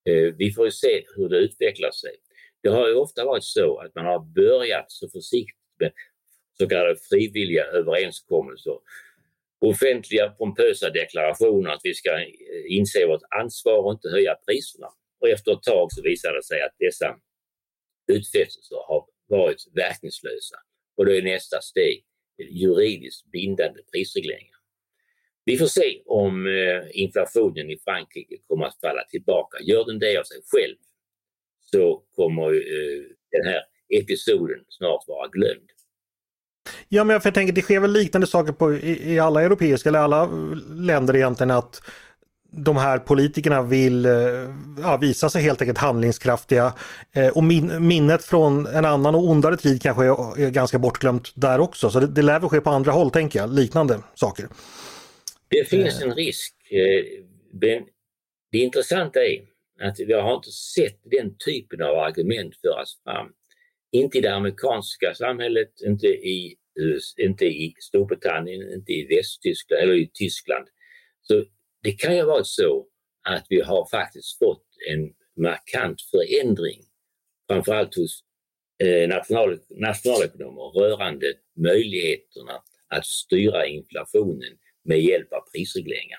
Eh, 0.09 0.35
vi 0.39 0.53
får 0.53 0.65
ju 0.65 0.71
se 0.71 1.05
hur 1.17 1.29
det 1.29 1.37
utvecklar 1.37 1.91
sig. 1.91 2.17
Det 2.69 2.75
har 2.75 2.89
ju 2.89 2.95
ofta 2.95 3.25
varit 3.25 3.45
så 3.45 3.79
att 3.79 3.95
man 3.95 4.05
har 4.05 4.19
börjat 4.19 4.93
så 4.93 5.09
försiktigt 5.09 5.77
med 5.81 5.93
så 6.59 6.69
kallade 6.69 6.97
frivilliga 6.97 7.65
överenskommelser. 7.65 8.79
Offentliga 9.61 10.29
pompösa 10.29 10.91
deklarationer 10.91 11.71
att 11.71 11.81
vi 11.85 11.95
ska 11.95 12.11
eh, 12.11 12.29
inse 12.69 13.07
vårt 13.07 13.23
ansvar 13.39 13.79
och 13.79 13.93
inte 13.93 14.09
höja 14.09 14.35
priserna. 14.35 14.89
Och 15.21 15.29
efter 15.29 15.53
ett 15.53 15.63
tag 15.63 15.93
så 15.93 16.03
visar 16.03 16.33
det 16.33 16.43
sig 16.43 16.63
att 16.63 16.75
dessa 16.79 17.17
utfästelser 18.13 18.77
har 18.89 19.07
varit 19.27 19.63
verkningslösa. 19.75 20.57
Och 20.97 21.07
då 21.07 21.13
är 21.13 21.23
nästa 21.23 21.61
steg 21.61 22.05
juridiskt 22.51 23.31
bindande 23.31 23.81
prisregleringar. 23.93 24.59
Vi 25.45 25.57
får 25.57 25.67
se 25.67 26.03
om 26.07 26.47
eh, 26.47 27.03
inflationen 27.03 27.71
i 27.71 27.79
Frankrike 27.85 28.37
kommer 28.49 28.67
att 28.67 28.81
falla 28.81 29.05
tillbaka. 29.05 29.59
Gör 29.61 29.85
den 29.85 29.99
det 29.99 30.19
av 30.19 30.25
sig 30.25 30.41
själv 30.53 30.77
så 31.71 32.03
kommer 32.17 32.47
eh, 32.47 33.03
den 33.31 33.53
här 33.53 33.61
episoden 34.03 34.59
snart 34.69 35.05
vara 35.07 35.29
glömd. 35.29 35.71
Ja 36.89 37.05
men 37.05 37.21
jag 37.25 37.35
tänker 37.35 37.53
det 37.53 37.63
sker 37.63 37.81
väl 37.81 37.93
liknande 37.93 38.27
saker 38.27 38.53
på, 38.53 38.75
i, 38.75 39.15
i 39.15 39.19
alla 39.19 39.43
europeiska 39.43 39.89
eller 39.89 39.99
alla 39.99 40.27
länder 40.75 41.17
egentligen 41.17 41.51
att 41.51 41.83
de 42.51 42.77
här 42.77 42.99
politikerna 42.99 43.63
vill 43.63 44.07
eh, 44.07 44.13
ja, 44.83 44.97
visa 44.97 45.31
sig 45.31 45.43
helt 45.43 45.63
enkelt 45.63 45.79
handlingskraftiga. 45.79 46.75
Eh, 47.13 47.29
och 47.29 47.45
min, 47.45 47.87
minnet 47.89 48.25
från 48.25 48.67
en 48.67 48.85
annan 48.85 49.15
och 49.15 49.25
ondare 49.25 49.57
tid 49.57 49.83
kanske 49.83 50.05
är, 50.05 50.41
är 50.41 50.51
ganska 50.51 50.79
bortglömt 50.79 51.33
där 51.35 51.61
också. 51.61 51.91
Så 51.91 52.01
det, 52.01 52.07
det 52.07 52.23
lär 52.23 52.41
väl 52.41 52.49
ske 52.49 52.61
på 52.61 52.71
andra 52.71 52.93
håll 52.93 53.11
tänker 53.11 53.39
jag, 53.39 53.55
liknande 53.55 54.01
saker. 54.15 54.49
Det 55.49 55.69
finns 55.69 56.03
en 56.03 56.15
risk. 56.15 56.55
Men 57.53 57.83
det 58.53 58.59
intressanta 58.59 59.21
är 59.21 59.41
att 59.81 60.01
vi 60.01 60.13
har 60.13 60.35
inte 60.35 60.51
sett 60.51 61.01
den 61.05 61.37
typen 61.47 61.83
av 61.83 61.99
argument 61.99 62.55
föras 62.61 63.01
fram. 63.05 63.33
Inte 63.93 64.19
i 64.19 64.21
det 64.21 64.35
amerikanska 64.35 65.15
samhället, 65.15 65.73
inte 65.87 66.07
i, 66.07 66.57
inte 67.17 67.45
i 67.45 67.75
Storbritannien, 67.81 68.73
inte 68.73 68.93
i 68.93 69.07
Västtyskland 69.17 69.83
eller 69.83 69.95
i 69.95 70.11
Tyskland. 70.15 70.67
Så 71.23 71.45
det 71.83 71.93
kan 71.93 72.17
ju 72.17 72.25
vara 72.25 72.45
så 72.45 72.87
att 73.29 73.47
vi 73.49 73.61
har 73.61 73.89
faktiskt 73.91 74.39
fått 74.39 74.67
en 74.91 75.13
markant 75.43 76.03
förändring, 76.03 76.83
framförallt 77.51 77.97
hos 77.97 78.25
eh, 78.83 79.09
national, 79.09 79.59
nationalekonomer 79.71 80.81
rörande 80.81 81.35
möjligheterna 81.57 82.63
att 82.89 83.07
styra 83.07 83.67
inflationen 83.67 84.59
med 84.85 85.01
hjälp 85.01 85.33
av 85.33 85.41
prisregleringar. 85.55 86.19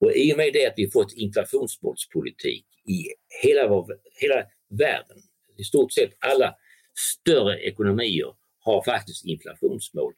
Och 0.00 0.12
i 0.12 0.32
och 0.32 0.36
med 0.36 0.52
det 0.52 0.66
att 0.66 0.74
vi 0.76 0.90
fått 0.90 1.12
inflationsmålspolitik 1.12 2.66
i 2.88 3.04
hela, 3.42 3.68
vår, 3.68 3.86
hela 4.20 4.44
världen, 4.68 5.18
i 5.56 5.64
stort 5.64 5.92
sett 5.92 6.10
alla 6.18 6.54
större 6.94 7.60
ekonomier 7.60 8.34
har 8.58 8.84
faktiskt 8.84 9.24
inflationsmål, 9.24 10.14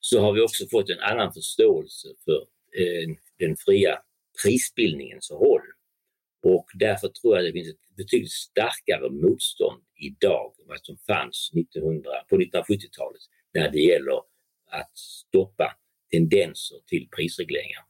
så 0.00 0.20
har 0.20 0.32
vi 0.32 0.40
också 0.40 0.64
fått 0.70 0.90
en 0.90 1.00
annan 1.00 1.32
förståelse 1.32 2.08
för 2.24 2.40
eh, 2.80 3.16
den 3.38 3.56
fria 3.56 3.98
prisbildningens 4.42 5.30
roll. 5.30 5.66
Och 6.42 6.66
därför 6.74 7.08
tror 7.08 7.36
jag 7.36 7.44
det 7.44 7.52
finns 7.52 7.68
ett 7.68 7.96
betydligt 7.96 8.32
starkare 8.32 9.10
motstånd 9.10 9.82
idag 9.96 10.54
än 10.60 10.68
vad 10.68 10.80
som 10.82 10.96
fanns 11.06 11.50
1900, 11.54 12.10
på 12.28 12.36
1970-talet 12.36 13.22
när 13.54 13.70
det 13.70 13.80
gäller 13.80 14.16
att 14.70 14.98
stoppa 14.98 15.76
tendenser 16.10 16.78
till 16.86 17.08
prisregleringar. 17.16 17.82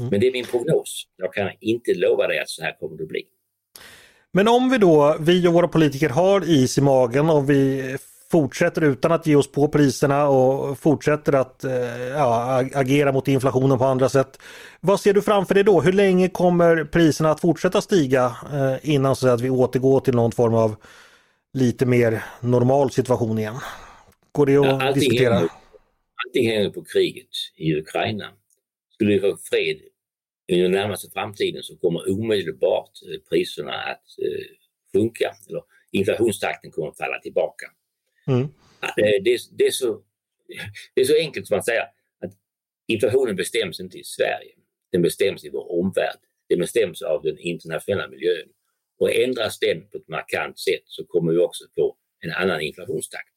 Mm. 0.00 0.10
Men 0.10 0.20
det 0.20 0.26
är 0.26 0.32
min 0.32 0.44
prognos. 0.44 1.06
Jag 1.16 1.32
kan 1.32 1.50
inte 1.60 1.94
lova 1.94 2.26
dig 2.26 2.38
att 2.38 2.48
så 2.48 2.62
här 2.62 2.76
kommer 2.80 2.96
det 2.96 3.06
bli. 3.06 3.22
Men 4.32 4.48
om 4.48 4.70
vi 4.70 4.78
då, 4.78 5.16
vi 5.20 5.48
och 5.48 5.52
våra 5.52 5.68
politiker 5.68 6.08
har 6.08 6.50
is 6.50 6.78
i 6.78 6.80
magen 6.80 7.30
och 7.30 7.50
vi 7.50 7.96
fortsätter 8.30 8.82
utan 8.82 9.12
att 9.12 9.26
ge 9.26 9.36
oss 9.36 9.52
på 9.52 9.68
priserna 9.68 10.28
och 10.28 10.78
fortsätter 10.78 11.32
att 11.32 11.64
eh, 11.64 11.72
ja, 12.08 12.64
agera 12.74 13.12
mot 13.12 13.28
inflationen 13.28 13.78
på 13.78 13.84
andra 13.84 14.08
sätt. 14.08 14.38
Vad 14.80 15.00
ser 15.00 15.14
du 15.14 15.22
framför 15.22 15.54
dig 15.54 15.64
då? 15.64 15.80
Hur 15.80 15.92
länge 15.92 16.28
kommer 16.28 16.84
priserna 16.84 17.30
att 17.30 17.40
fortsätta 17.40 17.80
stiga 17.80 18.36
eh, 18.52 18.90
innan 18.90 19.16
så 19.16 19.28
att 19.28 19.40
vi 19.40 19.50
återgår 19.50 20.00
till 20.00 20.14
någon 20.14 20.32
form 20.32 20.54
av 20.54 20.76
lite 21.54 21.86
mer 21.86 22.24
normal 22.40 22.90
situation 22.90 23.38
igen? 23.38 23.56
Går 24.32 24.46
det 24.46 24.56
att 24.56 24.66
ja, 24.66 24.82
allting 24.82 25.00
diskutera? 25.00 25.34
Hänger, 25.34 25.48
allting 26.26 26.48
hänger 26.48 26.70
på 26.70 26.84
kriget 26.84 27.28
i 27.56 27.74
Ukraina. 27.74 28.24
Skulle 29.02 29.14
vi 29.14 29.20
få 29.20 29.36
fred 29.36 29.80
i 30.46 30.60
den 30.60 30.70
närmaste 30.70 31.10
framtiden 31.10 31.62
så 31.62 31.76
kommer 31.76 32.10
omedelbart 32.10 32.90
eh, 33.08 33.20
priserna 33.28 33.72
att 33.72 34.04
sjunka. 34.92 35.34
Eller 35.48 35.62
inflationstakten 35.90 36.70
kommer 36.70 36.88
att 36.88 36.96
falla 36.96 37.18
tillbaka. 37.18 37.66
Mm. 38.26 38.48
Det, 38.96 39.22
det, 39.52 39.66
är 39.66 39.70
så, 39.70 40.02
det 40.94 41.00
är 41.00 41.04
så 41.04 41.16
enkelt 41.16 41.46
som 41.46 41.58
att 41.58 41.64
säga 41.64 41.82
att 42.24 42.32
inflationen 42.86 43.36
bestäms 43.36 43.80
inte 43.80 43.98
i 43.98 44.04
Sverige. 44.04 44.52
Den 44.92 45.02
bestäms 45.02 45.44
i 45.44 45.50
vår 45.50 45.72
omvärld. 45.80 46.18
Den 46.48 46.58
bestäms 46.58 47.02
av 47.02 47.22
den 47.22 47.38
internationella 47.38 48.08
miljön. 48.08 48.48
Och 48.98 49.14
ändras 49.14 49.58
den 49.58 49.88
på 49.88 49.98
ett 49.98 50.08
markant 50.08 50.58
sätt 50.58 50.82
så 50.86 51.04
kommer 51.04 51.32
vi 51.32 51.38
också 51.38 51.64
få 51.74 51.96
en 52.20 52.32
annan 52.32 52.60
inflationstakt. 52.60 53.34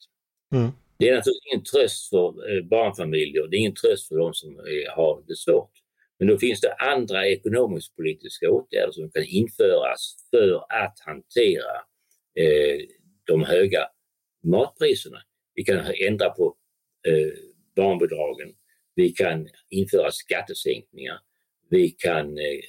Mm. 0.54 0.72
Det 0.98 1.10
är 1.10 1.16
naturligtvis 1.16 1.52
ingen 1.52 1.64
tröst 1.64 2.10
för 2.10 2.28
eh, 2.28 2.64
barnfamiljer, 2.64 3.48
det 3.48 3.58
är 3.58 3.60
ingen 3.60 3.76
tröst 3.76 4.08
för 4.08 4.16
de 4.18 4.34
som 4.34 4.60
eh, 4.60 4.96
har 4.96 5.24
det 5.28 5.36
svårt. 5.36 5.72
Men 6.20 6.28
då 6.28 6.38
finns 6.38 6.62
det 6.62 6.74
andra 6.74 7.28
ekonomisk-politiska 7.28 8.50
åtgärder 8.50 8.92
som 8.92 9.12
kan 9.12 9.24
införas 9.24 10.16
för 10.32 10.56
att 10.56 11.00
hantera 11.00 11.76
eh, 12.40 12.80
de 13.24 13.44
höga 13.44 13.88
matpriserna. 14.44 15.18
Vi 15.54 15.64
kan 15.64 15.86
ändra 16.08 16.30
på 16.30 16.56
eh, 17.08 17.34
barnbidragen, 17.76 18.54
vi 18.96 19.10
kan 19.10 19.48
införa 19.70 20.12
skattesänkningar, 20.12 21.20
vi 21.70 21.90
kan 21.90 22.38
eh, 22.38 22.60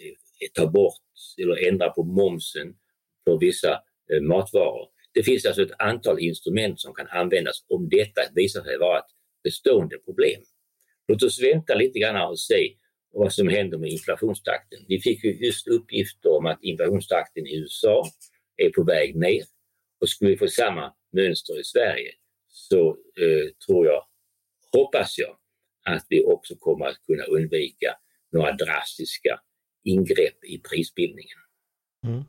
ta 0.55 0.67
bort 0.67 0.95
eller 1.43 1.69
ändra 1.69 1.91
på 1.91 2.03
momsen 2.03 2.77
för 3.25 3.39
vissa 3.39 3.73
eh, 4.13 4.21
matvaror. 4.23 4.89
Det 5.17 5.23
finns 5.23 5.47
alltså 5.47 5.63
ett 5.63 5.81
antal 5.81 6.21
instrument 6.21 6.81
som 6.81 6.95
kan 6.95 7.07
användas 7.07 7.65
om 7.69 7.89
detta 7.89 8.21
visar 8.35 8.63
sig 8.63 8.79
vara 8.79 8.99
ett 8.99 9.11
bestående 9.45 9.99
problem. 9.99 10.43
Låt 11.09 11.23
oss 11.23 11.43
vänta 11.43 11.75
lite 11.75 11.99
grann 11.99 12.31
och 12.31 12.41
se 12.41 12.77
vad 13.13 13.33
som 13.33 13.49
händer 13.49 13.79
med 13.79 13.91
inflationstakten. 13.91 14.79
Vi 14.89 15.01
fick 15.01 15.25
ju 15.25 15.47
just 15.47 15.69
uppgifter 15.69 16.31
om 16.31 16.47
att 16.47 16.59
inflationstakten 16.63 17.47
i 17.47 17.57
USA 17.57 18.05
är 18.57 18.71
på 18.71 18.85
väg 18.85 19.17
ner 19.17 19.45
och 20.01 20.09
skulle 20.09 20.31
vi 20.31 20.37
få 20.37 20.49
samma 20.49 20.93
mönster 21.13 21.61
i 21.61 21.65
Sverige 21.65 22.13
så 22.49 22.89
eh, 23.21 23.51
tror 23.67 23.87
jag, 23.87 24.03
hoppas 24.73 25.19
jag, 25.19 25.37
att 25.95 26.07
vi 26.09 26.25
också 26.25 26.55
kommer 26.59 26.87
att 26.87 27.03
kunna 27.07 27.25
undvika 27.25 27.97
några 28.33 28.53
drastiska 28.53 29.41
ingrepp 29.85 30.45
i 30.45 30.59
prisbildningen. 30.59 31.39
Mm. 32.07 32.25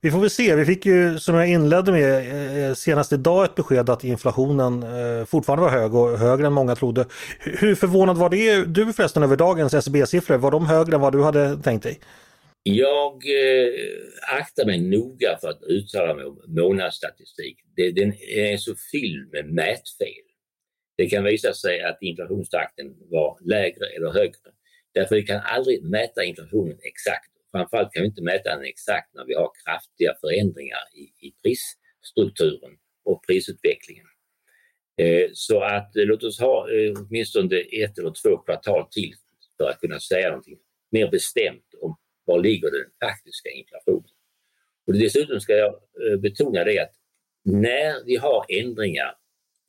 Vi 0.00 0.10
får 0.10 0.20
väl 0.20 0.30
se. 0.30 0.54
Vi 0.54 0.64
fick 0.64 0.86
ju 0.86 1.18
som 1.18 1.34
jag 1.34 1.48
inledde 1.48 1.92
med 1.92 2.18
eh, 2.18 2.64
eh, 2.64 2.74
senast 2.74 3.12
idag 3.12 3.44
ett 3.44 3.54
besked 3.54 3.90
att 3.90 4.04
inflationen 4.04 4.82
eh, 4.82 5.24
fortfarande 5.24 5.64
var 5.64 5.70
hög 5.70 5.94
och 5.94 6.18
högre 6.18 6.46
än 6.46 6.52
många 6.52 6.76
trodde. 6.76 7.06
Hur 7.40 7.74
förvånad 7.74 8.16
var 8.16 8.30
det 8.30 8.64
du 8.64 8.92
förresten 8.92 9.22
över 9.22 9.36
dagens 9.36 9.74
SCB-siffror? 9.74 10.38
Var 10.38 10.50
de 10.50 10.66
högre 10.66 10.94
än 10.94 11.00
vad 11.00 11.12
du 11.12 11.22
hade 11.22 11.56
tänkt 11.62 11.82
dig? 11.82 12.00
Jag 12.62 13.12
eh, 13.12 13.72
aktar 14.40 14.66
mig 14.66 14.80
noga 14.80 15.38
för 15.40 15.48
att 15.48 15.62
uttala 15.62 16.14
mig 16.14 16.24
om 16.24 16.42
månadsstatistik. 16.46 17.58
Det, 17.76 17.90
den 17.90 18.12
är 18.22 18.56
så 18.56 18.74
fylld 18.92 19.32
med 19.32 19.52
mätfel. 19.52 20.24
Det 20.96 21.06
kan 21.06 21.24
visa 21.24 21.54
sig 21.54 21.82
att 21.82 21.98
inflationstakten 22.00 22.86
var 23.10 23.38
lägre 23.44 23.86
eller 23.96 24.12
högre. 24.12 24.50
Därför 24.94 25.14
vi 25.14 25.22
kan 25.22 25.40
aldrig 25.40 25.82
mäta 25.82 26.24
inflationen 26.24 26.78
exakt 26.82 27.27
framförallt 27.52 27.92
kan 27.92 28.02
vi 28.02 28.08
inte 28.08 28.22
mäta 28.22 28.56
den 28.56 28.64
exakt 28.64 29.14
när 29.14 29.24
vi 29.24 29.34
har 29.34 29.50
kraftiga 29.64 30.14
förändringar 30.20 30.84
i, 30.94 31.26
i 31.26 31.34
prisstrukturen 31.42 32.78
och 33.04 33.26
prisutvecklingen. 33.26 34.06
Eh, 35.00 35.30
så 35.32 35.60
att 35.62 35.96
eh, 35.96 36.04
låt 36.04 36.22
oss 36.22 36.40
ha 36.40 36.70
eh, 36.70 36.92
åtminstone 36.96 37.56
ett 37.56 37.98
eller 37.98 38.12
två 38.22 38.38
kvartal 38.38 38.88
till 38.90 39.14
för 39.56 39.70
att 39.70 39.80
kunna 39.80 40.00
säga 40.00 40.28
någonting 40.28 40.58
mer 40.90 41.10
bestämt 41.10 41.74
om 41.80 41.96
var 42.24 42.40
ligger 42.40 42.70
den 42.70 42.90
faktiska 43.00 43.50
inflationen. 43.50 44.10
Och 44.86 44.94
dessutom 44.94 45.40
ska 45.40 45.52
jag 45.52 45.74
eh, 45.74 46.18
betona 46.18 46.64
det 46.64 46.78
att 46.78 46.92
när 47.44 48.04
vi 48.04 48.16
har 48.16 48.44
ändringar 48.48 49.14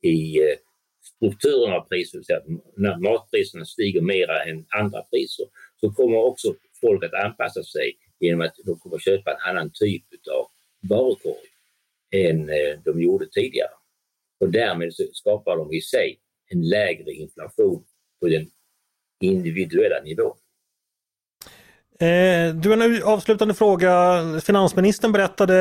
i 0.02 0.38
eh, 0.38 0.56
strukturen 1.02 1.72
av 1.72 1.88
priser, 1.88 2.20
när 2.76 2.98
matpriserna 2.98 3.64
stiger 3.64 4.00
mera 4.00 4.44
än 4.44 4.66
andra 4.68 5.02
priser, 5.02 5.46
så 5.80 5.92
kommer 5.92 6.16
också 6.16 6.54
folk 6.80 7.04
att 7.04 7.24
anpassa 7.24 7.62
sig 7.62 7.96
genom 8.20 8.40
att 8.40 8.54
de 8.64 8.78
kommer 8.78 8.98
köpa 8.98 9.30
en 9.30 9.50
annan 9.50 9.70
typ 9.74 10.04
av 10.36 10.46
varukorg 10.88 11.46
än 12.10 12.48
eh, 12.48 12.78
de 12.84 13.02
gjorde 13.02 13.26
tidigare. 13.30 13.70
Och 14.40 14.50
därmed 14.50 14.94
så 14.94 15.02
skapar 15.12 15.56
de 15.56 15.72
i 15.72 15.80
sig 15.80 16.20
en 16.48 16.68
lägre 16.68 17.12
inflation 17.12 17.84
på 18.20 18.28
den 18.28 18.46
individuella 19.20 20.00
nivån. 20.04 20.36
Eh, 22.00 22.54
du 22.54 22.70
har 22.70 22.76
en 22.76 23.02
avslutande 23.02 23.54
fråga. 23.54 24.22
Finansministern 24.44 25.12
berättade 25.12 25.54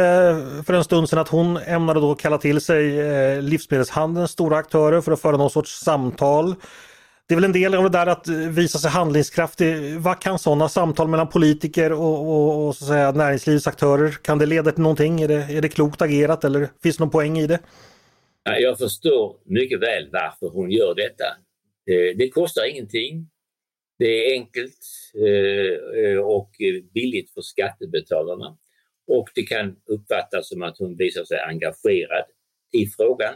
för 0.65 0.73
en 0.73 0.83
stund 0.83 1.09
sedan 1.09 1.19
att 1.19 1.27
hon 1.27 1.57
ämnade 1.57 1.99
då 1.99 2.15
kalla 2.15 2.37
till 2.37 2.61
sig 2.61 2.99
eh, 2.99 3.41
livsmedelshandelns 3.41 4.31
stora 4.31 4.57
aktörer 4.57 5.01
för 5.01 5.11
att 5.11 5.21
föra 5.21 5.37
någon 5.37 5.49
sorts 5.49 5.79
samtal 5.79 6.55
det 7.29 7.33
är 7.33 7.35
väl 7.35 7.43
en 7.43 7.51
del 7.51 7.75
av 7.75 7.83
det 7.83 7.89
där 7.89 8.07
att 8.07 8.27
visa 8.27 8.79
sig 8.79 8.91
handlingskraftig. 8.91 9.95
Vad 9.99 10.21
kan 10.21 10.39
sådana 10.39 10.69
samtal 10.69 11.07
mellan 11.07 11.29
politiker 11.29 11.91
och, 11.91 12.29
och, 12.29 12.67
och 12.67 12.75
så 12.75 12.85
att 12.85 12.89
säga, 12.89 13.11
näringslivets 13.11 13.67
aktörer, 13.67 14.11
kan 14.11 14.37
det 14.37 14.45
leda 14.45 14.71
till 14.71 14.81
någonting? 14.81 15.21
Är 15.21 15.27
det, 15.27 15.43
är 15.43 15.61
det 15.61 15.69
klokt 15.69 16.01
agerat 16.01 16.43
eller 16.43 16.69
finns 16.83 16.97
det 16.97 17.03
någon 17.03 17.11
poäng 17.11 17.37
i 17.37 17.47
det? 17.47 17.59
Jag 18.43 18.77
förstår 18.77 19.35
mycket 19.45 19.79
väl 19.81 20.09
varför 20.11 20.49
hon 20.49 20.71
gör 20.71 20.95
detta. 20.95 21.25
Eh, 21.91 22.17
det 22.17 22.29
kostar 22.29 22.69
ingenting. 22.69 23.29
Det 23.99 24.05
är 24.05 24.33
enkelt 24.33 24.79
eh, 25.15 26.03
eh, 26.03 26.19
och 26.19 26.51
billigt 26.93 27.33
för 27.33 27.41
skattebetalarna. 27.41 28.57
Och 29.07 29.29
det 29.35 29.43
kan 29.43 29.75
uppfattas 29.85 30.49
som 30.49 30.61
att 30.63 30.77
hon 30.77 30.97
visar 30.97 31.23
sig 31.23 31.39
engagerad 31.39 32.25
i 32.71 32.85
frågan. 32.85 33.33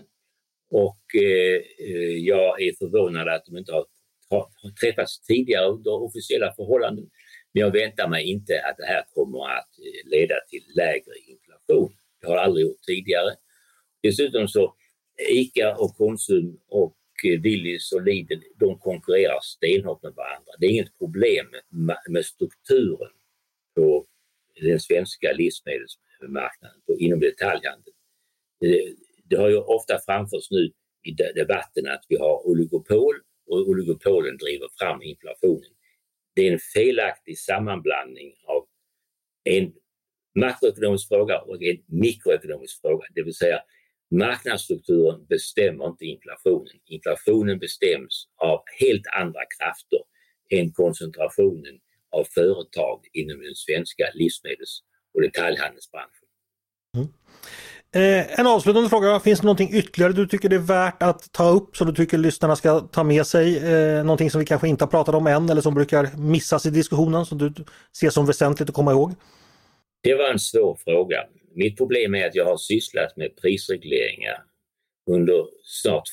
Och 0.74 1.15
eh, 1.15 1.61
eh, 1.88 2.17
jag 2.17 2.61
är 2.61 2.74
förvånad 2.80 3.28
att 3.28 3.45
de 3.45 3.57
inte 3.57 3.71
har, 3.71 3.86
har, 4.30 4.49
träffats 4.82 5.21
tidigare 5.21 5.67
under 5.67 6.03
officiella 6.03 6.53
förhållanden. 6.55 7.09
Men 7.53 7.61
jag 7.61 7.71
väntar 7.71 8.07
mig 8.07 8.24
inte 8.32 8.53
att 8.65 8.78
det 8.78 8.86
här 8.86 9.03
kommer 9.13 9.39
att 9.57 9.69
eh, 9.80 10.09
leda 10.09 10.36
till 10.49 10.63
lägre 10.76 11.13
inflation. 11.28 11.93
Det 12.21 12.28
har 12.28 12.38
aldrig 12.38 12.65
gjort 12.65 12.82
tidigare. 12.88 13.32
Dessutom 14.03 14.47
så 14.47 14.63
eh, 14.63 15.38
ICA 15.38 15.76
och 15.76 15.95
Konsum 15.97 16.59
och 16.67 16.95
Willys 17.24 17.91
och 17.91 18.03
Lidl, 18.03 18.39
de 18.59 18.80
konkurrerar 18.80 19.39
stenhårt 19.41 20.03
med 20.03 20.13
varandra. 20.13 20.51
Det 20.59 20.65
är 20.65 20.69
inget 20.69 20.97
problem 20.97 21.45
med, 21.69 21.97
med 22.09 22.26
strukturen 22.26 23.11
på 23.76 24.05
den 24.61 24.80
svenska 24.80 25.34
livsmedelsmarknaden, 25.34 26.82
på, 26.86 26.99
inom 26.99 27.19
detaljhandeln 27.19 27.95
det 29.30 29.36
har 29.36 29.49
ju 29.49 29.57
ofta 29.57 29.99
framförts 30.05 30.51
nu 30.51 30.71
i 31.03 31.11
debatten 31.36 31.88
att 31.88 32.05
vi 32.09 32.17
har 32.17 32.47
oligopol 32.47 33.15
och 33.47 33.57
oligopolen 33.57 34.38
driver 34.38 34.67
fram 34.80 35.01
inflationen. 35.01 35.71
Det 36.36 36.47
är 36.47 36.53
en 36.53 36.59
felaktig 36.74 37.39
sammanblandning 37.39 38.34
av 38.47 38.67
en 39.43 39.74
makroekonomisk 40.39 41.07
fråga 41.07 41.41
och 41.41 41.63
en 41.63 41.78
mikroekonomisk 41.88 42.82
fråga, 42.82 43.05
det 43.15 43.24
vill 43.24 43.34
säga 43.34 43.59
marknadsstrukturen 44.11 45.26
bestämmer 45.26 45.88
inte 45.88 46.05
inflationen. 46.05 46.76
Inflationen 46.86 47.59
bestäms 47.59 48.28
av 48.36 48.63
helt 48.80 49.07
andra 49.19 49.41
krafter 49.59 49.99
än 50.49 50.71
koncentrationen 50.71 51.80
av 52.11 52.24
företag 52.24 52.99
inom 53.13 53.41
den 53.41 53.55
svenska 53.55 54.05
livsmedels 54.13 54.84
och 55.13 55.21
detaljhandelsbranschen. 55.21 56.28
Mm. 56.95 57.07
Eh, 57.95 58.39
en 58.39 58.47
avslutande 58.47 58.89
fråga, 58.89 59.19
finns 59.19 59.39
det 59.39 59.45
någonting 59.45 59.69
ytterligare 59.73 60.13
du 60.13 60.27
tycker 60.27 60.49
det 60.49 60.55
är 60.55 60.59
värt 60.59 61.03
att 61.03 61.31
ta 61.31 61.49
upp 61.49 61.77
som 61.77 61.87
du 61.87 61.93
tycker 61.93 62.17
lyssnarna 62.17 62.55
ska 62.55 62.79
ta 62.79 63.03
med 63.03 63.27
sig? 63.27 63.57
Eh, 63.57 64.03
någonting 64.03 64.31
som 64.31 64.39
vi 64.39 64.45
kanske 64.45 64.67
inte 64.67 64.83
har 64.83 64.89
pratat 64.89 65.15
om 65.15 65.27
än 65.27 65.49
eller 65.49 65.61
som 65.61 65.73
brukar 65.73 66.17
missas 66.17 66.65
i 66.65 66.69
diskussionen 66.69 67.25
som 67.25 67.37
du 67.37 67.53
ser 67.97 68.09
som 68.09 68.25
väsentligt 68.25 68.69
att 68.69 68.75
komma 68.75 68.91
ihåg? 68.91 69.11
Det 70.01 70.15
var 70.15 70.29
en 70.29 70.39
svår 70.39 70.77
fråga. 70.83 71.23
Mitt 71.55 71.77
problem 71.77 72.15
är 72.15 72.27
att 72.27 72.35
jag 72.35 72.45
har 72.45 72.57
sysslat 72.57 73.17
med 73.17 73.35
prisregleringar 73.41 74.43
under 75.11 75.47
snart 75.63 76.07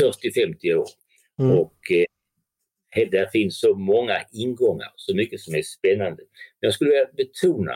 40-50 0.00 0.74
år. 0.74 0.88
Mm. 1.38 1.58
Och 1.58 1.78
eh, 2.96 3.10
där 3.10 3.26
finns 3.26 3.60
så 3.60 3.74
många 3.74 4.16
ingångar, 4.32 4.92
så 4.96 5.16
mycket 5.16 5.40
som 5.40 5.54
är 5.54 5.62
spännande. 5.62 6.22
Men 6.60 6.66
jag 6.66 6.74
skulle 6.74 6.90
vilja 6.90 7.08
betona 7.16 7.72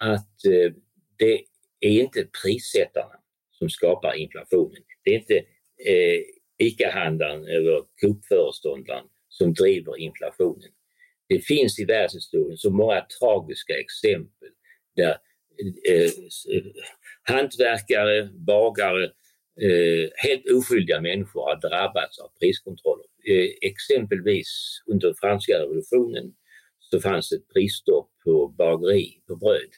att 0.00 0.44
eh, 0.44 0.72
det 1.18 1.40
är 1.80 1.90
inte 1.90 2.28
prissättarna 2.42 3.20
som 3.58 3.70
skapar 3.70 4.14
inflationen. 4.14 4.82
Det 5.04 5.10
är 5.10 5.18
inte 5.18 5.36
eh, 5.86 6.22
ICA-handlaren 6.58 7.44
eller 7.44 7.82
Coop-föreståndaren 8.00 9.04
som 9.28 9.54
driver 9.54 9.98
inflationen. 9.98 10.70
Det 11.28 11.38
finns 11.38 11.78
i 11.78 11.84
världshistorien 11.84 12.58
så 12.58 12.70
många 12.70 13.06
tragiska 13.20 13.80
exempel 13.80 14.48
där 14.96 15.16
eh, 15.88 16.04
eh, 16.04 16.62
hantverkare, 17.22 18.24
bagare, 18.24 19.04
eh, 19.60 20.10
helt 20.16 20.50
oskyldiga 20.50 21.00
människor 21.00 21.40
har 21.40 21.60
drabbats 21.60 22.18
av 22.18 22.28
priskontroller. 22.40 23.06
Eh, 23.28 23.50
exempelvis 23.60 24.82
under 24.86 25.14
franska 25.20 25.52
revolutionen 25.52 26.34
så 26.78 27.00
fanns 27.00 27.32
ett 27.32 27.48
prisstopp 27.54 28.10
på 28.24 28.48
bageri, 28.48 29.20
på 29.26 29.36
bröd 29.36 29.70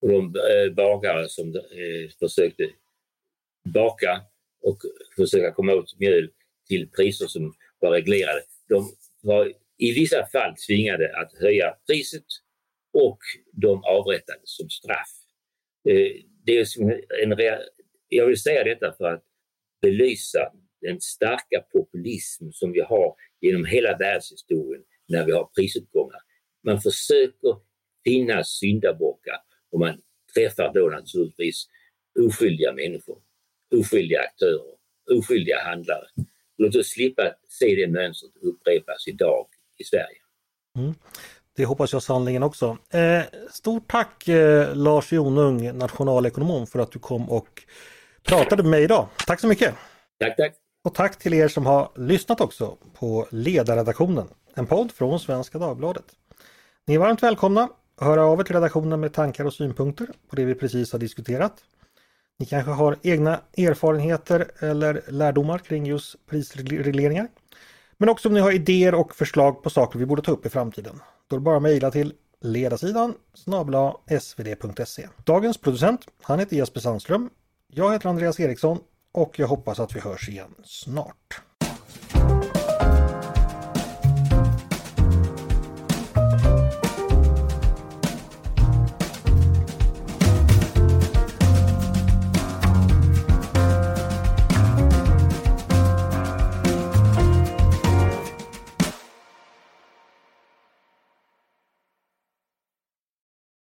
och 0.00 0.08
de 0.08 0.34
eh, 0.36 0.74
bagare 0.74 1.28
som 1.28 1.54
eh, 1.56 2.10
försökte 2.18 2.70
baka 3.64 4.20
och 4.62 4.78
försöka 5.16 5.52
komma 5.52 5.74
åt 5.74 5.98
mjöl 5.98 6.30
till 6.68 6.90
priser 6.90 7.26
som 7.26 7.54
var 7.78 7.90
reglerade, 7.90 8.42
de 8.68 8.92
var 9.22 9.52
i 9.78 9.92
vissa 9.92 10.26
fall 10.26 10.54
tvingade 10.66 11.18
att 11.18 11.32
höja 11.40 11.74
priset 11.86 12.24
och 12.92 13.18
de 13.52 13.84
avrättades 13.84 14.56
som 14.56 14.70
straff. 14.70 15.10
Eh, 15.88 16.22
det 16.44 16.58
är 16.58 16.82
en, 17.22 17.58
jag 18.08 18.26
vill 18.26 18.40
säga 18.40 18.64
detta 18.64 18.92
för 18.92 19.04
att 19.04 19.24
belysa 19.82 20.52
den 20.80 21.00
starka 21.00 21.64
populism 21.72 22.50
som 22.52 22.72
vi 22.72 22.80
har 22.80 23.14
genom 23.40 23.64
hela 23.64 23.96
världshistorien 23.96 24.82
när 25.08 25.24
vi 25.24 25.32
har 25.32 25.44
prisuppgångar. 25.44 26.20
Man 26.64 26.80
försöker 26.80 27.56
finna 28.04 28.44
syndabockar 28.44 29.36
och 29.72 29.80
man 29.80 30.00
träffar 30.34 30.72
då 30.74 30.88
naturligtvis 30.88 31.66
oskyldiga 32.26 32.72
människor, 32.72 33.18
oskyldiga 33.74 34.20
aktörer, 34.20 34.74
oskyldiga 35.18 35.64
handlare. 35.64 36.06
Låt 36.58 36.76
oss 36.76 36.88
slippa 36.88 37.34
se 37.48 37.74
det 37.74 37.88
mönstret 37.92 38.32
upprepas 38.42 39.08
idag 39.08 39.46
i 39.78 39.84
Sverige. 39.84 40.18
Mm. 40.76 40.94
Det 41.56 41.64
hoppas 41.64 41.92
jag 41.92 42.02
sannerligen 42.02 42.42
också. 42.42 42.78
Eh, 42.90 43.22
stort 43.50 43.90
tack 43.90 44.28
eh, 44.28 44.76
Lars 44.76 45.12
Jonung, 45.12 45.78
nationalekonom, 45.78 46.66
för 46.66 46.78
att 46.78 46.92
du 46.92 46.98
kom 46.98 47.30
och 47.30 47.62
pratade 48.22 48.62
med 48.62 48.70
mig 48.70 48.82
idag. 48.82 49.08
Tack 49.26 49.40
så 49.40 49.46
mycket! 49.46 49.74
Tack, 50.18 50.36
tack! 50.36 50.54
Och 50.84 50.94
tack 50.94 51.18
till 51.18 51.34
er 51.34 51.48
som 51.48 51.66
har 51.66 51.92
lyssnat 51.96 52.40
också 52.40 52.76
på 52.94 53.26
Ledarredaktionen, 53.30 54.28
en 54.54 54.66
podd 54.66 54.92
från 54.92 55.20
Svenska 55.20 55.58
Dagbladet. 55.58 56.04
Ni 56.86 56.94
är 56.94 56.98
varmt 56.98 57.22
välkomna 57.22 57.68
höra 58.00 58.24
av 58.24 58.40
er 58.40 58.44
till 58.44 58.54
redaktionen 58.54 59.00
med 59.00 59.12
tankar 59.12 59.44
och 59.44 59.54
synpunkter 59.54 60.08
på 60.30 60.36
det 60.36 60.44
vi 60.44 60.54
precis 60.54 60.92
har 60.92 60.98
diskuterat. 60.98 61.52
Ni 62.38 62.46
kanske 62.46 62.70
har 62.70 62.96
egna 63.02 63.40
erfarenheter 63.56 64.50
eller 64.58 65.02
lärdomar 65.08 65.58
kring 65.58 65.86
just 65.86 66.26
prisregleringar. 66.26 67.28
Men 67.96 68.08
också 68.08 68.28
om 68.28 68.34
ni 68.34 68.40
har 68.40 68.52
idéer 68.52 68.94
och 68.94 69.14
förslag 69.14 69.62
på 69.62 69.70
saker 69.70 69.98
vi 69.98 70.06
borde 70.06 70.22
ta 70.22 70.32
upp 70.32 70.46
i 70.46 70.48
framtiden. 70.48 71.00
Då 71.28 71.36
är 71.36 71.40
det 71.40 71.44
bara 71.44 71.56
att 71.56 71.62
mejla 71.62 71.90
till 71.90 72.12
ledarsidan 72.40 73.14
snabla 73.34 73.96
svd.se. 74.20 75.08
Dagens 75.24 75.58
producent, 75.58 76.00
han 76.22 76.38
heter 76.38 76.56
Jesper 76.56 76.80
Sandström. 76.80 77.30
Jag 77.66 77.92
heter 77.92 78.08
Andreas 78.08 78.40
Eriksson 78.40 78.78
och 79.12 79.38
jag 79.38 79.46
hoppas 79.46 79.80
att 79.80 79.96
vi 79.96 80.00
hörs 80.00 80.28
igen 80.28 80.54
snart. 80.64 81.42